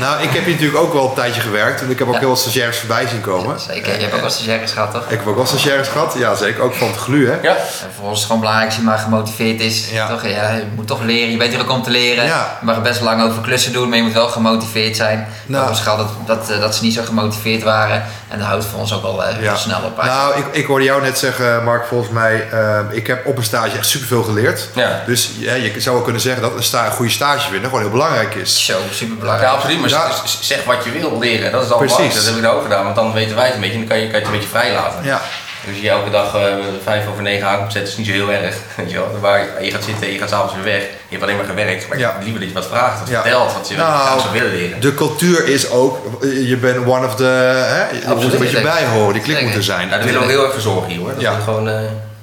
Nou, 0.00 0.22
ik 0.22 0.30
heb 0.30 0.44
hier 0.44 0.52
natuurlijk 0.54 0.82
ook 0.82 0.92
wel 0.92 1.08
een 1.08 1.14
tijdje 1.14 1.40
gewerkt. 1.40 1.80
En 1.80 1.90
ik 1.90 1.98
heb 1.98 2.06
ook 2.08 2.12
Ja. 2.14 2.18
heel 2.20 2.28
veel 2.28 2.36
stagiaires 2.36 2.78
voorbij 2.78 3.06
zien 3.06 3.20
komen. 3.20 3.60
Zeker, 3.60 3.94
je 3.94 4.00
hebt 4.02 4.14
ook 4.14 4.20
wel 4.20 4.30
stagiaires 4.30 4.72
gehad 4.72 4.90
toch? 4.92 5.02
Ik 5.08 5.18
heb 5.18 5.26
ook 5.26 5.36
wel 5.36 5.46
stagiaires 5.46 5.88
gehad. 5.88 6.14
Ja, 6.18 6.34
zeker. 6.34 6.62
Ook 6.62 6.74
van 6.74 6.88
het 6.88 6.96
glu, 6.96 7.26
hè? 7.30 7.36
Ja. 7.42 7.56
En 7.56 7.90
voor 7.96 8.04
ons 8.04 8.12
is 8.12 8.16
het 8.16 8.24
gewoon 8.26 8.40
belangrijk 8.40 8.68
als 8.68 8.76
je 8.78 8.84
maar 8.84 8.98
gemotiveerd 8.98 9.60
is. 9.60 9.90
Ja. 9.90 10.08
Toch? 10.08 10.26
Ja, 10.26 10.52
je 10.52 10.64
moet 10.74 10.86
toch 10.86 11.02
leren, 11.02 11.30
je 11.30 11.36
bent 11.36 11.52
hier 11.52 11.60
ook 11.60 11.70
om 11.70 11.82
te 11.82 11.90
leren. 11.90 12.24
Ja. 12.24 12.56
Je 12.60 12.66
mag 12.66 12.76
er 12.76 12.82
best 12.82 13.00
lang 13.00 13.22
over 13.22 13.42
klussen 13.42 13.72
doen, 13.72 13.88
maar 13.88 13.96
je 13.96 14.02
moet 14.04 14.12
wel 14.12 14.28
gemotiveerd 14.28 14.96
zijn. 14.96 15.28
Nou. 15.46 15.68
Ons 15.68 15.80
gaat 15.80 15.96
dat, 15.98 16.08
dat, 16.26 16.50
eh, 16.50 16.60
dat 16.60 16.74
ze 16.74 16.82
niet 16.82 16.94
zo 16.94 17.02
gemotiveerd 17.04 17.62
waren. 17.62 18.04
En 18.28 18.38
dat 18.38 18.46
houdt 18.46 18.64
voor 18.64 18.80
ons 18.80 18.92
ook 18.94 19.02
wel 19.02 19.24
eh, 19.24 19.36
heel 19.36 19.56
snel 19.56 19.80
op. 19.84 20.02
Nou, 20.02 20.38
ik, 20.38 20.44
ik 20.52 20.66
hoorde 20.66 20.84
jou 20.84 21.02
net 21.02 21.18
zeggen, 21.18 21.64
Mark, 21.64 21.86
volgens 21.86 22.10
mij, 22.10 22.48
eh, 22.50 22.78
ik 22.90 23.06
heb 23.06 23.26
op 23.26 23.36
een 23.36 23.44
stage 23.44 23.76
echt 23.76 23.86
superveel 23.86 24.22
geleerd. 24.22 24.68
Ja. 24.74 25.02
Dus 25.06 25.30
ja, 25.38 25.54
je 25.54 25.80
zou 25.80 25.94
wel 25.94 26.04
kunnen 26.04 26.22
zeggen 26.22 26.42
dat 26.42 26.54
een, 26.56 26.62
sta, 26.62 26.84
een 26.86 26.92
goede 26.92 27.10
stage 27.10 27.48
vinden 27.50 27.64
gewoon 27.64 27.80
heel 27.80 27.90
belangrijk 27.90 28.34
is. 28.34 28.64
Zo, 28.64 28.78
super 28.92 29.16
belangrijk. 29.16 29.50
Ja, 29.50 29.56
absoluut. 29.56 29.84
Maar 29.92 30.12
z- 30.24 30.40
zeg 30.40 30.64
wat 30.64 30.84
je 30.84 30.90
wil 30.90 31.18
leren. 31.18 31.52
Dat 31.52 31.64
is 31.64 31.70
al 31.70 31.78
Precies. 31.78 32.14
Dat 32.14 32.24
heb 32.24 32.34
ik 32.34 32.42
nou 32.42 32.56
ook 32.56 32.62
gedaan. 32.62 32.84
Want 32.84 32.96
dan 32.96 33.12
weten 33.12 33.36
wij 33.36 33.44
het 33.46 33.54
een 33.54 33.60
beetje. 33.60 33.74
En 33.74 33.80
dan 33.80 33.88
kan 33.88 33.98
je, 33.98 34.04
kan 34.10 34.12
je 34.20 34.24
het 34.24 34.26
een 34.34 34.38
beetje 34.40 34.48
vrij 34.58 34.72
laten. 34.72 35.04
Ja, 35.04 35.20
Dus 35.70 35.80
je 35.80 35.88
elke 35.88 36.10
dag 36.10 36.34
eh, 36.34 36.42
vijf 36.84 37.08
over 37.10 37.22
negen 37.22 37.48
aan 37.48 37.58
komt 37.58 37.72
zetten, 37.72 37.90
is 37.92 37.96
niet 37.98 38.06
zo 38.06 38.12
heel 38.12 38.30
erg. 38.30 38.54
Weet 38.76 38.90
je, 38.90 38.96
wel. 38.96 39.18
Waar 39.20 39.40
je, 39.64 39.70
gaat 39.70 39.84
zitten, 39.84 40.12
je 40.12 40.18
gaat 40.18 40.28
s'avonds 40.28 40.54
weer 40.54 40.64
weg. 40.64 40.80
Je 40.82 40.88
hebt 41.08 41.22
alleen 41.22 41.36
maar 41.36 41.44
gewerkt. 41.46 41.88
Maar 41.88 41.98
Ja. 41.98 42.08
ik 42.08 42.14
heb 42.14 42.22
liever 42.22 42.40
dat 42.40 42.48
je 42.48 42.54
wat 42.54 42.66
vraagt, 42.66 42.98
wat 43.00 43.08
Ja. 43.08 43.20
vertelt, 43.22 43.52
wat 43.52 43.68
je 43.68 43.76
Nou, 43.76 44.20
zou 44.20 44.32
willen 44.32 44.50
leren. 44.50 44.80
de 44.80 44.94
cultuur 44.94 45.48
is 45.48 45.70
ook, 45.70 45.98
je 46.22 46.56
bent 46.56 46.86
one 46.86 47.06
of 47.06 47.14
the, 47.14 47.24
hè, 47.24 47.80
je 47.90 48.14
moet 48.14 48.24
er 48.26 48.32
een 48.32 48.38
beetje 48.40 48.60
bij 48.60 48.84
horen, 48.86 49.12
die 49.12 49.22
klik 49.22 49.40
moet 49.42 49.54
er 49.54 49.62
zijn. 49.62 49.88
Ja, 49.88 49.96
daar 49.96 50.04
willen 50.04 50.18
we 50.20 50.24
ook 50.24 50.30
heel 50.30 50.42
erg 50.44 50.52
voor 50.52 50.60
zorgen 50.60 50.88
hier 50.90 50.98
hoor. 51.00 51.12
Dat 51.12 51.20
Ja. 51.20 51.34
gewoon, 51.44 51.68
eh, 51.68 51.74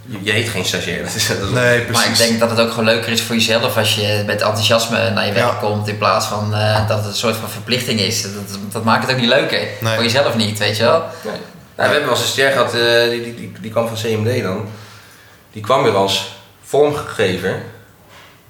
je, 0.06 0.18
je 0.22 0.32
heet 0.32 0.50
geen 0.50 0.66
stagiair. 0.66 1.04
Dat 1.06 1.16
is, 1.16 1.28
dat 1.28 1.38
is 1.38 1.50
Nee, 1.50 1.78
Maar 1.78 1.86
precies. 1.86 2.10
ik 2.20 2.28
denk 2.28 2.40
dat 2.40 2.50
het 2.50 2.60
ook 2.60 2.70
gewoon 2.70 2.86
leuker 2.86 3.12
is 3.12 3.22
voor 3.22 3.36
jezelf 3.36 3.78
als 3.78 3.96
je 3.96 4.24
met 4.26 4.42
enthousiasme 4.42 5.10
naar 5.10 5.26
je 5.26 5.34
werk 5.34 5.46
Ja. 5.46 5.58
komt. 5.60 5.88
In 5.88 5.98
plaats 5.98 6.26
van 6.26 6.56
eh, 6.56 6.88
dat 6.88 6.98
het 6.98 7.08
een 7.08 7.14
soort 7.14 7.36
van 7.36 7.50
verplichting 7.50 8.00
is. 8.00 8.22
Dat, 8.22 8.32
dat 8.72 8.84
maakt 8.84 9.02
het 9.04 9.12
ook 9.16 9.20
niet 9.22 9.30
leuker. 9.30 9.60
Nee. 9.82 9.94
Voor 9.94 10.04
jezelf 10.04 10.36
niet, 10.36 10.60
weet 10.60 10.78
je 10.78 10.84
wel. 10.84 11.00
Nee. 11.00 11.34
Nou, 11.76 11.90
we 11.90 11.96
hebben 11.96 12.02
wel 12.02 12.10
eens 12.10 12.20
een 12.20 12.26
stagiair 12.28 12.52
gehad, 12.52 12.74
eh, 12.74 13.10
die, 13.10 13.24
die, 13.24 13.36
die, 13.36 13.52
die 13.62 13.72
kwam 13.72 13.88
van 13.88 13.98
CMD 13.98 14.44
dan. 14.44 14.66
Die 15.52 15.62
kwam 15.62 15.84
weer 15.84 15.96
als 15.96 16.36
vormgever. 16.64 17.62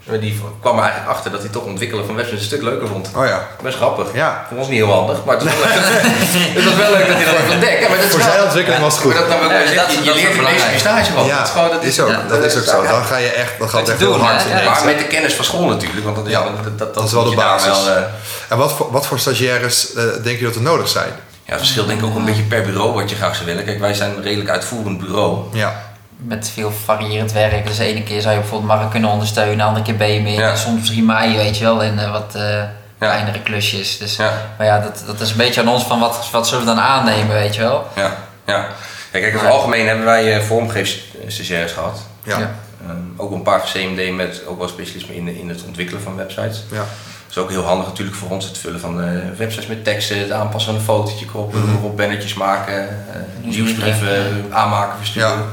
Maar 0.03 0.19
die 0.19 0.41
kwam 0.61 0.77
er 0.77 0.83
eigenlijk 0.83 1.11
achter 1.11 1.31
dat 1.31 1.39
hij 1.41 1.49
toch 1.49 1.63
ontwikkelen 1.63 2.05
van 2.05 2.15
websites 2.15 2.39
een 2.41 2.45
stuk 2.45 2.61
leuker 2.61 2.87
vond. 2.87 3.09
Oh 3.15 3.25
ja. 3.25 3.47
Best 3.61 3.75
grappig. 3.77 4.07
Ja. 4.13 4.45
Voor 4.49 4.57
ons 4.57 4.67
niet 4.67 4.77
heel 4.77 4.91
handig, 4.91 5.23
maar 5.25 5.35
het 5.37 5.43
was 5.43 5.53
wel 5.53 5.63
leuk, 5.67 5.73
het 6.57 6.63
was 6.65 6.75
wel 6.75 6.91
leuk 6.91 7.07
dat 7.07 7.15
hij 7.15 7.25
dat 7.25 7.35
heeft 7.35 7.53
ontdekt. 7.53 7.87
Maar 7.89 7.97
dat 7.97 8.05
Voor 8.07 8.21
zijn 8.21 8.43
ontwikkeling 8.43 8.81
was 8.81 8.95
het 8.95 9.03
Maar 9.05 9.13
goed. 9.15 9.27
dat, 9.29 9.39
dan 9.39 9.49
dat 9.49 9.61
is- 9.61 9.69
je, 9.69 9.75
je 9.75 10.05
dat 10.05 10.15
is 10.15 10.21
leert 10.21 10.35
wel 10.35 10.47
in 10.73 10.79
stage 10.79 11.13
wel. 11.13 11.25
Ja, 11.25 11.37
dat 11.37 11.45
is, 11.47 11.51
gewoon, 11.51 11.69
dat 11.69 11.83
is 11.83 11.99
ook, 11.99 12.09
ja, 12.09 12.21
dat 12.27 12.43
is 12.43 12.55
ook 12.57 12.63
zo. 12.63 12.83
ja. 12.83 12.91
Dan 12.91 13.03
ga 13.05 13.17
je 13.17 13.29
echt, 13.31 13.51
dan 13.59 13.69
gaat 13.69 13.89
echt 13.89 13.99
heel 13.99 14.17
hard. 14.19 14.65
Maar 14.65 14.81
met 14.85 14.97
de 14.97 15.07
kennis 15.07 15.33
van 15.33 15.45
school 15.45 15.65
natuurlijk, 15.67 16.03
want 16.03 16.15
dat, 16.15 16.27
ja, 16.29 16.43
dat, 16.43 16.63
dat, 16.63 16.77
dat, 16.79 16.93
Dat 16.93 17.03
is 17.03 17.11
wel 17.11 17.23
de 17.23 17.29
je 17.29 17.35
basis. 17.35 17.83
Wel, 17.85 17.95
eh, 17.95 18.03
En 18.49 18.57
wat 18.57 18.71
voor, 18.73 18.91
wat 18.91 19.05
voor 19.07 19.19
stagiaires 19.19 19.93
eh, 19.93 20.03
denk 20.23 20.39
je 20.39 20.45
dat 20.45 20.55
er 20.55 20.61
nodig 20.61 20.87
zijn? 20.89 21.11
ja, 21.45 21.51
het 21.51 21.59
verschilt 21.59 21.87
denk 21.87 21.99
ik 21.99 22.05
ook 22.05 22.15
een 22.15 22.25
beetje 22.25 22.43
per 22.43 22.61
bureau 22.61 22.93
wat 22.93 23.09
je 23.09 23.15
graag 23.15 23.33
zou 23.35 23.45
willen. 23.45 23.65
Kijk, 23.65 23.79
wij 23.79 23.93
zijn 23.93 24.15
een 24.15 24.23
redelijk 24.23 24.49
uitvoerend 24.49 24.97
bureau. 24.99 25.37
Ja. 25.51 25.92
Met 26.27 26.49
veel 26.53 26.71
variërend 26.71 27.31
werk. 27.31 27.67
Dus 27.67 27.77
de 27.77 27.83
ene 27.83 28.03
keer 28.03 28.21
zou 28.21 28.33
je 28.33 28.39
bijvoorbeeld 28.39 28.71
Mark 28.79 28.91
kunnen 28.91 29.09
ondersteunen, 29.09 29.57
de 29.57 29.63
andere 29.63 29.86
keer 29.86 29.95
Benjamin. 29.95 30.33
Ja. 30.33 30.49
En 30.49 30.57
soms 30.57 30.79
misschien 30.79 31.05
mij, 31.05 31.36
weet 31.36 31.57
je 31.57 31.63
wel, 31.63 31.81
in 31.81 31.99
eh, 31.99 32.12
wat 32.12 32.36
eh, 32.36 32.63
kleinere 32.99 33.41
klusjes. 33.41 33.97
Dus, 33.97 34.15
Ja. 34.15 34.31
Maar 34.57 34.67
ja, 34.67 34.79
dat, 34.79 35.03
dat 35.05 35.19
is 35.19 35.31
een 35.31 35.38
beetje 35.38 35.62
aan 35.62 35.67
ons 35.69 35.83
van 35.83 35.99
wat, 35.99 36.29
wat 36.31 36.47
zullen 36.47 36.65
we 36.65 36.73
dan 36.73 36.79
aannemen, 36.83 37.33
weet 37.36 37.55
je 37.55 37.62
wel. 37.62 37.88
Ja, 37.95 38.15
ja. 38.45 38.67
Ja, 39.12 39.19
kijk, 39.19 39.36
over 39.36 39.45
het 39.47 39.55
algemeen 39.55 39.88
hebben 39.88 40.05
wij 40.05 40.38
uh, 40.38 40.41
vormgeefstagiaires 40.43 41.71
gehad. 41.71 41.99
Ja. 42.23 42.38
Ja. 42.39 42.51
Ehm, 42.88 42.97
ook 43.17 43.31
een 43.31 43.41
paar 43.41 43.62
CMD 43.73 44.15
met 44.15 44.41
ook 44.47 44.57
wel 44.59 44.67
specialisme 44.67 45.15
in, 45.15 45.27
in 45.27 45.49
het 45.49 45.63
ontwikkelen 45.65 46.01
van 46.01 46.15
websites. 46.15 46.63
Ja. 46.71 46.77
Dat 46.77 46.86
is 47.29 47.38
ook 47.38 47.49
heel 47.49 47.63
handig 47.63 47.88
natuurlijk 47.88 48.17
voor 48.17 48.29
ons 48.29 48.45
het 48.45 48.57
vullen 48.57 48.79
van 48.79 49.01
eh, 49.03 49.07
websites 49.38 49.67
met 49.67 49.83
teksten, 49.83 50.19
het 50.19 50.31
aanpassen 50.31 50.71
van 50.71 50.79
een 50.79 50.86
fotootje 50.86 51.25
kroppen, 51.25 51.59
Mhm. 51.59 51.75
erop 51.77 51.97
bannertjes 51.97 52.33
maken, 52.33 52.89
eh, 52.89 53.19
nieuwsbrieven 53.41 54.45
aanmaken, 54.51 54.97
versturen. 54.97 55.45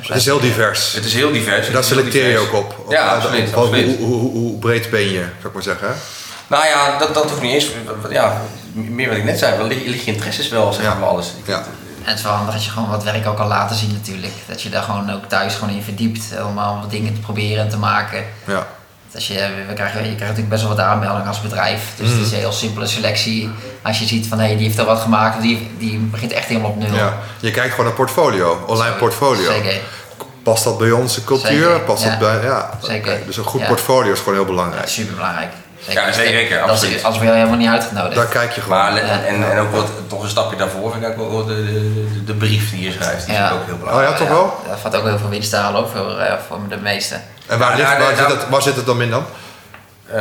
Het 0.00 0.16
is 0.16 0.24
heel 0.24 0.40
divers. 0.40 0.92
Het 0.92 1.04
is 1.04 1.14
heel 1.14 1.32
divers. 1.32 1.70
Daar 1.70 1.84
selecteer 1.84 2.28
je 2.30 2.38
ook 2.38 2.52
op. 2.52 2.78
op 2.84 2.92
Ja, 2.92 3.06
absoluut, 3.14 3.48
op- 3.48 3.56
op- 3.56 3.64
absoluut. 3.64 3.98
Hoe, 3.98 4.06
hoe, 4.06 4.30
hoe 4.30 4.58
breed 4.58 4.90
ben 4.90 5.00
je, 5.00 5.18
zou 5.18 5.46
ik 5.46 5.52
maar 5.52 5.62
zeggen. 5.62 5.94
Nou 6.46 6.66
ja, 6.66 6.98
dat, 6.98 7.14
dat 7.14 7.30
hoeft 7.30 7.42
niet 7.42 7.52
eens. 7.52 7.68
Ja, 8.10 8.40
meer 8.72 9.08
wat 9.08 9.16
ik 9.16 9.24
net 9.24 9.38
zei, 9.38 9.56
wel 9.56 9.66
lig, 9.66 9.84
lig 9.84 10.04
je 10.04 10.12
interesses 10.12 10.48
wel, 10.48 10.72
zeg 10.72 10.84
Ja. 10.84 10.94
maar 10.94 11.08
alles. 11.08 11.26
Ja. 11.44 11.56
En 12.04 12.10
het 12.10 12.18
is 12.18 12.24
wel 12.24 12.32
handig 12.32 12.54
als 12.54 12.64
je 12.64 12.70
gewoon 12.70 12.88
wat 12.90 13.04
werk 13.04 13.26
ook 13.26 13.36
kan 13.36 13.46
laten 13.46 13.76
zien 13.76 13.92
natuurlijk. 13.92 14.32
Dat 14.46 14.62
je 14.62 14.68
daar 14.68 14.82
gewoon 14.82 15.12
ook 15.12 15.24
thuis 15.28 15.54
gewoon 15.54 15.74
in 15.74 15.82
verdiept. 15.82 16.22
Allemaal 16.38 16.80
wat 16.80 16.90
dingen 16.90 17.14
te 17.14 17.20
proberen 17.20 17.62
en 17.64 17.68
te 17.68 17.76
maken. 17.78 18.24
Ja. 18.46 18.66
Als 19.14 19.26
je, 19.26 19.48
we 19.68 19.72
krijgen, 19.74 19.98
je 20.00 20.04
krijgt 20.04 20.20
natuurlijk 20.20 20.48
best 20.48 20.62
wel 20.62 20.70
wat 20.76 20.80
aanmeldingen 20.84 21.26
als 21.28 21.40
bedrijf. 21.40 21.80
Dus 21.96 22.08
het 22.10 22.20
is 22.20 22.26
Mm. 22.28 22.32
een 22.32 22.38
heel 22.38 22.52
simpele 22.52 22.86
selectie. 22.86 23.50
Als 23.82 23.98
je 23.98 24.06
ziet 24.06 24.26
van 24.26 24.38
hé, 24.38 24.56
die 24.56 24.66
heeft 24.66 24.78
al 24.78 24.84
wat 24.84 25.00
gemaakt, 25.00 25.42
die, 25.42 25.70
die 25.78 25.98
begint 25.98 26.32
echt 26.32 26.46
helemaal 26.48 26.70
op 26.70 26.78
nul. 26.78 26.94
ja. 26.96 27.12
Je 27.40 27.50
kijkt 27.50 27.70
gewoon 27.70 27.86
naar 27.86 27.94
portfolio, 27.94 28.64
online 28.66 28.94
portfolio. 28.94 29.50
Zeker. 29.52 29.80
Past 30.42 30.64
dat 30.64 30.78
bij 30.78 30.90
onze 30.90 31.24
cultuur? 31.24 31.48
Zeker, 31.64 31.80
Past 31.80 32.02
ja. 32.02 32.10
dat 32.10 32.18
bij, 32.18 32.42
ja. 32.42 32.70
Zeker. 32.82 33.18
Dus 33.26 33.36
een 33.36 33.44
goed 33.44 33.60
Ja. 33.60 33.66
portfolio 33.66 34.12
is 34.12 34.18
gewoon 34.18 34.34
heel 34.34 34.44
belangrijk. 34.44 34.88
Super 34.88 35.14
belangrijk. 35.14 35.50
Ja, 35.88 36.12
zeker, 36.12 36.58
Dat 36.60 36.68
absoluut. 36.70 36.94
is 36.94 37.04
als 37.04 37.18
we 37.18 37.24
jou 37.24 37.36
helemaal 37.36 37.58
niet 37.58 37.68
uitgenodigd. 37.68 38.14
Daar 38.14 38.26
kijk 38.26 38.52
je 38.52 38.60
gewoon. 38.60 38.78
Maar 38.78 38.96
en, 38.96 39.26
en, 39.26 39.50
en 39.52 39.58
ook 39.58 39.70
wat, 39.72 39.88
nog 40.10 40.22
een 40.22 40.28
stapje 40.28 40.56
daarvoor 40.56 40.92
vind 40.92 41.04
ik 41.04 41.20
ook 41.20 41.30
wel 41.30 41.44
de, 41.44 41.54
de, 41.64 42.24
de 42.24 42.34
brief 42.34 42.70
die 42.70 42.80
je 42.84 42.92
schrijft. 42.92 43.24
Die 43.26 43.34
Ja. 43.34 43.46
is 43.46 43.52
ook 43.54 43.64
heel 43.64 43.74
Oh 43.74 43.80
belangrijk. 43.80 44.10
ja, 44.10 44.16
toch 44.16 44.28
wel? 44.28 44.60
Daar 44.68 44.78
valt 44.78 44.96
ook 44.96 45.04
heel 45.04 45.18
veel 45.18 45.28
winst 45.28 45.50
te 45.50 45.56
halen 45.56 45.88
voor, 45.88 46.18
eh, 46.18 46.34
voor 46.48 46.58
de 46.68 46.76
meeste. 46.76 47.16
En 47.46 47.58
waar, 47.58 47.70
Ja, 47.70 47.76
ligt, 47.76 47.88
nou, 47.88 48.00
waar, 48.02 48.12
nou, 48.16 48.30
zit 48.30 48.40
het, 48.40 48.48
waar 48.50 48.62
zit 48.62 48.76
het 48.76 48.86
dan 48.86 49.02
in 49.02 49.10
dan? 49.10 49.24
Eh, 50.06 50.14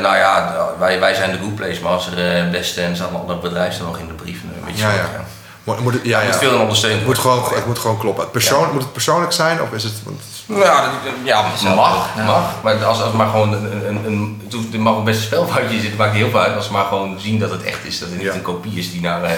nou 0.00 0.16
ja, 0.16 0.54
wij, 0.78 1.00
wij 1.00 1.14
zijn 1.14 1.30
de 1.30 1.38
good 1.38 1.54
place, 1.54 1.82
maar 1.82 1.92
als 1.92 2.06
er 2.06 2.36
eh, 2.44 2.50
beste 2.50 2.80
en 2.82 2.96
zijn 2.96 3.14
andere 3.14 3.38
bedrijven 3.38 3.74
staan 3.74 3.86
nog 3.86 3.98
in 3.98 4.06
de 4.06 4.12
brief. 4.12 4.42
Een 4.42 4.64
beetje 4.64 4.82
Ja, 4.86 4.90
zo, 4.90 4.96
ja. 4.96 5.24
Moet, 5.64 5.80
moet 5.80 5.92
het, 5.94 6.04
ja, 6.04 6.18
Er 6.18 6.24
ja. 6.24 6.30
moet 6.30 6.38
veel 6.38 6.54
in 6.54 6.60
ondersteund 6.60 6.94
Het 6.94 7.06
moet, 7.06 7.18
gewoon, 7.18 7.44
het 7.54 7.66
moet 7.66 7.78
gewoon 7.78 7.98
kloppen. 7.98 8.22
Het 8.22 8.32
persoon, 8.32 8.72
Moet 8.72 8.82
het 8.82 8.92
persoonlijk 8.92 9.32
zijn 9.32 9.62
of 9.62 9.72
is 9.72 9.82
het... 9.82 9.92
want- 10.04 10.20
Ja, 10.64 10.80
dat, 10.82 10.90
ja 11.24 11.42
mag, 11.74 12.08
Ja. 12.16 12.24
mag. 12.24 12.42
Maar 12.62 12.84
als, 12.84 13.02
als 13.02 13.12
maar 13.12 13.26
gewoon 13.28 13.52
een, 13.52 13.86
een, 13.88 14.04
een, 14.06 14.42
het 14.50 14.74
er 14.74 14.80
mag 14.80 14.94
ook 14.94 15.04
best 15.04 15.18
een 15.18 15.24
spelfoutje 15.24 15.80
zitten, 15.80 15.96
maakt 15.98 16.12
niet 16.12 16.22
heel 16.22 16.30
veel 16.30 16.40
uit. 16.40 16.56
Als 16.56 16.66
ze 16.66 16.72
maar 16.72 16.84
gewoon 16.84 17.18
zien 17.20 17.38
dat 17.38 17.50
het 17.50 17.62
echt 17.62 17.84
is, 17.84 17.98
dat 17.98 18.08
het 18.08 18.18
niet 18.18 18.26
Ja. 18.26 18.32
een 18.34 18.42
kopie 18.42 18.78
is 18.78 18.90
die 18.92 19.00
naar 19.00 19.22
eh, 19.22 19.30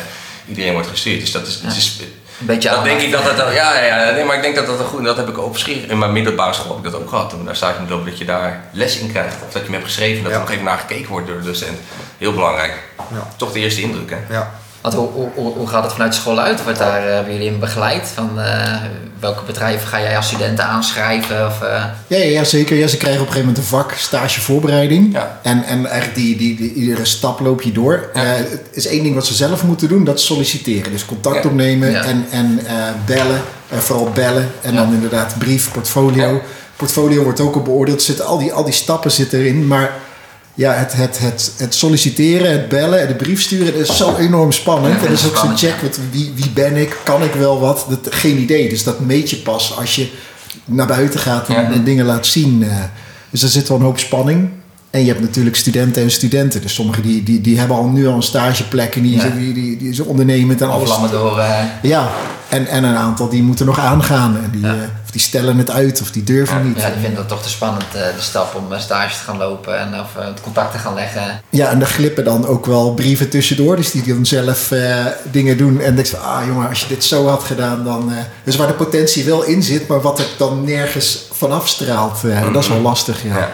iedereen 0.48 0.72
wordt 0.72 0.88
gestuurd. 0.88 1.20
Dus 1.20 1.32
dat 1.32 1.46
is, 1.46 1.54
het 1.62 1.76
is 1.76 1.98
Een 2.00 2.06
beetje 2.46 2.80
denk 2.82 3.00
ik 3.00 3.10
dat 3.12 3.24
dat, 3.24 3.52
ja, 3.54 3.84
ja, 3.84 4.10
nee, 4.10 4.24
maar 4.24 4.36
ik 4.36 4.42
denk 4.42 4.54
dat 4.54 4.66
dat 4.66 4.78
een 4.78 4.84
goed, 4.84 5.04
dat 5.04 5.16
heb 5.16 5.28
ik 5.28 5.38
op 5.38 5.56
schier. 5.58 5.90
In 5.90 5.98
mijn 5.98 6.12
middelbare 6.12 6.52
school 6.52 6.76
heb 6.76 6.84
ik 6.86 6.92
dat 6.92 7.00
ook 7.00 7.08
gehad. 7.08 7.30
Toen 7.30 7.44
daar 7.44 7.56
staat 7.56 7.74
je 7.76 7.90
lopen 7.94 8.06
dat 8.10 8.18
je 8.18 8.24
daar 8.24 8.64
les 8.72 8.98
in 8.98 9.10
krijgt. 9.12 9.34
Of 9.34 9.52
dat 9.52 9.52
je 9.52 9.60
hem 9.62 9.72
hebt 9.72 9.84
geschreven, 9.84 10.22
dat 10.22 10.32
Ja. 10.32 10.38
er 10.38 10.42
nog 10.44 10.52
even 10.52 10.64
naar 10.64 10.78
gekeken 10.78 11.08
wordt 11.10 11.26
door 11.26 11.36
de 11.38 11.44
docent. 11.44 11.78
Heel 12.18 12.32
belangrijk. 12.32 12.72
Ja. 12.96 13.28
Toch 13.36 13.52
de 13.52 13.58
eerste 13.60 13.80
indruk, 13.80 14.10
hè? 14.10 14.34
Ja. 14.34 14.50
Want 14.80 14.94
hoe, 14.94 15.08
hoe, 15.34 15.52
hoe 15.52 15.66
gaat 15.68 15.82
het 15.82 15.92
vanuit 15.92 16.14
school 16.14 16.40
uit? 16.40 16.62
Wordt 16.64 16.78
daar 16.78 17.06
eh, 17.06 17.14
hebben 17.14 17.32
jullie 17.32 17.48
in 17.50 17.58
begeleid? 17.58 18.08
Van 18.14 18.40
eh, 18.40 18.74
welke 19.20 19.44
bedrijven 19.44 19.88
ga 19.88 20.00
jij 20.00 20.16
als 20.16 20.26
studenten 20.26 20.64
aanschrijven? 20.64 21.46
Of, 21.46 21.62
eh, 21.62 21.84
Ja, 22.06 22.16
ja, 22.16 22.24
ja, 22.24 22.44
zeker. 22.44 22.76
Ja, 22.76 22.86
ze 22.86 22.96
krijgen 22.96 23.20
op 23.20 23.26
een 23.26 23.32
gegeven 23.32 23.52
moment 23.54 23.72
een 23.72 23.78
vak 23.78 23.92
stage 23.92 24.40
voorbereiding. 24.40 25.12
Ja. 25.12 25.38
En, 25.42 25.64
en 25.64 25.86
eigenlijk 25.86 26.14
die, 26.14 26.36
die, 26.36 26.56
die- 26.56 26.72
iedere 26.72 27.04
stap 27.04 27.40
loop 27.40 27.62
je 27.62 27.72
door. 27.72 28.10
Ja. 28.14 28.22
Eh, 28.22 28.36
het 28.36 28.60
is 28.70 28.86
één 28.86 29.02
ding 29.02 29.14
wat 29.14 29.26
ze 29.26 29.34
zelf 29.34 29.64
moeten 29.64 29.88
doen, 29.88 30.04
dat 30.04 30.18
is 30.18 30.26
solliciteren. 30.26 30.92
Dus 30.92 31.04
contact 31.04 31.42
Ja. 31.42 31.50
opnemen 31.50 31.90
Ja. 31.90 32.02
en, 32.04 32.26
en 32.30 32.60
eh, 32.66 32.74
bellen. 33.06 33.40
Vooral 33.72 34.10
bellen. 34.14 34.50
En 34.62 34.74
dan 34.74 34.92
inderdaad 34.92 35.38
brief, 35.38 35.72
portfolio. 35.72 36.32
Ja. 36.34 36.40
Portfolio 36.76 37.22
wordt 37.22 37.40
ook 37.40 37.56
op 37.56 37.64
beoordeeld. 37.64 38.02
Zitten, 38.02 38.26
al, 38.26 38.38
die, 38.38 38.52
al 38.52 38.64
die 38.64 38.72
stappen 38.72 39.10
zitten 39.10 39.38
erin. 39.38 39.66
Maar 39.66 39.92
ja, 40.58 40.72
het, 40.72 40.92
het, 40.92 41.18
het, 41.18 41.52
het 41.56 41.74
solliciteren, 41.74 42.50
het 42.52 42.68
bellen 42.68 43.00
en 43.00 43.06
de 43.06 43.14
brief 43.14 43.42
sturen, 43.42 43.72
dat 43.78 43.88
is 43.88 43.96
zo 43.96 44.16
enorm 44.16 44.52
spannend. 44.52 44.94
Ja, 44.94 45.00
en 45.00 45.10
dat 45.10 45.18
is 45.18 45.26
ook 45.26 45.36
zo'n 45.36 45.56
check, 45.56 45.74
wat, 45.82 45.98
wie, 46.10 46.32
wie 46.34 46.50
ben 46.50 46.76
ik, 46.76 46.96
kan 47.04 47.22
ik 47.22 47.32
wel 47.32 47.60
wat? 47.60 47.86
Dat, 47.88 48.14
geen 48.14 48.38
idee. 48.38 48.68
Dus 48.68 48.82
dat 48.84 49.00
meet 49.00 49.30
je 49.30 49.36
pas 49.36 49.76
als 49.78 49.94
je 49.96 50.08
naar 50.64 50.86
buiten 50.86 51.20
gaat 51.20 51.48
en, 51.48 51.54
Ja. 51.54 51.72
en 51.72 51.84
dingen 51.84 52.04
laat 52.04 52.26
zien. 52.26 52.62
eh. 52.62 52.76
dus 53.30 53.42
er 53.42 53.48
zit 53.48 53.68
wel 53.68 53.78
een 53.78 53.84
hoop 53.84 53.98
spanning. 53.98 54.48
En 54.90 55.00
je 55.00 55.06
hebt 55.06 55.20
natuurlijk 55.20 55.56
studenten 55.56 56.02
en 56.02 56.10
studenten. 56.10 56.60
Dus 56.62 56.74
sommigen 56.74 57.02
die, 57.02 57.22
die, 57.22 57.40
die 57.40 57.58
hebben 57.58 57.76
al 57.76 57.84
nu 57.86 58.06
al 58.08 58.14
een 58.14 58.22
stageplek 58.22 58.96
en 58.96 59.02
die, 59.02 59.16
Ja. 59.16 59.28
die, 59.28 59.52
die, 59.52 59.76
die, 59.76 59.94
zijn 59.94 60.08
ondernemend 60.08 60.60
en 60.60 60.68
alles. 60.70 60.90
Afvlammen 60.90 61.10
door. 61.20 61.42
Ja, 61.82 62.08
En, 62.48 62.66
en 62.66 62.84
een 62.84 62.96
aantal 62.96 63.28
die 63.28 63.42
moeten 63.42 63.66
nog 63.66 63.78
aangaan. 63.78 64.36
En 64.36 64.50
die, 64.52 64.60
Ja. 64.60 64.68
eh, 64.68 64.74
of 65.04 65.10
die 65.10 65.20
stellen 65.20 65.58
het 65.58 65.70
uit 65.70 66.00
of 66.00 66.10
die 66.10 66.24
durven 66.24 66.66
niet. 66.66 66.80
Ja, 66.80 66.88
die 66.90 67.00
vinden 67.00 67.18
het 67.18 67.28
toch 67.28 67.42
te 67.42 67.48
spannend, 67.48 67.84
eh, 67.94 68.00
de 68.00 68.20
stap 68.20 68.54
om 68.54 68.72
eh, 68.72 68.80
stage 68.80 69.16
te 69.18 69.24
gaan 69.24 69.36
lopen 69.36 69.78
en 69.78 70.00
of 70.00 70.06
het 70.18 70.40
contact 70.40 70.72
te 70.72 70.78
gaan 70.78 70.94
leggen. 70.94 71.40
Ja, 71.50 71.68
en 71.70 71.80
er 71.80 71.86
glippen 71.86 72.24
dan 72.24 72.46
ook 72.46 72.66
wel 72.66 72.94
brieven 72.94 73.28
tussendoor. 73.28 73.76
Dus 73.76 73.90
die 73.90 74.02
dan 74.14 74.26
zelf 74.26 74.72
dingen 75.30 75.56
doen. 75.56 75.80
En 75.80 75.94
denk 75.94 76.06
je 76.06 76.16
van, 76.16 76.24
ah 76.26 76.46
jongen, 76.46 76.68
als 76.68 76.80
je 76.80 76.86
dit 76.88 77.04
zo 77.04 77.26
had 77.26 77.42
gedaan, 77.42 77.84
dan... 77.84 78.12
dus 78.44 78.56
waar 78.56 78.66
de 78.66 78.72
potentie 78.72 79.24
wel 79.24 79.42
in 79.44 79.62
zit, 79.62 79.88
maar 79.88 80.00
wat 80.00 80.18
er 80.18 80.26
dan 80.38 80.64
nergens 80.64 81.22
vanaf 81.32 81.68
straalt. 81.68 82.18
eh, 82.24 82.52
Dat 82.52 82.62
is 82.62 82.68
wel 82.68 82.80
lastig, 82.80 83.22
ja. 83.22 83.50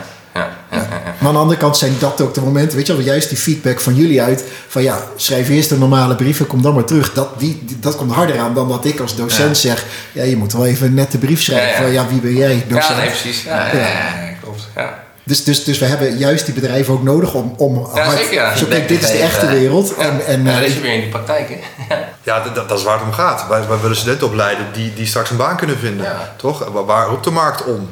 Ja, 0.75 0.81
ja, 0.81 0.87
ja, 0.91 0.95
ja, 0.95 1.01
ja. 1.05 1.15
Maar 1.19 1.29
aan 1.29 1.35
de 1.35 1.41
andere 1.41 1.59
kant 1.61 1.77
zijn 1.77 1.93
dat 1.99 2.21
ook 2.21 2.35
de 2.35 2.41
momenten, 2.41 2.77
weet 2.77 2.87
je 2.87 2.97
wel, 2.97 3.05
juist 3.05 3.29
die 3.29 3.39
feedback 3.39 3.81
van 3.81 3.95
jullie 3.95 4.23
uit. 4.23 4.45
Van 4.69 4.83
ja, 4.83 4.99
schrijf 5.17 5.49
eerst 5.49 5.71
een 5.71 5.79
normale 5.79 6.15
brief 6.17 6.41
en 6.41 6.47
kom 6.47 6.63
dan 6.63 6.75
maar 6.75 6.85
terug. 6.85 7.13
Dat, 7.13 7.29
die, 7.39 7.63
die- 7.65 7.79
dat 7.81 7.97
komt 7.97 8.13
harder 8.13 8.39
aan 8.39 8.55
dan 8.55 8.69
dat 8.69 8.85
ik 8.85 9.01
als 9.01 9.17
docent 9.17 9.59
zeg. 9.59 9.85
Ja, 10.13 10.23
je 10.23 10.37
moet 10.37 10.53
wel 10.53 10.67
even 10.67 10.87
een 10.87 10.95
nette 10.95 11.19
brief 11.19 11.43
schrijven. 11.43 11.69
Ja, 11.69 11.75
ja. 11.77 11.83
Van 11.83 11.93
ja, 11.93 12.07
wie 12.09 12.21
ben 12.21 12.35
jij, 12.35 12.55
Ja, 12.69 12.75
docent? 12.75 12.97
nee, 12.99 13.07
precies. 13.09 13.43
Ja, 13.43 13.67
ja, 13.67 13.73
ja, 13.79 13.87
ja, 13.89 14.33
klopt. 14.43 14.69
Ja. 14.77 15.03
Dus, 15.27 15.45
dus, 15.45 15.65
dus 15.65 15.79
we 15.79 15.85
hebben 15.85 16.17
juist 16.19 16.45
die 16.45 16.55
bedrijven 16.55 16.95
ook 16.95 17.03
nodig 17.03 17.35
om, 17.35 17.55
om 17.57 17.89
Ja, 17.95 18.03
hard- 18.03 18.19
zeker, 18.19 18.35
ja. 18.35 18.57
Zo 18.57 18.67
kijk, 18.67 18.89
dit 18.89 19.03
is 19.03 19.11
de 19.11 19.19
echte 19.19 19.47
wereld. 19.47 19.95
En, 19.95 20.27
en, 20.27 20.45
Ja, 20.45 20.51
eh, 20.55 20.59
dat 20.61 20.69
is 20.69 20.81
weer 20.81 20.95
in 20.95 21.01
die 21.01 21.09
praktijk, 21.09 21.49
hè? 21.49 21.57
Ja, 22.23 22.41
dat- 22.41 22.69
dat, 22.69 22.79
is 22.79 22.85
waar 22.85 22.95
het 22.99 23.07
om 23.07 23.13
gaat. 23.13 23.45
Wij, 23.49 23.69
wij 23.69 23.79
willen 23.81 23.97
studenten 23.97 24.27
opleiden 24.27 24.67
die, 24.73 24.93
die 24.95 25.07
straks 25.07 25.31
een 25.31 25.37
baan 25.37 25.57
kunnen 25.57 25.79
vinden. 25.79 26.05
Ja. 26.07 26.35
Toch? 26.37 26.69
Waar, 26.73 26.85
waar 26.85 27.07
roept 27.09 27.25
de 27.25 27.31
markt 27.31 27.65
om? 27.65 27.91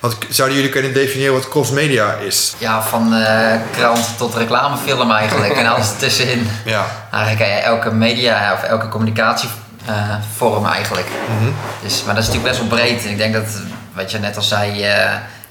Want 0.00 0.16
zouden 0.28 0.56
jullie 0.56 0.72
kunnen 0.72 0.94
definiëren 0.94 1.34
wat 1.34 1.48
crossmedia 1.48 2.12
is? 2.12 2.54
Ja, 2.58 2.82
van 2.82 3.14
eh, 3.14 3.60
krant 3.72 4.18
tot 4.18 4.34
reclamefilm 4.34 5.10
eigenlijk 5.10 5.56
en 5.56 5.66
alles 5.66 5.90
ertussenin. 5.90 6.50
Ja. 6.64 6.86
Eigenlijk 7.12 7.42
eh, 7.50 7.64
elke 7.64 7.90
media 7.90 8.52
of 8.52 8.62
elke 8.62 8.88
communicatievorm 8.88 10.66
eigenlijk. 10.66 11.06
dus, 11.82 12.04
maar 12.04 12.14
dat 12.14 12.22
is 12.22 12.30
natuurlijk 12.30 12.56
best 12.56 12.68
wel 12.68 12.78
breed. 12.78 13.04
En 13.04 13.10
ik 13.10 13.18
denk 13.18 13.32
dat, 13.32 13.46
wat 13.94 14.10
je 14.10 14.18
net 14.18 14.36
al 14.36 14.42
zei, 14.42 14.86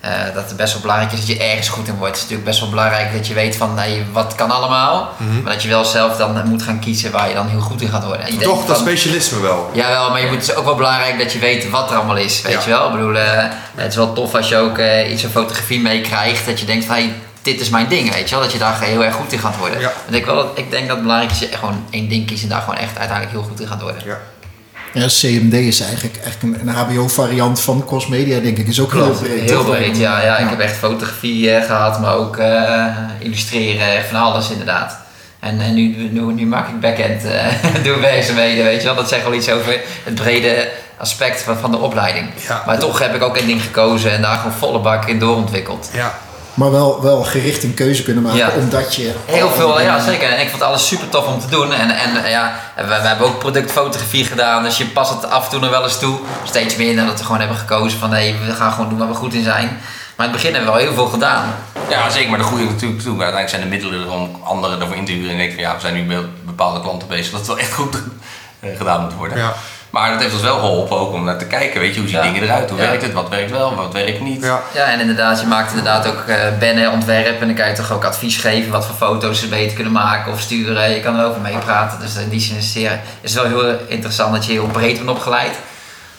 eh, 0.07 0.33
dat 0.33 0.47
het 0.47 0.57
best 0.57 0.71
wel 0.73 0.81
belangrijk 0.81 1.11
is 1.11 1.19
dat 1.19 1.27
je 1.27 1.37
ergens 1.43 1.69
goed 1.69 1.87
in 1.87 1.95
wordt. 1.95 2.07
Het 2.07 2.15
is 2.17 2.21
natuurlijk 2.21 2.49
best 2.49 2.59
wel 2.59 2.69
belangrijk 2.69 3.13
dat 3.13 3.27
je 3.27 3.33
weet 3.33 3.55
van 3.55 3.73
nee, 3.73 4.03
wat 4.11 4.35
kan 4.35 4.51
allemaal. 4.51 5.13
Maar 5.43 5.53
dat 5.53 5.61
je 5.63 5.69
wel 5.69 5.85
zelf 5.85 6.17
dan 6.17 6.47
moet 6.47 6.63
gaan 6.63 6.79
kiezen 6.79 7.11
waar 7.11 7.27
je 7.27 7.33
dan 7.33 7.47
heel 7.47 7.59
goed 7.59 7.81
in 7.81 7.89
gaat 7.89 8.05
worden. 8.05 8.25
En 8.27 8.37
Toch 8.37 8.65
dat 8.65 8.77
van- 8.77 8.85
specialisme 8.85 9.39
wel. 9.39 9.69
Jawel, 9.73 10.09
maar 10.09 10.19
je 10.21 10.25
moet, 10.27 10.35
het 10.35 10.49
is 10.49 10.55
ook 10.55 10.65
wel 10.65 10.75
belangrijk 10.75 11.19
dat 11.19 11.33
je 11.33 11.39
weet 11.39 11.69
wat 11.69 11.89
er 11.91 11.95
allemaal 11.97 12.17
is, 12.17 12.41
weet 12.41 12.53
Ja. 12.53 12.59
je 12.63 12.69
wel? 12.69 12.85
Ik 12.87 12.91
bedoel, 12.91 13.15
eh, 13.17 13.43
het 13.75 13.89
is 13.91 13.95
wel 13.95 14.13
tof 14.13 14.35
als 14.35 14.49
je 14.49 14.57
ook 14.57 14.77
eh, 14.77 15.11
iets 15.11 15.21
van 15.21 15.31
fotografie 15.31 15.81
meekrijgt, 15.81 16.45
dat 16.45 16.59
je 16.59 16.65
denkt 16.65 16.85
van, 16.85 16.95
hey, 16.95 17.13
dit 17.41 17.59
is 17.59 17.69
mijn 17.69 17.87
ding, 17.87 18.13
weet 18.13 18.29
je 18.29 18.35
wel? 18.35 18.43
Dat 18.43 18.53
je 18.53 18.59
daar 18.59 18.81
heel 18.81 19.03
erg 19.03 19.15
goed 19.15 19.31
in 19.31 19.39
gaat 19.39 19.57
worden. 19.57 19.79
Ja. 19.79 19.87
Ik, 19.87 20.11
denk 20.11 20.25
wel, 20.25 20.35
dat- 20.35 20.51
ik 20.57 20.71
denk 20.71 20.83
dat 20.87 20.95
het 20.95 21.01
belangrijk 21.05 21.31
is 21.33 21.39
dat 21.39 21.49
je 21.49 21.57
gewoon 21.57 21.85
één 21.89 22.09
ding 22.09 22.27
kiest 22.27 22.43
en 22.43 22.49
daar 22.49 22.59
gewoon 22.61 22.75
echt 22.79 22.97
uiteindelijk 22.97 23.31
heel 23.37 23.47
goed 23.49 23.59
in 23.59 23.67
gaat 23.67 23.81
worden. 23.81 24.01
Ja. 24.05 24.17
Ja, 24.99 25.07
CMD 25.07 25.53
is 25.53 25.79
eigenlijk, 25.79 26.19
eigenlijk 26.23 26.61
een, 26.61 26.67
een 26.67 26.73
HBO-variant 26.73 27.59
van 27.59 27.85
crossmedia, 27.85 28.39
denk 28.39 28.57
ik. 28.57 28.67
Is 28.67 28.79
ook 28.79 28.93
heel 28.93 29.11
breed. 29.11 29.49
Heel 29.49 29.63
breed, 29.63 29.97
ja. 29.97 30.23
ja. 30.23 30.37
Ik 30.37 30.49
heb 30.49 30.59
echt 30.59 30.75
fotografie 30.75 31.51
eh, 31.51 31.65
gehad, 31.65 31.99
maar 31.99 32.15
ook 32.15 32.37
eh, 32.37 32.85
illustreren, 33.19 34.05
van 34.09 34.19
alles 34.19 34.49
inderdaad. 34.49 34.97
En, 35.39 35.61
en 35.61 35.73
nu, 35.73 36.09
nu, 36.11 36.21
nu 36.33 36.45
maak 36.45 36.67
ik 36.67 36.79
backend, 36.79 37.25
eh 37.25 37.45
doe 37.83 37.99
werkzaamheden, 37.99 38.63
weet 38.65 38.79
je 38.79 38.85
wel. 38.85 38.95
Dat 38.95 39.09
zegt 39.09 39.23
wel 39.23 39.33
iets 39.33 39.49
over 39.49 39.81
het 40.03 40.15
brede 40.15 40.69
aspect 40.97 41.41
van, 41.41 41.57
van 41.57 41.71
de 41.71 41.77
opleiding. 41.77 42.29
Ja. 42.47 42.63
Maar 42.65 42.79
toch 42.79 42.99
heb 42.99 43.15
ik 43.15 43.21
ook 43.21 43.37
één 43.37 43.47
ding 43.47 43.61
gekozen 43.61 44.11
en 44.11 44.21
daar 44.21 44.37
gewoon 44.37 44.57
volle 44.57 44.79
bak 44.79 45.05
in 45.05 45.19
doorontwikkeld. 45.19 45.89
Ja. 45.93 46.17
Maar 46.57 46.71
wel, 46.71 47.01
wel 47.01 47.23
gericht 47.23 47.63
een 47.63 47.73
keuze 47.73 48.03
kunnen 48.03 48.23
maken, 48.23 48.37
Ja. 48.39 48.49
omdat 48.57 48.95
je... 48.95 49.13
Heel 49.25 49.49
veel, 49.49 49.81
ja 49.81 49.99
zeker. 49.99 50.29
En 50.29 50.41
ik 50.41 50.49
vond 50.49 50.61
alles 50.61 50.87
super 50.87 51.09
tof 51.09 51.25
om 51.25 51.39
te 51.39 51.47
doen. 51.47 51.73
En, 51.73 51.89
en 51.89 52.29
ja, 52.29 52.59
we, 52.75 52.83
we 52.85 52.93
hebben 52.93 53.27
ook 53.27 53.39
productfotografie 53.39 54.25
gedaan. 54.25 54.63
Dus 54.63 54.77
je 54.77 54.85
past 54.85 55.13
het 55.13 55.29
af 55.29 55.43
en 55.43 55.49
toe 55.51 55.59
nog 55.59 55.69
wel 55.69 55.83
eens 55.83 55.99
toe. 55.99 56.17
Steeds 56.43 56.75
meer 56.75 56.93
nadat 56.93 57.17
we 57.19 57.23
gewoon 57.25 57.39
hebben 57.39 57.57
gekozen 57.57 57.99
van 57.99 58.13
hé, 58.13 58.35
we 58.45 58.53
gaan 58.53 58.71
gewoon 58.71 58.89
doen 58.89 58.97
waar 58.97 59.07
we 59.07 59.13
goed 59.13 59.33
in 59.33 59.43
zijn. 59.43 59.67
Maar 60.15 60.25
in 60.25 60.31
het 60.33 60.41
begin 60.41 60.53
hebben 60.55 60.71
we 60.73 60.77
wel 60.77 60.87
heel 60.87 60.95
veel 60.95 61.07
gedaan. 61.07 61.55
Ja, 61.89 62.09
zeker, 62.09 62.29
maar 62.29 62.39
de 62.39 62.45
goede 62.45 62.63
natuurlijk 62.63 63.01
toe. 63.01 63.15
Maar 63.15 63.25
uiteindelijk 63.33 63.49
zijn 63.49 63.61
de 63.61 63.67
middelen 63.67 64.07
er 64.07 64.13
om 64.13 64.41
anderen 64.43 64.81
ervoor 64.81 64.95
in 64.95 65.05
te 65.05 65.11
huren. 65.11 65.29
En 65.31 65.39
ik 65.39 65.39
denk 65.39 65.53
van 65.53 65.61
ja, 65.61 65.73
we 65.75 65.81
zijn 65.81 65.93
nu 65.93 66.03
met 66.03 66.45
bepaalde 66.45 66.81
klanten 66.81 67.07
bezig 67.07 67.29
dat 67.31 67.39
het 67.39 67.47
wel 67.47 67.57
echt 67.59 67.73
goed 67.73 67.95
eh, 68.59 68.77
gedaan 68.77 69.01
moet 69.01 69.13
worden. 69.13 69.37
Ja. 69.37 69.53
Maar 69.97 70.11
dat 70.11 70.21
heeft 70.21 70.33
ons 70.33 70.41
wel 70.43 70.59
geholpen 70.59 70.97
ook 70.97 71.13
om 71.13 71.23
naar 71.23 71.37
te 71.37 71.45
kijken, 71.45 71.79
weet 71.79 71.93
je, 71.93 71.99
hoe 71.99 72.09
zien 72.09 72.17
Ja. 72.17 72.23
dingen 72.23 72.43
eruit? 72.43 72.69
Hoe 72.69 72.79
Ja. 72.79 72.87
werkt 72.87 73.01
het? 73.03 73.13
Wat 73.13 73.29
werkt 73.29 73.51
wel, 73.51 73.75
wat 73.75 73.93
werkt 73.93 74.21
niet? 74.21 74.43
Ja. 74.43 74.61
Ja, 74.73 74.83
en 74.85 74.99
inderdaad, 74.99 75.39
je 75.41 75.47
maakt 75.47 75.69
inderdaad 75.69 76.07
ook 76.07 76.23
eh 76.27 76.35
bannen, 76.59 76.91
ontwerpen. 76.91 77.39
En 77.41 77.47
dan 77.47 77.55
kan 77.55 77.67
je 77.67 77.73
toch 77.75 77.91
ook 77.91 78.03
advies 78.03 78.37
geven 78.37 78.71
wat 78.71 78.85
voor 78.85 78.95
foto's 78.95 79.39
ze 79.39 79.47
beter 79.47 79.75
kunnen 79.75 79.93
maken 79.93 80.31
of 80.31 80.39
sturen. 80.41 80.89
Je 80.89 80.99
kan 81.01 81.19
er 81.19 81.25
over 81.25 81.41
meepraten. 81.41 81.99
Dus 81.99 82.15
in 82.15 82.29
die 82.29 82.39
zin 82.39 82.57
is 82.57 82.63
het, 82.63 82.71
zeer- 82.73 82.99
is 83.21 83.33
wel 83.33 83.45
heel 83.45 83.77
interessant 83.87 84.33
dat 84.33 84.45
je 84.45 84.51
heel 84.51 84.67
breed 84.67 84.95
wordt 84.97 85.11
opgeleid. 85.11 85.55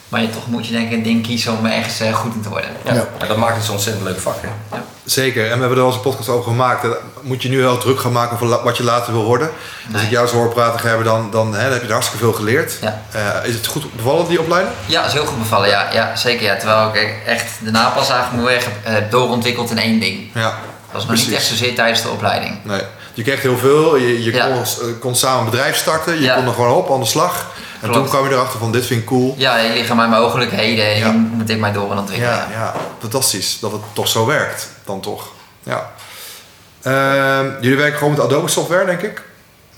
Maar 0.08 0.20
je, 0.20 0.30
toch 0.30 0.46
moet 0.46 0.66
je 0.66 0.72
denk 0.72 0.86
ik 0.90 0.92
een 0.96 1.02
ding 1.02 1.22
kiezen 1.26 1.58
om 1.58 1.66
ergens 1.66 2.00
eh, 2.00 2.14
goed 2.14 2.34
in 2.34 2.42
te 2.42 2.48
worden. 2.48 2.70
Ja. 2.84 2.92
Ja. 2.94 3.26
Dat 3.26 3.36
maakt 3.36 3.56
het 3.56 3.64
zo'n 3.64 3.74
ontzettend 3.74 4.04
leuk 4.06 4.20
vak, 4.20 4.36
hè? 4.40 4.78
Zeker. 5.10 5.42
En 5.50 5.52
we 5.54 5.58
hebben 5.60 5.76
er 5.76 5.80
al 5.82 5.86
eens 5.86 5.96
een 5.96 6.02
podcast 6.02 6.28
over 6.28 6.44
gemaakt. 6.50 6.86
Moet 7.20 7.42
je 7.42 7.48
nu 7.48 7.58
heel 7.60 7.78
druk 7.78 8.00
gaan 8.00 8.12
maken 8.12 8.46
la- 8.46 8.62
wat 8.62 8.76
je 8.76 8.84
later 8.84 9.12
wil 9.12 9.24
worden. 9.24 9.50
Als 9.92 10.02
ik 10.02 10.10
jou 10.10 10.26
zo 10.26 10.36
hoor 10.36 10.48
praten, 10.48 10.80
Gerben, 10.80 11.04
dan, 11.04 11.28
dan, 11.30 11.54
hè, 11.54 11.62
dan 11.62 11.72
heb 11.72 11.80
je 11.80 11.86
er 11.86 11.92
hartstikke 11.92 12.24
veel 12.24 12.32
geleerd. 12.34 12.78
Ja. 12.80 13.02
Eh, 13.12 13.48
is 13.48 13.54
het 13.54 13.66
goed 13.66 13.94
bevallen, 13.96 14.28
die 14.28 14.40
opleiding? 14.40 14.74
Ja, 14.86 15.04
is 15.04 15.12
heel 15.12 15.24
goed 15.26 15.38
bevallen. 15.38 15.68
Ja, 15.68 15.88
ja 15.92 16.16
zeker. 16.16 16.44
Ja. 16.44 16.56
Terwijl 16.56 16.88
ik 16.94 17.14
echt 17.26 17.46
de 17.64 17.70
napels 17.70 18.08
eigenlijk 18.10 18.64
heb 18.64 18.72
eh, 18.84 19.10
doorontwikkeld 19.10 19.70
in 19.70 19.78
één 19.78 20.00
ding. 20.00 20.30
Ja. 20.34 20.42
Dat 20.42 20.52
was 20.92 21.02
nog 21.06 21.10
niet 21.16 21.24
Precies. 21.24 21.34
echt 21.34 21.46
zozeer 21.58 21.74
tijdens 21.74 22.02
de 22.02 22.08
opleiding. 22.08 22.58
Nee. 22.62 22.80
Je 23.14 23.22
kreeg 23.22 23.42
heel 23.42 23.58
veel. 23.58 23.96
Je, 23.96 24.22
je 24.24 24.32
Ja. 24.32 24.46
kon, 24.46 24.54
eh, 24.62 25.00
kon 25.00 25.14
samen 25.14 25.38
een 25.44 25.50
bedrijf 25.50 25.76
starten. 25.76 26.14
Je 26.14 26.20
Ja. 26.20 26.34
kon 26.34 26.46
er 26.46 26.52
gewoon 26.52 26.72
op 26.76 26.90
aan 26.92 27.00
de 27.00 27.06
slag. 27.06 27.46
En 27.80 27.88
Klopt. 27.88 27.94
toen 27.94 28.08
kwam 28.08 28.28
je 28.28 28.34
erachter 28.34 28.58
van 28.58 28.72
dit 28.72 28.86
vind 28.86 29.00
ik 29.00 29.06
cool. 29.06 29.34
Ja, 29.36 29.58
hier 29.58 29.72
liggen 29.72 29.96
mijn 29.96 30.10
mogelijkheden 30.10 30.84
en 30.94 30.98
Ja. 30.98 31.10
moet 31.10 31.50
ik 31.50 31.58
mij 31.58 31.72
door 31.72 31.90
en 31.92 31.98
ontwikkelen. 31.98 32.32
Ja, 32.34 32.46
ja, 32.52 32.74
fantastisch 33.00 33.58
dat 33.60 33.72
het 33.72 33.80
toch 33.92 34.08
zo 34.08 34.26
werkt. 34.26 34.68
Dan 34.88 35.00
toch. 35.00 35.28
Ja. 35.62 35.90
Ehm, 36.82 37.46
jullie 37.60 37.76
werken 37.76 37.98
gewoon 37.98 38.12
met 38.12 38.22
Adobe 38.22 38.48
software, 38.48 38.86
denk 38.86 39.02
ik? 39.02 39.22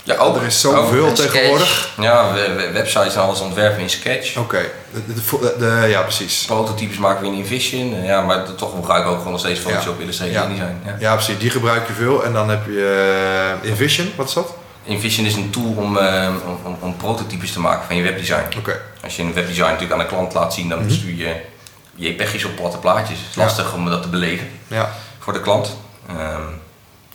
Ja, 0.02 0.16
ook. 0.16 0.36
Er 0.36 0.42
is 0.42 0.60
zoveel 0.60 1.12
tegenwoordig. 1.12 1.88
Ja, 2.00 2.32
we- 2.32 2.52
we- 2.54 2.70
websites 2.72 3.14
en 3.14 3.20
alles 3.20 3.40
ontwerpen 3.40 3.80
in 3.82 3.90
Sketch. 3.90 4.36
Oké, 4.36 4.60
de- 5.58 5.86
ja 5.88 6.02
precies. 6.02 6.44
Prototypes 6.44 6.96
maken 6.98 7.20
we 7.22 7.26
in 7.26 7.34
InVision. 7.34 7.94
Eh, 7.94 8.06
Ja, 8.06 8.20
maar 8.22 8.54
toch 8.54 8.70
gebruik 8.74 9.02
ik 9.04 9.10
ook 9.10 9.16
gewoon 9.16 9.32
nog 9.32 9.40
steeds 9.40 9.60
Photoshop, 9.60 9.96
Ja. 9.96 10.02
Illustrator, 10.02 10.34
Ja. 10.34 10.42
InDesign. 10.44 10.76
Ja. 10.84 10.96
Ja, 10.98 11.14
precies. 11.14 11.38
Die 11.38 11.50
gebruik 11.50 11.86
je 11.86 11.92
veel. 11.92 12.24
En 12.24 12.32
dan 12.32 12.48
heb 12.50 12.66
je 12.66 13.56
eh, 13.62 13.68
InVision, 13.70 14.12
wat 14.16 14.28
is 14.28 14.34
dat? 14.34 14.54
InVision 14.84 15.26
is 15.26 15.34
een 15.34 15.50
tool 15.50 15.74
om, 15.76 15.96
eh, 15.98 16.28
om, 16.46 16.58
om, 16.64 16.76
om 16.80 16.96
prototypes 16.96 17.52
te 17.52 17.60
maken 17.60 17.86
van 17.86 17.96
je 17.96 18.02
webdesign. 18.02 18.58
Oké. 18.58 18.80
Als 19.04 19.16
je 19.16 19.22
een 19.22 19.34
webdesign 19.34 19.64
natuurlijk 19.66 19.92
aan 19.92 19.98
de 19.98 20.06
klant 20.06 20.34
laat 20.34 20.54
zien, 20.54 20.68
dan 20.68 20.90
stuur 20.90 21.14
je 21.14 21.34
JPEG's 22.00 22.44
op 22.44 22.56
platte 22.56 22.78
plaatjes. 22.78 23.18
Het 23.18 23.28
is 23.30 23.34
lastig 23.36 23.74
om 23.74 23.90
dat 23.90 24.02
te 24.02 24.08
beleven 24.08 24.48
Ja. 24.66 24.90
voor 25.18 25.32
de 25.32 25.40
klant. 25.40 25.76
Ehm, 26.08 26.42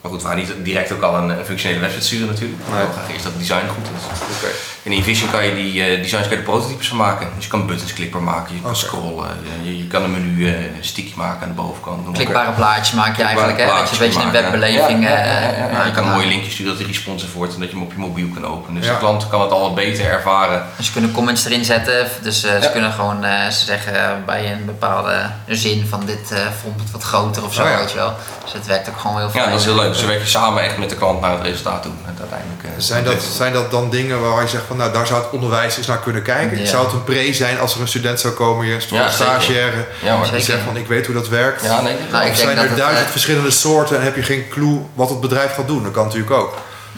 maar 0.06 0.14
goed, 0.14 0.24
we 0.24 0.28
gaan 0.30 0.38
niet 0.38 0.54
direct 0.64 0.92
ook 0.92 1.02
al 1.02 1.16
een, 1.16 1.30
een 1.30 1.46
functionele 1.46 1.80
website 1.82 2.06
sturen 2.06 2.28
natuurlijk. 2.28 2.60
We 2.66 2.72
Nee. 2.76 2.86
graag 2.94 3.10
eerst 3.12 3.24
dat 3.24 3.32
het 3.32 3.42
design 3.42 3.68
goed 3.68 3.86
is. 3.98 4.04
Oké. 4.38 4.54
In 4.84 4.92
InVision 4.92 5.32
kan 5.32 5.46
je 5.46 5.56
die 5.56 5.84
eh, 5.84 6.02
designs 6.02 6.28
kan 6.28 6.38
je 6.38 6.44
prototypes 6.44 6.88
van 6.88 6.98
maken. 6.98 7.28
Dus 7.36 7.44
je 7.44 7.50
kan 7.50 7.68
buttons 7.68 7.94
klikbaar 7.94 8.22
maken, 8.24 8.56
je 8.56 8.62
kan 8.62 8.76
scrollen, 8.76 9.28
je, 9.64 9.78
je 9.78 9.88
kan 9.88 10.04
een 10.04 10.12
menu 10.12 10.48
eh 10.50 10.54
sticky 10.80 11.14
maken 11.16 11.42
aan 11.42 11.48
de 11.48 11.54
bovenkant. 11.62 12.04
maar. 12.06 12.14
Klikbare 12.14 12.52
plaatjes 12.52 12.92
maak 12.96 13.18
je 13.18 13.24
eigenlijk, 13.24 13.58
hè? 13.60 13.66
Dat 13.66 13.90
je 13.90 13.94
een 13.96 14.10
beetje 14.10 14.22
een 14.26 14.32
webbeleving 14.32 15.04
ja. 15.04 15.10
Ja, 15.10 15.16
ja, 15.18 15.24
eh, 15.52 15.58
ja, 15.58 15.70
ja. 15.72 15.86
Je 15.86 15.92
kan 15.92 16.06
een 16.06 16.12
mooie 16.14 16.28
linkje 16.28 16.52
sturen 16.52 16.72
dat 16.72 16.82
hij 16.82 16.88
responsive 16.92 17.38
wordt 17.38 17.54
en 17.54 17.60
dat 17.60 17.70
je 17.70 17.76
hem 17.76 17.84
op 17.86 17.92
je 17.92 17.98
mobiel 18.00 18.28
kan 18.34 18.46
openen. 18.46 18.76
Dus 18.82 18.90
Ja. 18.90 18.94
de 18.94 19.00
klant 19.00 19.28
kan 19.28 19.42
het 19.42 19.52
al 19.52 19.62
wat 19.62 19.76
beter 19.76 20.06
ervaren. 20.06 20.64
Dus 20.78 20.86
ze 20.86 20.92
kunnen 20.92 21.12
comments 21.12 21.46
erin 21.46 21.66
zetten. 21.66 22.08
Dus 22.22 22.44
eh, 22.44 22.52
ze 22.56 22.62
Ja. 22.62 22.68
kunnen 22.68 22.92
gewoon 22.92 23.24
eh, 23.24 23.48
ze 23.50 23.66
zeggen 23.66 23.96
eh, 24.04 24.10
bij 24.26 24.52
een 24.52 24.66
bepaalde 24.66 25.30
zin 25.48 25.86
van 25.90 26.06
dit 26.06 26.32
eh, 26.32 26.40
vond 26.62 26.80
het 26.82 26.92
wat 26.92 27.04
groter 27.04 27.44
of 27.46 27.54
zo, 27.54 27.64
Oh 27.64 27.70
ja. 27.70 27.78
weet 27.78 27.92
je 27.92 27.98
wel. 27.98 28.14
Dus 28.44 28.54
het 28.54 28.66
werkt 28.66 28.90
ook 28.90 28.98
gewoon 29.00 29.18
heel 29.18 29.30
fijn. 29.30 29.44
Ja, 29.44 29.50
dat 29.50 29.60
is 29.60 29.66
heel 29.66 29.76
leuk. 29.76 29.95
Dus 29.96 30.04
we 30.04 30.12
werken 30.12 30.30
samen 30.30 30.64
echt 30.64 30.78
met 30.78 30.90
de 30.90 30.96
klant 30.96 31.22
naar 31.22 31.32
het 31.32 31.42
resultaat 31.42 31.84
toe. 31.84 31.92
En 32.06 32.16
uiteindelijk, 32.20 32.64
eh, 32.64 32.70
Zijn 32.78 33.04
dat, 33.04 33.24
zijn 33.24 33.54
dat 33.54 33.72
dan 33.72 33.90
dingen 33.90 34.22
waar 34.22 34.42
je 34.42 34.48
zegt 34.48 34.64
van 34.68 34.78
nou 34.78 34.94
daar 34.94 35.08
zou 35.08 35.22
het 35.22 35.32
onderwijs 35.32 35.78
eens 35.78 35.88
naar 35.88 36.00
kunnen 36.00 36.22
kijken? 36.22 36.60
Ja. 36.60 36.66
Zou 36.66 36.84
het 36.84 36.94
een 36.94 37.04
pre 37.04 37.34
zijn 37.34 37.60
als 37.60 37.76
er 37.76 37.82
een 37.82 37.88
student 37.88 38.20
zou 38.20 38.34
komen, 38.34 38.66
je 38.66 38.78
Ja, 38.90 39.06
een 39.06 39.12
stagiaire, 39.12 39.86
Ja, 40.02 40.24
die 40.32 40.42
zegt 40.42 40.64
van 40.66 40.78
ik 40.78 40.88
weet 40.88 41.06
hoe 41.06 41.16
dat 41.16 41.28
werkt? 41.28 41.64
Ja, 41.64 41.82
nee. 41.82 41.96
Nou, 42.12 42.30
of 42.30 42.36
denk 42.36 42.36
zijn 42.36 42.58
er 42.58 42.76
duizend 42.76 43.06
eh, 43.06 43.12
verschillende 43.12 43.52
soorten 43.52 43.98
en 43.98 44.04
heb 44.04 44.16
je 44.16 44.24
geen 44.24 44.46
clue 44.50 44.82
wat 44.94 45.10
het 45.10 45.20
bedrijf 45.20 45.54
gaat 45.54 45.68
doen? 45.68 45.84
Dat 45.84 45.92
kan 45.92 46.04
natuurlijk 46.04 46.32
ook. 46.32 46.58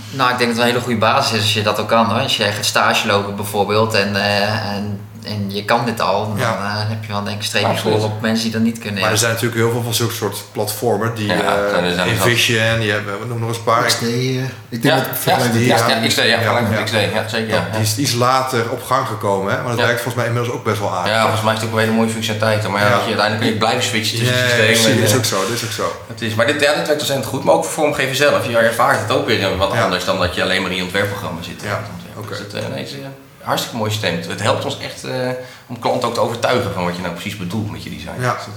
Nou, 0.10 0.32
ik 0.32 0.38
denk 0.38 0.50
dat 0.50 0.58
het 0.58 0.68
een 0.68 0.74
hele 0.74 0.84
goede 0.84 1.00
basis 1.00 1.34
is 1.34 1.42
als 1.42 1.54
je 1.54 1.64
dat 1.64 1.80
ook 1.80 1.88
kan. 1.88 2.06
Hoor. 2.06 2.20
Als 2.20 2.38
je 2.38 2.44
gaat 2.44 2.66
stage 2.66 3.08
lopen 3.08 3.36
bijvoorbeeld 3.36 3.94
en, 3.94 4.16
eh, 4.16 4.76
en, 4.76 5.02
en 5.28 5.46
je 5.56 5.66
kan 5.66 5.86
dit 5.86 6.02
al, 6.02 6.28
dan 6.28 6.38
Ja. 6.38 6.52
eh, 6.54 6.90
heb 6.90 6.98
je 7.06 7.08
wel 7.12 7.24
denk 7.24 7.36
ik 7.36 7.42
een 7.42 7.48
streepje 7.48 7.68
Absoluut. 7.68 8.00
voor 8.00 8.06
op 8.10 8.22
mensen 8.22 8.44
die 8.44 8.54
dat 8.54 8.62
niet 8.62 8.78
kunnen. 8.80 8.94
Maar 9.00 9.04
ja. 9.04 9.12
er 9.12 9.18
zijn 9.18 9.32
natuurlijk 9.34 9.62
heel 9.62 9.72
veel 9.72 9.84
van 9.84 9.94
zulke 9.94 10.14
soort 10.14 10.44
platformen 10.52 11.16
die 11.16 11.28
Ja, 11.28 11.34
eh, 11.34 11.86
er 11.86 11.94
zijn 11.94 12.08
er 12.08 12.14
InVision, 12.14 12.80
die 12.80 12.92
hebben 12.92 13.14
we 13.20 13.26
noemen 13.26 13.40
nog 13.40 13.48
eens 13.50 13.58
een 13.58 13.64
paar. 13.64 13.86
XD, 13.86 14.02
eh, 14.02 14.10
ik 14.44 14.50
denk 14.70 14.84
Ja, 14.84 14.96
dat 14.96 15.06
ja, 15.26 15.48
die- 15.52 15.66
ja, 15.68 15.78
ja, 15.88 15.88
ja, 16.02 16.08
XD, 16.08 16.18
ja, 16.18 16.24
ja, 16.24 16.40
ja. 16.72 16.84
XD, 16.84 16.94
ja, 16.94 17.28
zeker. 17.28 17.48
Ja, 17.48 17.56
Ja, 17.56 17.68
die 17.72 17.82
is 17.82 17.98
iets 17.98 18.14
later 18.14 18.72
op 18.72 18.84
gang 18.84 19.08
gekomen, 19.08 19.52
hè? 19.54 19.58
maar 19.62 19.70
dat 19.70 19.80
Ja. 19.80 19.86
werkt 19.86 20.02
volgens 20.02 20.16
mij 20.16 20.26
inmiddels 20.26 20.56
ook 20.58 20.64
best 20.64 20.80
wel 20.80 20.94
aardig. 20.96 21.14
ja, 21.14 21.22
volgens 21.22 21.42
mij 21.44 21.54
is 21.54 21.60
het 21.60 21.70
ook 21.70 21.76
een 21.76 21.82
hele 21.82 21.94
mooie 21.96 22.10
functionaliteit. 22.10 22.68
Maar 22.72 22.82
ja, 22.82 22.88
Ja. 22.88 22.94
je, 22.94 22.98
uiteindelijk 23.06 23.42
kun 23.42 23.52
je 23.52 23.58
blijven 23.58 23.84
switchen 23.84 24.18
tussen 24.18 24.36
Ja, 24.38 24.42
systemen. 24.44 24.92
en, 24.92 24.96
dat 24.96 25.06
is 25.06 25.12
eh, 25.12 25.18
ook 25.18 25.26
zo, 25.26 25.42
dat 25.42 25.50
is 25.50 25.64
ook 25.66 25.72
zo. 25.72 25.92
Het 26.08 26.22
is, 26.22 26.36
maar 26.36 26.46
dit, 26.48 26.62
ja, 26.62 26.68
dit 26.74 26.86
werkt 26.88 27.02
ontzettend 27.02 27.26
goed, 27.26 27.44
maar 27.44 27.54
ook 27.56 27.64
voor 27.64 27.74
vormgeven 27.74 28.16
zelf. 28.16 28.48
Je 28.48 28.58
ervaart 28.58 29.00
het 29.00 29.12
ook 29.12 29.26
weer 29.28 29.58
wat 29.58 29.72
Ja. 29.74 29.84
anders 29.84 30.06
dan 30.06 30.20
dat 30.20 30.36
je 30.36 30.44
alleen 30.44 30.62
maar 30.62 30.72
in 30.72 30.78
je 30.78 30.84
ontwerpprogramma 30.84 31.42
zit. 31.42 31.62
Ja, 31.64 31.80
Dus 32.16 32.24
oké. 32.26 32.34
eh, 32.34 32.40
het 32.40 32.54
eh, 32.54 33.08
hartstikke 33.48 33.78
mooi 33.78 33.92
stemt. 33.92 34.26
Het 34.26 34.42
helpt 34.42 34.66
ons 34.66 34.78
echt 34.80 35.04
eh, 35.04 35.30
om 35.68 35.80
klanten 35.80 36.08
ook 36.08 36.14
te 36.14 36.20
overtuigen 36.20 36.74
van 36.74 36.84
wat 36.84 36.96
je 36.96 37.02
nou 37.02 37.14
precies 37.14 37.38
bedoelt 37.38 37.72
met 37.72 37.84
je 37.84 37.90
design. 37.90 38.22
Ja. 38.22 38.34
Dus 38.34 38.44
dat, 38.46 38.54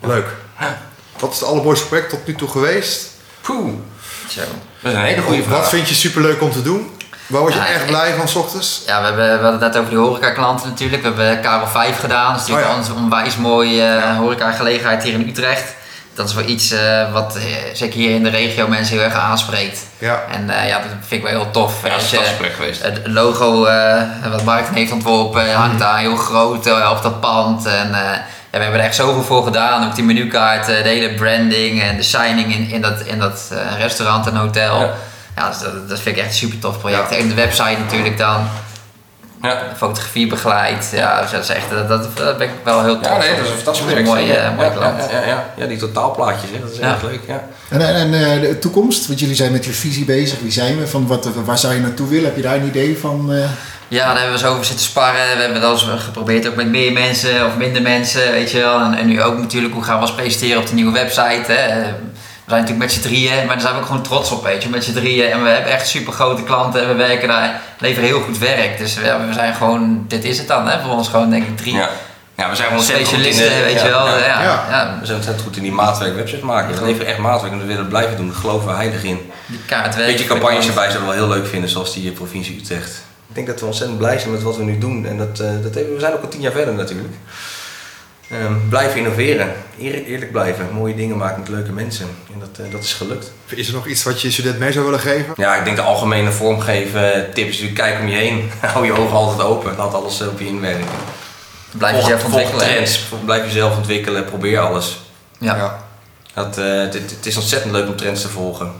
eh, 0.00 0.08
Leuk. 0.08 0.26
Wat 1.18 1.32
is 1.32 1.40
het 1.40 1.48
allermooiste 1.48 1.86
project 1.86 2.10
tot 2.10 2.26
nu 2.26 2.34
toe 2.34 2.48
geweest? 2.48 3.08
poeh, 3.40 3.72
Zo. 4.28 4.40
dat 4.80 4.92
is 4.92 4.98
een 4.98 5.04
hele 5.04 5.22
goede 5.22 5.42
vraag. 5.42 5.58
Wat 5.58 5.68
vind 5.68 5.88
je 5.88 5.94
superleuk 5.94 6.40
om 6.42 6.50
te 6.52 6.62
doen? 6.62 6.90
Waar 7.26 7.40
word 7.40 7.52
je 7.52 7.58
Ja, 7.58 7.66
echt 7.66 7.80
ik- 7.80 7.86
blij 7.86 8.14
van 8.14 8.28
s 8.28 8.34
ochtends? 8.34 8.82
Ja, 8.86 8.98
we, 9.00 9.06
hebben, 9.06 9.24
we 9.24 9.30
hadden 9.42 9.52
het 9.52 9.60
net 9.60 9.76
over 9.76 9.90
die 9.90 9.98
horecaklanten 9.98 10.68
natuurlijk. 10.68 11.02
We 11.02 11.08
hebben 11.08 11.40
Karel 11.40 11.66
5 11.66 11.98
gedaan. 12.00 12.32
Dat 12.32 12.40
is 12.42 12.48
natuurlijk 12.48 12.76
Oh 12.78 12.84
ja. 12.84 12.90
een 12.90 12.96
onwijs 12.96 13.36
mooie 13.36 13.82
eh, 13.82 14.16
horecagelegenheid 14.16 15.02
hier 15.02 15.12
in 15.12 15.28
Utrecht. 15.28 15.74
Dat 16.20 16.28
is 16.28 16.34
wel 16.34 16.44
iets 16.44 16.70
eh, 16.70 17.12
wat 17.12 17.36
eh, 17.36 17.42
zeker 17.72 17.98
hier 17.98 18.14
in 18.14 18.22
de 18.22 18.30
regio 18.30 18.68
mensen 18.68 18.94
heel 18.96 19.04
erg 19.04 19.14
aanspreekt. 19.14 19.78
Ja. 19.98 20.22
En 20.32 20.50
eh, 20.50 20.68
ja, 20.68 20.78
dat 20.78 20.86
vind 21.06 21.24
ik 21.24 21.30
wel 21.30 21.42
heel 21.42 21.50
tof. 21.50 21.82
Ja, 21.82 21.88
dat 21.88 22.00
is 22.02 22.18
Als 22.18 22.28
je- 22.28 22.50
geweest. 22.56 22.82
Het 22.82 23.00
logo 23.04 23.64
eh, 23.64 24.02
wat 24.30 24.44
Martin 24.44 24.74
heeft 24.74 24.92
ontworpen 24.92 25.52
hangt 25.54 25.78
daar 25.78 25.98
heel 25.98 26.16
groot 26.16 26.66
op 26.90 27.02
dat 27.02 27.20
pand. 27.20 27.66
En 27.66 27.94
eh, 27.94 28.00
ja, 28.50 28.58
we 28.58 28.62
hebben 28.62 28.80
er 28.80 28.86
echt 28.86 28.94
zoveel 28.94 29.22
voor 29.22 29.44
gedaan. 29.44 29.86
Ook 29.86 29.94
die 29.94 30.04
menukaart, 30.04 30.66
de 30.66 30.72
hele 30.72 31.14
branding 31.14 31.82
en 31.82 31.96
de 31.96 32.02
signing 32.02 32.54
in, 32.54 32.68
in 32.70 32.80
dat, 32.80 33.00
in 33.00 33.18
dat 33.18 33.50
eh, 33.52 33.78
restaurant 33.80 34.26
en 34.26 34.36
hotel. 34.36 34.80
Ja. 34.80 34.90
Ja, 35.36 35.48
dus 35.48 35.58
dat, 35.58 35.88
dat 35.88 36.00
vind 36.00 36.16
ik 36.16 36.22
echt 36.22 36.30
een 36.32 36.38
super 36.38 36.58
tof 36.58 36.78
project. 36.78 37.10
Ja. 37.10 37.16
En 37.16 37.28
de 37.28 37.34
website 37.34 37.78
natuurlijk 37.80 38.18
dan. 38.18 38.48
Ja. 39.42 39.62
Fotografie 39.76 40.26
begeleid. 40.26 40.90
Ja, 40.94 41.20
dus 41.22 41.30
dat 41.30 41.42
is 41.42 41.48
echt, 41.48 41.70
dat, 41.70 41.88
dat, 41.88 42.16
dat 42.16 42.38
ben 42.38 42.48
ik 42.48 42.54
wel 42.64 42.82
heel 42.82 43.00
tof. 43.00 43.12
Ja, 43.12 43.18
nee, 43.18 43.28
dat 43.36 43.44
is 43.44 43.50
een 43.50 43.56
fantastisch 43.56 43.86
project. 43.86 44.06
mooie, 44.08 44.26
ja, 44.26 44.34
eh, 44.34 44.58
ja, 44.58 44.68
klant. 44.68 45.02
Ja, 45.10 45.20
ja, 45.20 45.26
ja, 45.26 45.44
ja, 45.56 45.66
die 45.66 45.78
totaalplaatjes, 45.78 46.50
hè, 46.50 46.60
dat 46.60 46.70
is 46.72 46.78
Ja. 46.78 46.92
erg 46.92 47.02
leuk. 47.02 47.20
Ja. 47.26 47.44
En, 47.68 47.80
en, 47.80 47.94
en 47.94 48.14
eh, 48.14 48.40
de 48.40 48.58
toekomst, 48.58 49.06
want 49.06 49.20
jullie 49.20 49.34
zijn 49.34 49.52
met 49.52 49.64
je 49.64 49.70
visie 49.72 50.04
bezig. 50.04 50.38
Wie 50.40 50.52
zijn 50.52 50.78
we? 50.78 50.86
Van 50.86 51.06
wat, 51.06 51.28
waar 51.44 51.58
zou 51.58 51.74
je 51.74 51.80
naartoe 51.80 52.08
willen? 52.08 52.24
Heb 52.24 52.36
je 52.36 52.42
daar 52.42 52.54
een 52.54 52.66
idee 52.66 52.98
van? 52.98 53.32
eh? 53.32 53.38
Ja, 53.88 54.06
daar 54.06 54.16
hebben 54.16 54.32
we 54.32 54.38
zo 54.38 54.52
over 54.52 54.64
zitten 54.64 54.84
sparren. 54.86 55.36
We 55.36 55.42
hebben 55.42 55.60
dat 55.60 55.70
eens 55.82 56.02
geprobeerd 56.02 56.48
ook 56.48 56.54
met 56.54 56.68
meer 56.68 56.92
mensen 56.92 57.46
of 57.46 57.56
minder 57.56 57.82
mensen, 57.82 58.30
weet 58.32 58.50
je 58.50 58.58
wel. 58.58 58.80
En, 58.80 58.94
en 58.94 59.06
nu 59.06 59.22
ook 59.22 59.38
natuurlijk, 59.38 59.74
hoe 59.74 59.82
gaan 59.82 59.94
we 59.96 60.00
ons 60.06 60.14
presenteren 60.14 60.60
op 60.60 60.66
de 60.68 60.74
nieuwe 60.74 60.92
website. 60.92 61.52
Hè? 61.52 61.82
We 62.50 62.56
zijn 62.56 62.68
natuurlijk 62.68 62.92
met 62.92 63.02
z'n 63.04 63.08
drieën, 63.08 63.46
maar 63.46 63.54
daar 63.54 63.60
zijn 63.60 63.74
we 63.74 63.80
ook 63.80 63.86
gewoon 63.86 64.02
trots 64.02 64.30
op, 64.30 64.44
weet 64.44 64.62
je. 64.62 64.68
Met 64.68 64.84
z'n 64.84 64.92
drieën 64.92 65.30
en 65.30 65.42
we 65.42 65.48
hebben 65.48 65.72
echt 65.72 65.88
super 65.88 66.12
grote 66.12 66.42
klanten 66.42 66.82
en 66.82 66.88
we 66.88 66.94
werken 66.94 67.28
daar, 67.28 67.60
leveren 67.78 68.08
heel 68.08 68.20
goed 68.20 68.38
werk. 68.38 68.78
Dus 68.78 68.94
ja, 69.02 69.26
we 69.26 69.32
zijn 69.32 69.54
gewoon, 69.54 70.04
dit 70.08 70.24
is 70.24 70.38
het 70.38 70.48
dan 70.48 70.68
hè, 70.68 70.80
voor 70.80 70.90
ons 70.92 71.08
gewoon 71.08 71.30
denk 71.30 71.46
ik 71.46 71.56
drie 71.56 71.74
Ja. 71.74 71.88
ja, 72.34 72.48
we 72.50 72.56
zijn 72.56 72.68
gewoon 72.68 72.82
specialisten, 72.84 73.44
de- 73.48 73.62
weet 73.64 73.74
ja, 73.80 73.84
je 73.84 73.90
wel. 73.90 74.06
ja. 74.18 74.42
Ja. 74.42 74.96
We 75.00 75.06
zijn 75.06 75.16
ontzettend 75.16 75.46
goed 75.46 75.56
in 75.56 75.62
die 75.62 75.72
maatwerk 75.72 76.14
websites 76.14 76.44
maken. 76.44 76.74
We 76.78 76.84
leveren 76.84 77.06
echt 77.06 77.18
maatwerk 77.18 77.52
en 77.52 77.58
we 77.58 77.64
willen 77.64 77.80
het 77.80 77.88
blijven 77.88 78.16
doen. 78.16 78.26
Daar 78.28 78.36
geloven 78.36 78.68
we 78.68 78.74
heilig 78.74 79.02
in. 79.02 79.30
die 79.46 79.60
kaartwerk. 79.66 80.06
Beetje 80.10 80.26
campagnes 80.26 80.66
erbij 80.66 80.90
zouden 80.90 81.08
we 81.10 81.16
wel 81.16 81.26
heel 81.26 81.36
leuk 81.36 81.46
vinden, 81.48 81.70
zoals 81.70 81.92
die 81.94 82.10
provincie 82.10 82.58
Utrecht. 82.60 82.90
Ik 83.28 83.34
denk 83.34 83.46
dat 83.46 83.60
we 83.60 83.66
ontzettend 83.66 83.98
blij 83.98 84.18
zijn 84.18 84.32
met 84.32 84.42
wat 84.42 84.56
we 84.56 84.62
nu 84.62 84.78
doen. 84.78 85.06
En 85.06 85.18
dat, 85.18 85.38
eh, 85.40 85.50
dat 85.62 85.74
we 85.74 85.96
zijn 85.98 86.12
ook 86.12 86.22
al 86.22 86.28
tien 86.28 86.40
jaar 86.40 86.52
verder 86.52 86.74
natuurlijk. 86.74 87.14
Ehm, 88.30 88.52
blijven 88.68 88.98
innoveren, 88.98 89.52
Eer- 89.80 90.04
eerlijk 90.04 90.30
blijven, 90.32 90.68
mooie 90.72 90.94
dingen 90.94 91.16
maken 91.16 91.40
met 91.40 91.48
leuke 91.48 91.72
mensen. 91.72 92.06
En 92.32 92.38
dat, 92.40 92.66
eh, 92.66 92.72
dat 92.72 92.82
is 92.82 92.92
gelukt. 92.92 93.32
Is 93.46 93.68
er 93.68 93.74
nog 93.74 93.86
iets 93.86 94.02
wat 94.02 94.20
je 94.20 94.30
student 94.30 94.58
mee 94.58 94.72
zou 94.72 94.84
willen 94.84 95.00
geven? 95.00 95.34
Ja, 95.36 95.54
ik 95.56 95.64
denk 95.64 95.76
de 95.76 95.82
algemene 95.82 96.30
vormgeven 96.32 97.30
tips 97.34 97.48
natuurlijk 97.60 97.74
kijk 97.74 98.00
om 98.00 98.08
je 98.08 98.16
heen. 98.16 98.50
Hou 98.60 98.84
je 98.86 98.92
ogen 98.98 99.16
altijd 99.16 99.40
open, 99.48 99.76
laat 99.76 99.94
alles 99.94 100.20
eh, 100.20 100.28
op 100.28 100.38
je 100.38 100.46
inwerken. 100.46 100.84
Blijf 101.70 101.92
Volg- 101.94 102.06
jezelf 102.08 102.20
volg 102.22 102.34
ontwikkelen. 102.34 102.66
trends, 102.74 103.04
blijf 103.24 103.44
jezelf 103.44 103.76
ontwikkelen, 103.76 104.24
probeer 104.24 104.58
alles. 104.58 105.00
Ja. 105.38 105.84
Dat, 106.34 106.58
eh, 106.58 106.64
het, 106.80 106.94
het- 106.94 107.10
het 107.10 107.26
is 107.26 107.36
ontzettend 107.36 107.72
leuk 107.72 107.88
om 107.88 107.96
trends 107.96 108.22
te 108.22 108.28
volgen. 108.28 108.72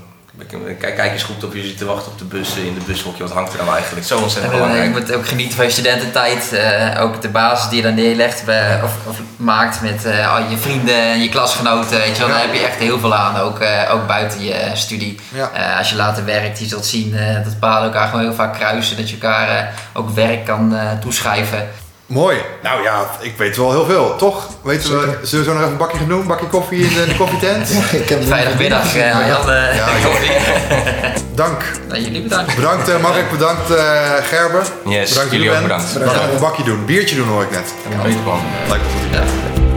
Kijk, 0.79 0.97
kijk 0.97 1.13
eens 1.13 1.23
goed 1.23 1.45
of 1.45 1.55
je 1.55 1.63
zit 1.63 1.79
te 1.79 1.85
wachten 1.85 2.13
op 2.13 2.19
de 2.19 2.25
bus 2.25 2.57
in 2.57 2.75
de 2.75 2.81
bushokje. 2.87 3.23
Wat 3.23 3.33
hangt 3.33 3.53
er 3.53 3.59
nou 3.65 3.75
eigenlijk? 3.77 4.07
Zo 4.07 4.19
ontzettend 4.19 4.53
En, 4.53 4.59
belangrijk. 4.59 4.95
je 4.95 5.01
moet 5.01 5.13
ook 5.15 5.27
genieten 5.29 5.57
van 5.57 5.65
je 5.65 5.71
studententijd. 5.71 6.53
eh, 6.53 7.03
ook 7.03 7.23
de 7.23 7.29
basis 7.29 7.69
die 7.69 7.77
je 7.77 7.83
dan 7.83 7.95
neerlegt 7.95 8.45
bij- 8.45 8.81
of, 8.83 8.93
of 9.07 9.17
maakt 9.37 9.81
met 9.83 10.05
eh, 10.05 10.35
al 10.35 10.43
je 10.51 10.57
vrienden 10.57 10.95
en 11.03 11.23
je 11.23 11.29
klasgenoten. 11.29 11.99
Weet 11.99 12.17
je 12.17 12.19
wel. 12.23 12.29
Daar 12.29 12.41
heb 12.41 12.55
je 12.55 12.61
echt 12.67 12.77
heel 12.79 12.99
veel 12.99 13.15
aan, 13.15 13.37
ook, 13.37 13.59
eh, 13.61 13.95
ook 13.95 14.07
buiten 14.07 14.45
je 14.45 14.71
studie. 14.75 15.19
Ja. 15.29 15.51
Als 15.79 15.91
je 15.91 15.97
later 15.97 16.25
werkt, 16.25 16.59
je 16.59 16.67
zult 16.67 16.87
zien 16.87 17.17
dat 17.45 17.59
paden 17.59 17.85
elkaar 17.85 18.09
gewoon 18.09 18.25
heel 18.25 18.35
vaak 18.35 18.55
kruisen. 18.55 18.97
Dat 18.97 19.11
je 19.11 19.17
elkaar 19.21 19.73
ook 19.93 20.11
werk 20.11 20.45
kan 20.45 20.77
toeschrijven. 21.01 21.69
Mooi. 22.11 22.37
Nou 22.63 22.83
ja, 22.83 23.11
ik 23.21 23.35
weet 23.37 23.57
wel 23.57 23.71
heel 23.71 23.85
veel, 23.85 24.17
toch? 24.17 24.49
Weten 24.63 24.91
we, 24.91 25.19
zullen 25.23 25.45
we 25.45 25.51
zo 25.51 25.53
nog 25.53 25.61
even 25.61 25.73
een 25.73 25.77
bakje 25.79 25.99
gaan 25.99 26.09
doen? 26.09 26.21
Een 26.21 26.27
bakje 26.27 26.47
koffie 26.47 26.83
in 26.83 26.95
de, 26.95 27.07
de 27.07 27.17
koffietent? 27.17 27.71
ik 27.93 28.09
heb 28.09 28.25
Vrijdagmiddag, 28.25 28.97
eh, 28.97 29.27
Jan, 29.27 29.51
eh, 29.51 29.77
Ja, 29.77 29.87
Dank. 31.35 31.63
nou, 31.89 32.01
jullie 32.01 32.23
bedankt. 32.23 32.55
Bedankt 32.55 32.89
eh, 32.89 33.01
Mark, 33.03 33.31
bedankt 33.31 33.71
eh, 33.71 34.13
Gerber. 34.23 34.63
Yes, 34.85 35.09
bedankt 35.09 35.33
jullie 35.33 35.51
ook 35.51 35.63
bedankt. 35.63 35.93
We 35.93 36.09
gaan 36.09 36.23
even 36.23 36.35
een 36.35 36.41
bakje 36.41 36.63
doen. 36.63 36.85
Biertje 36.85 37.17
doen 37.17 37.29
hoor 37.29 37.43
ik 37.43 37.51
net. 37.51 37.75
Ja, 37.91 38.03
beter 38.03 38.21
plan. 38.21 38.41
Lijkt 38.69 38.85
me 38.85 38.91
goed. 38.91 39.70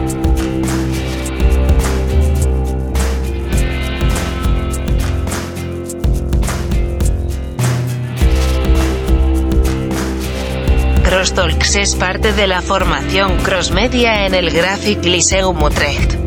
CrossTalks 11.24 11.76
es 11.76 11.94
parte 11.94 12.34
de 12.34 12.46
la 12.46 12.60
formación 12.60 13.38
Cross 13.38 13.70
Media 13.70 14.26
en 14.26 14.34
el 14.34 14.50
Graphic 14.50 15.02
Lyceum 15.06 15.62
Utrecht. 15.62 16.23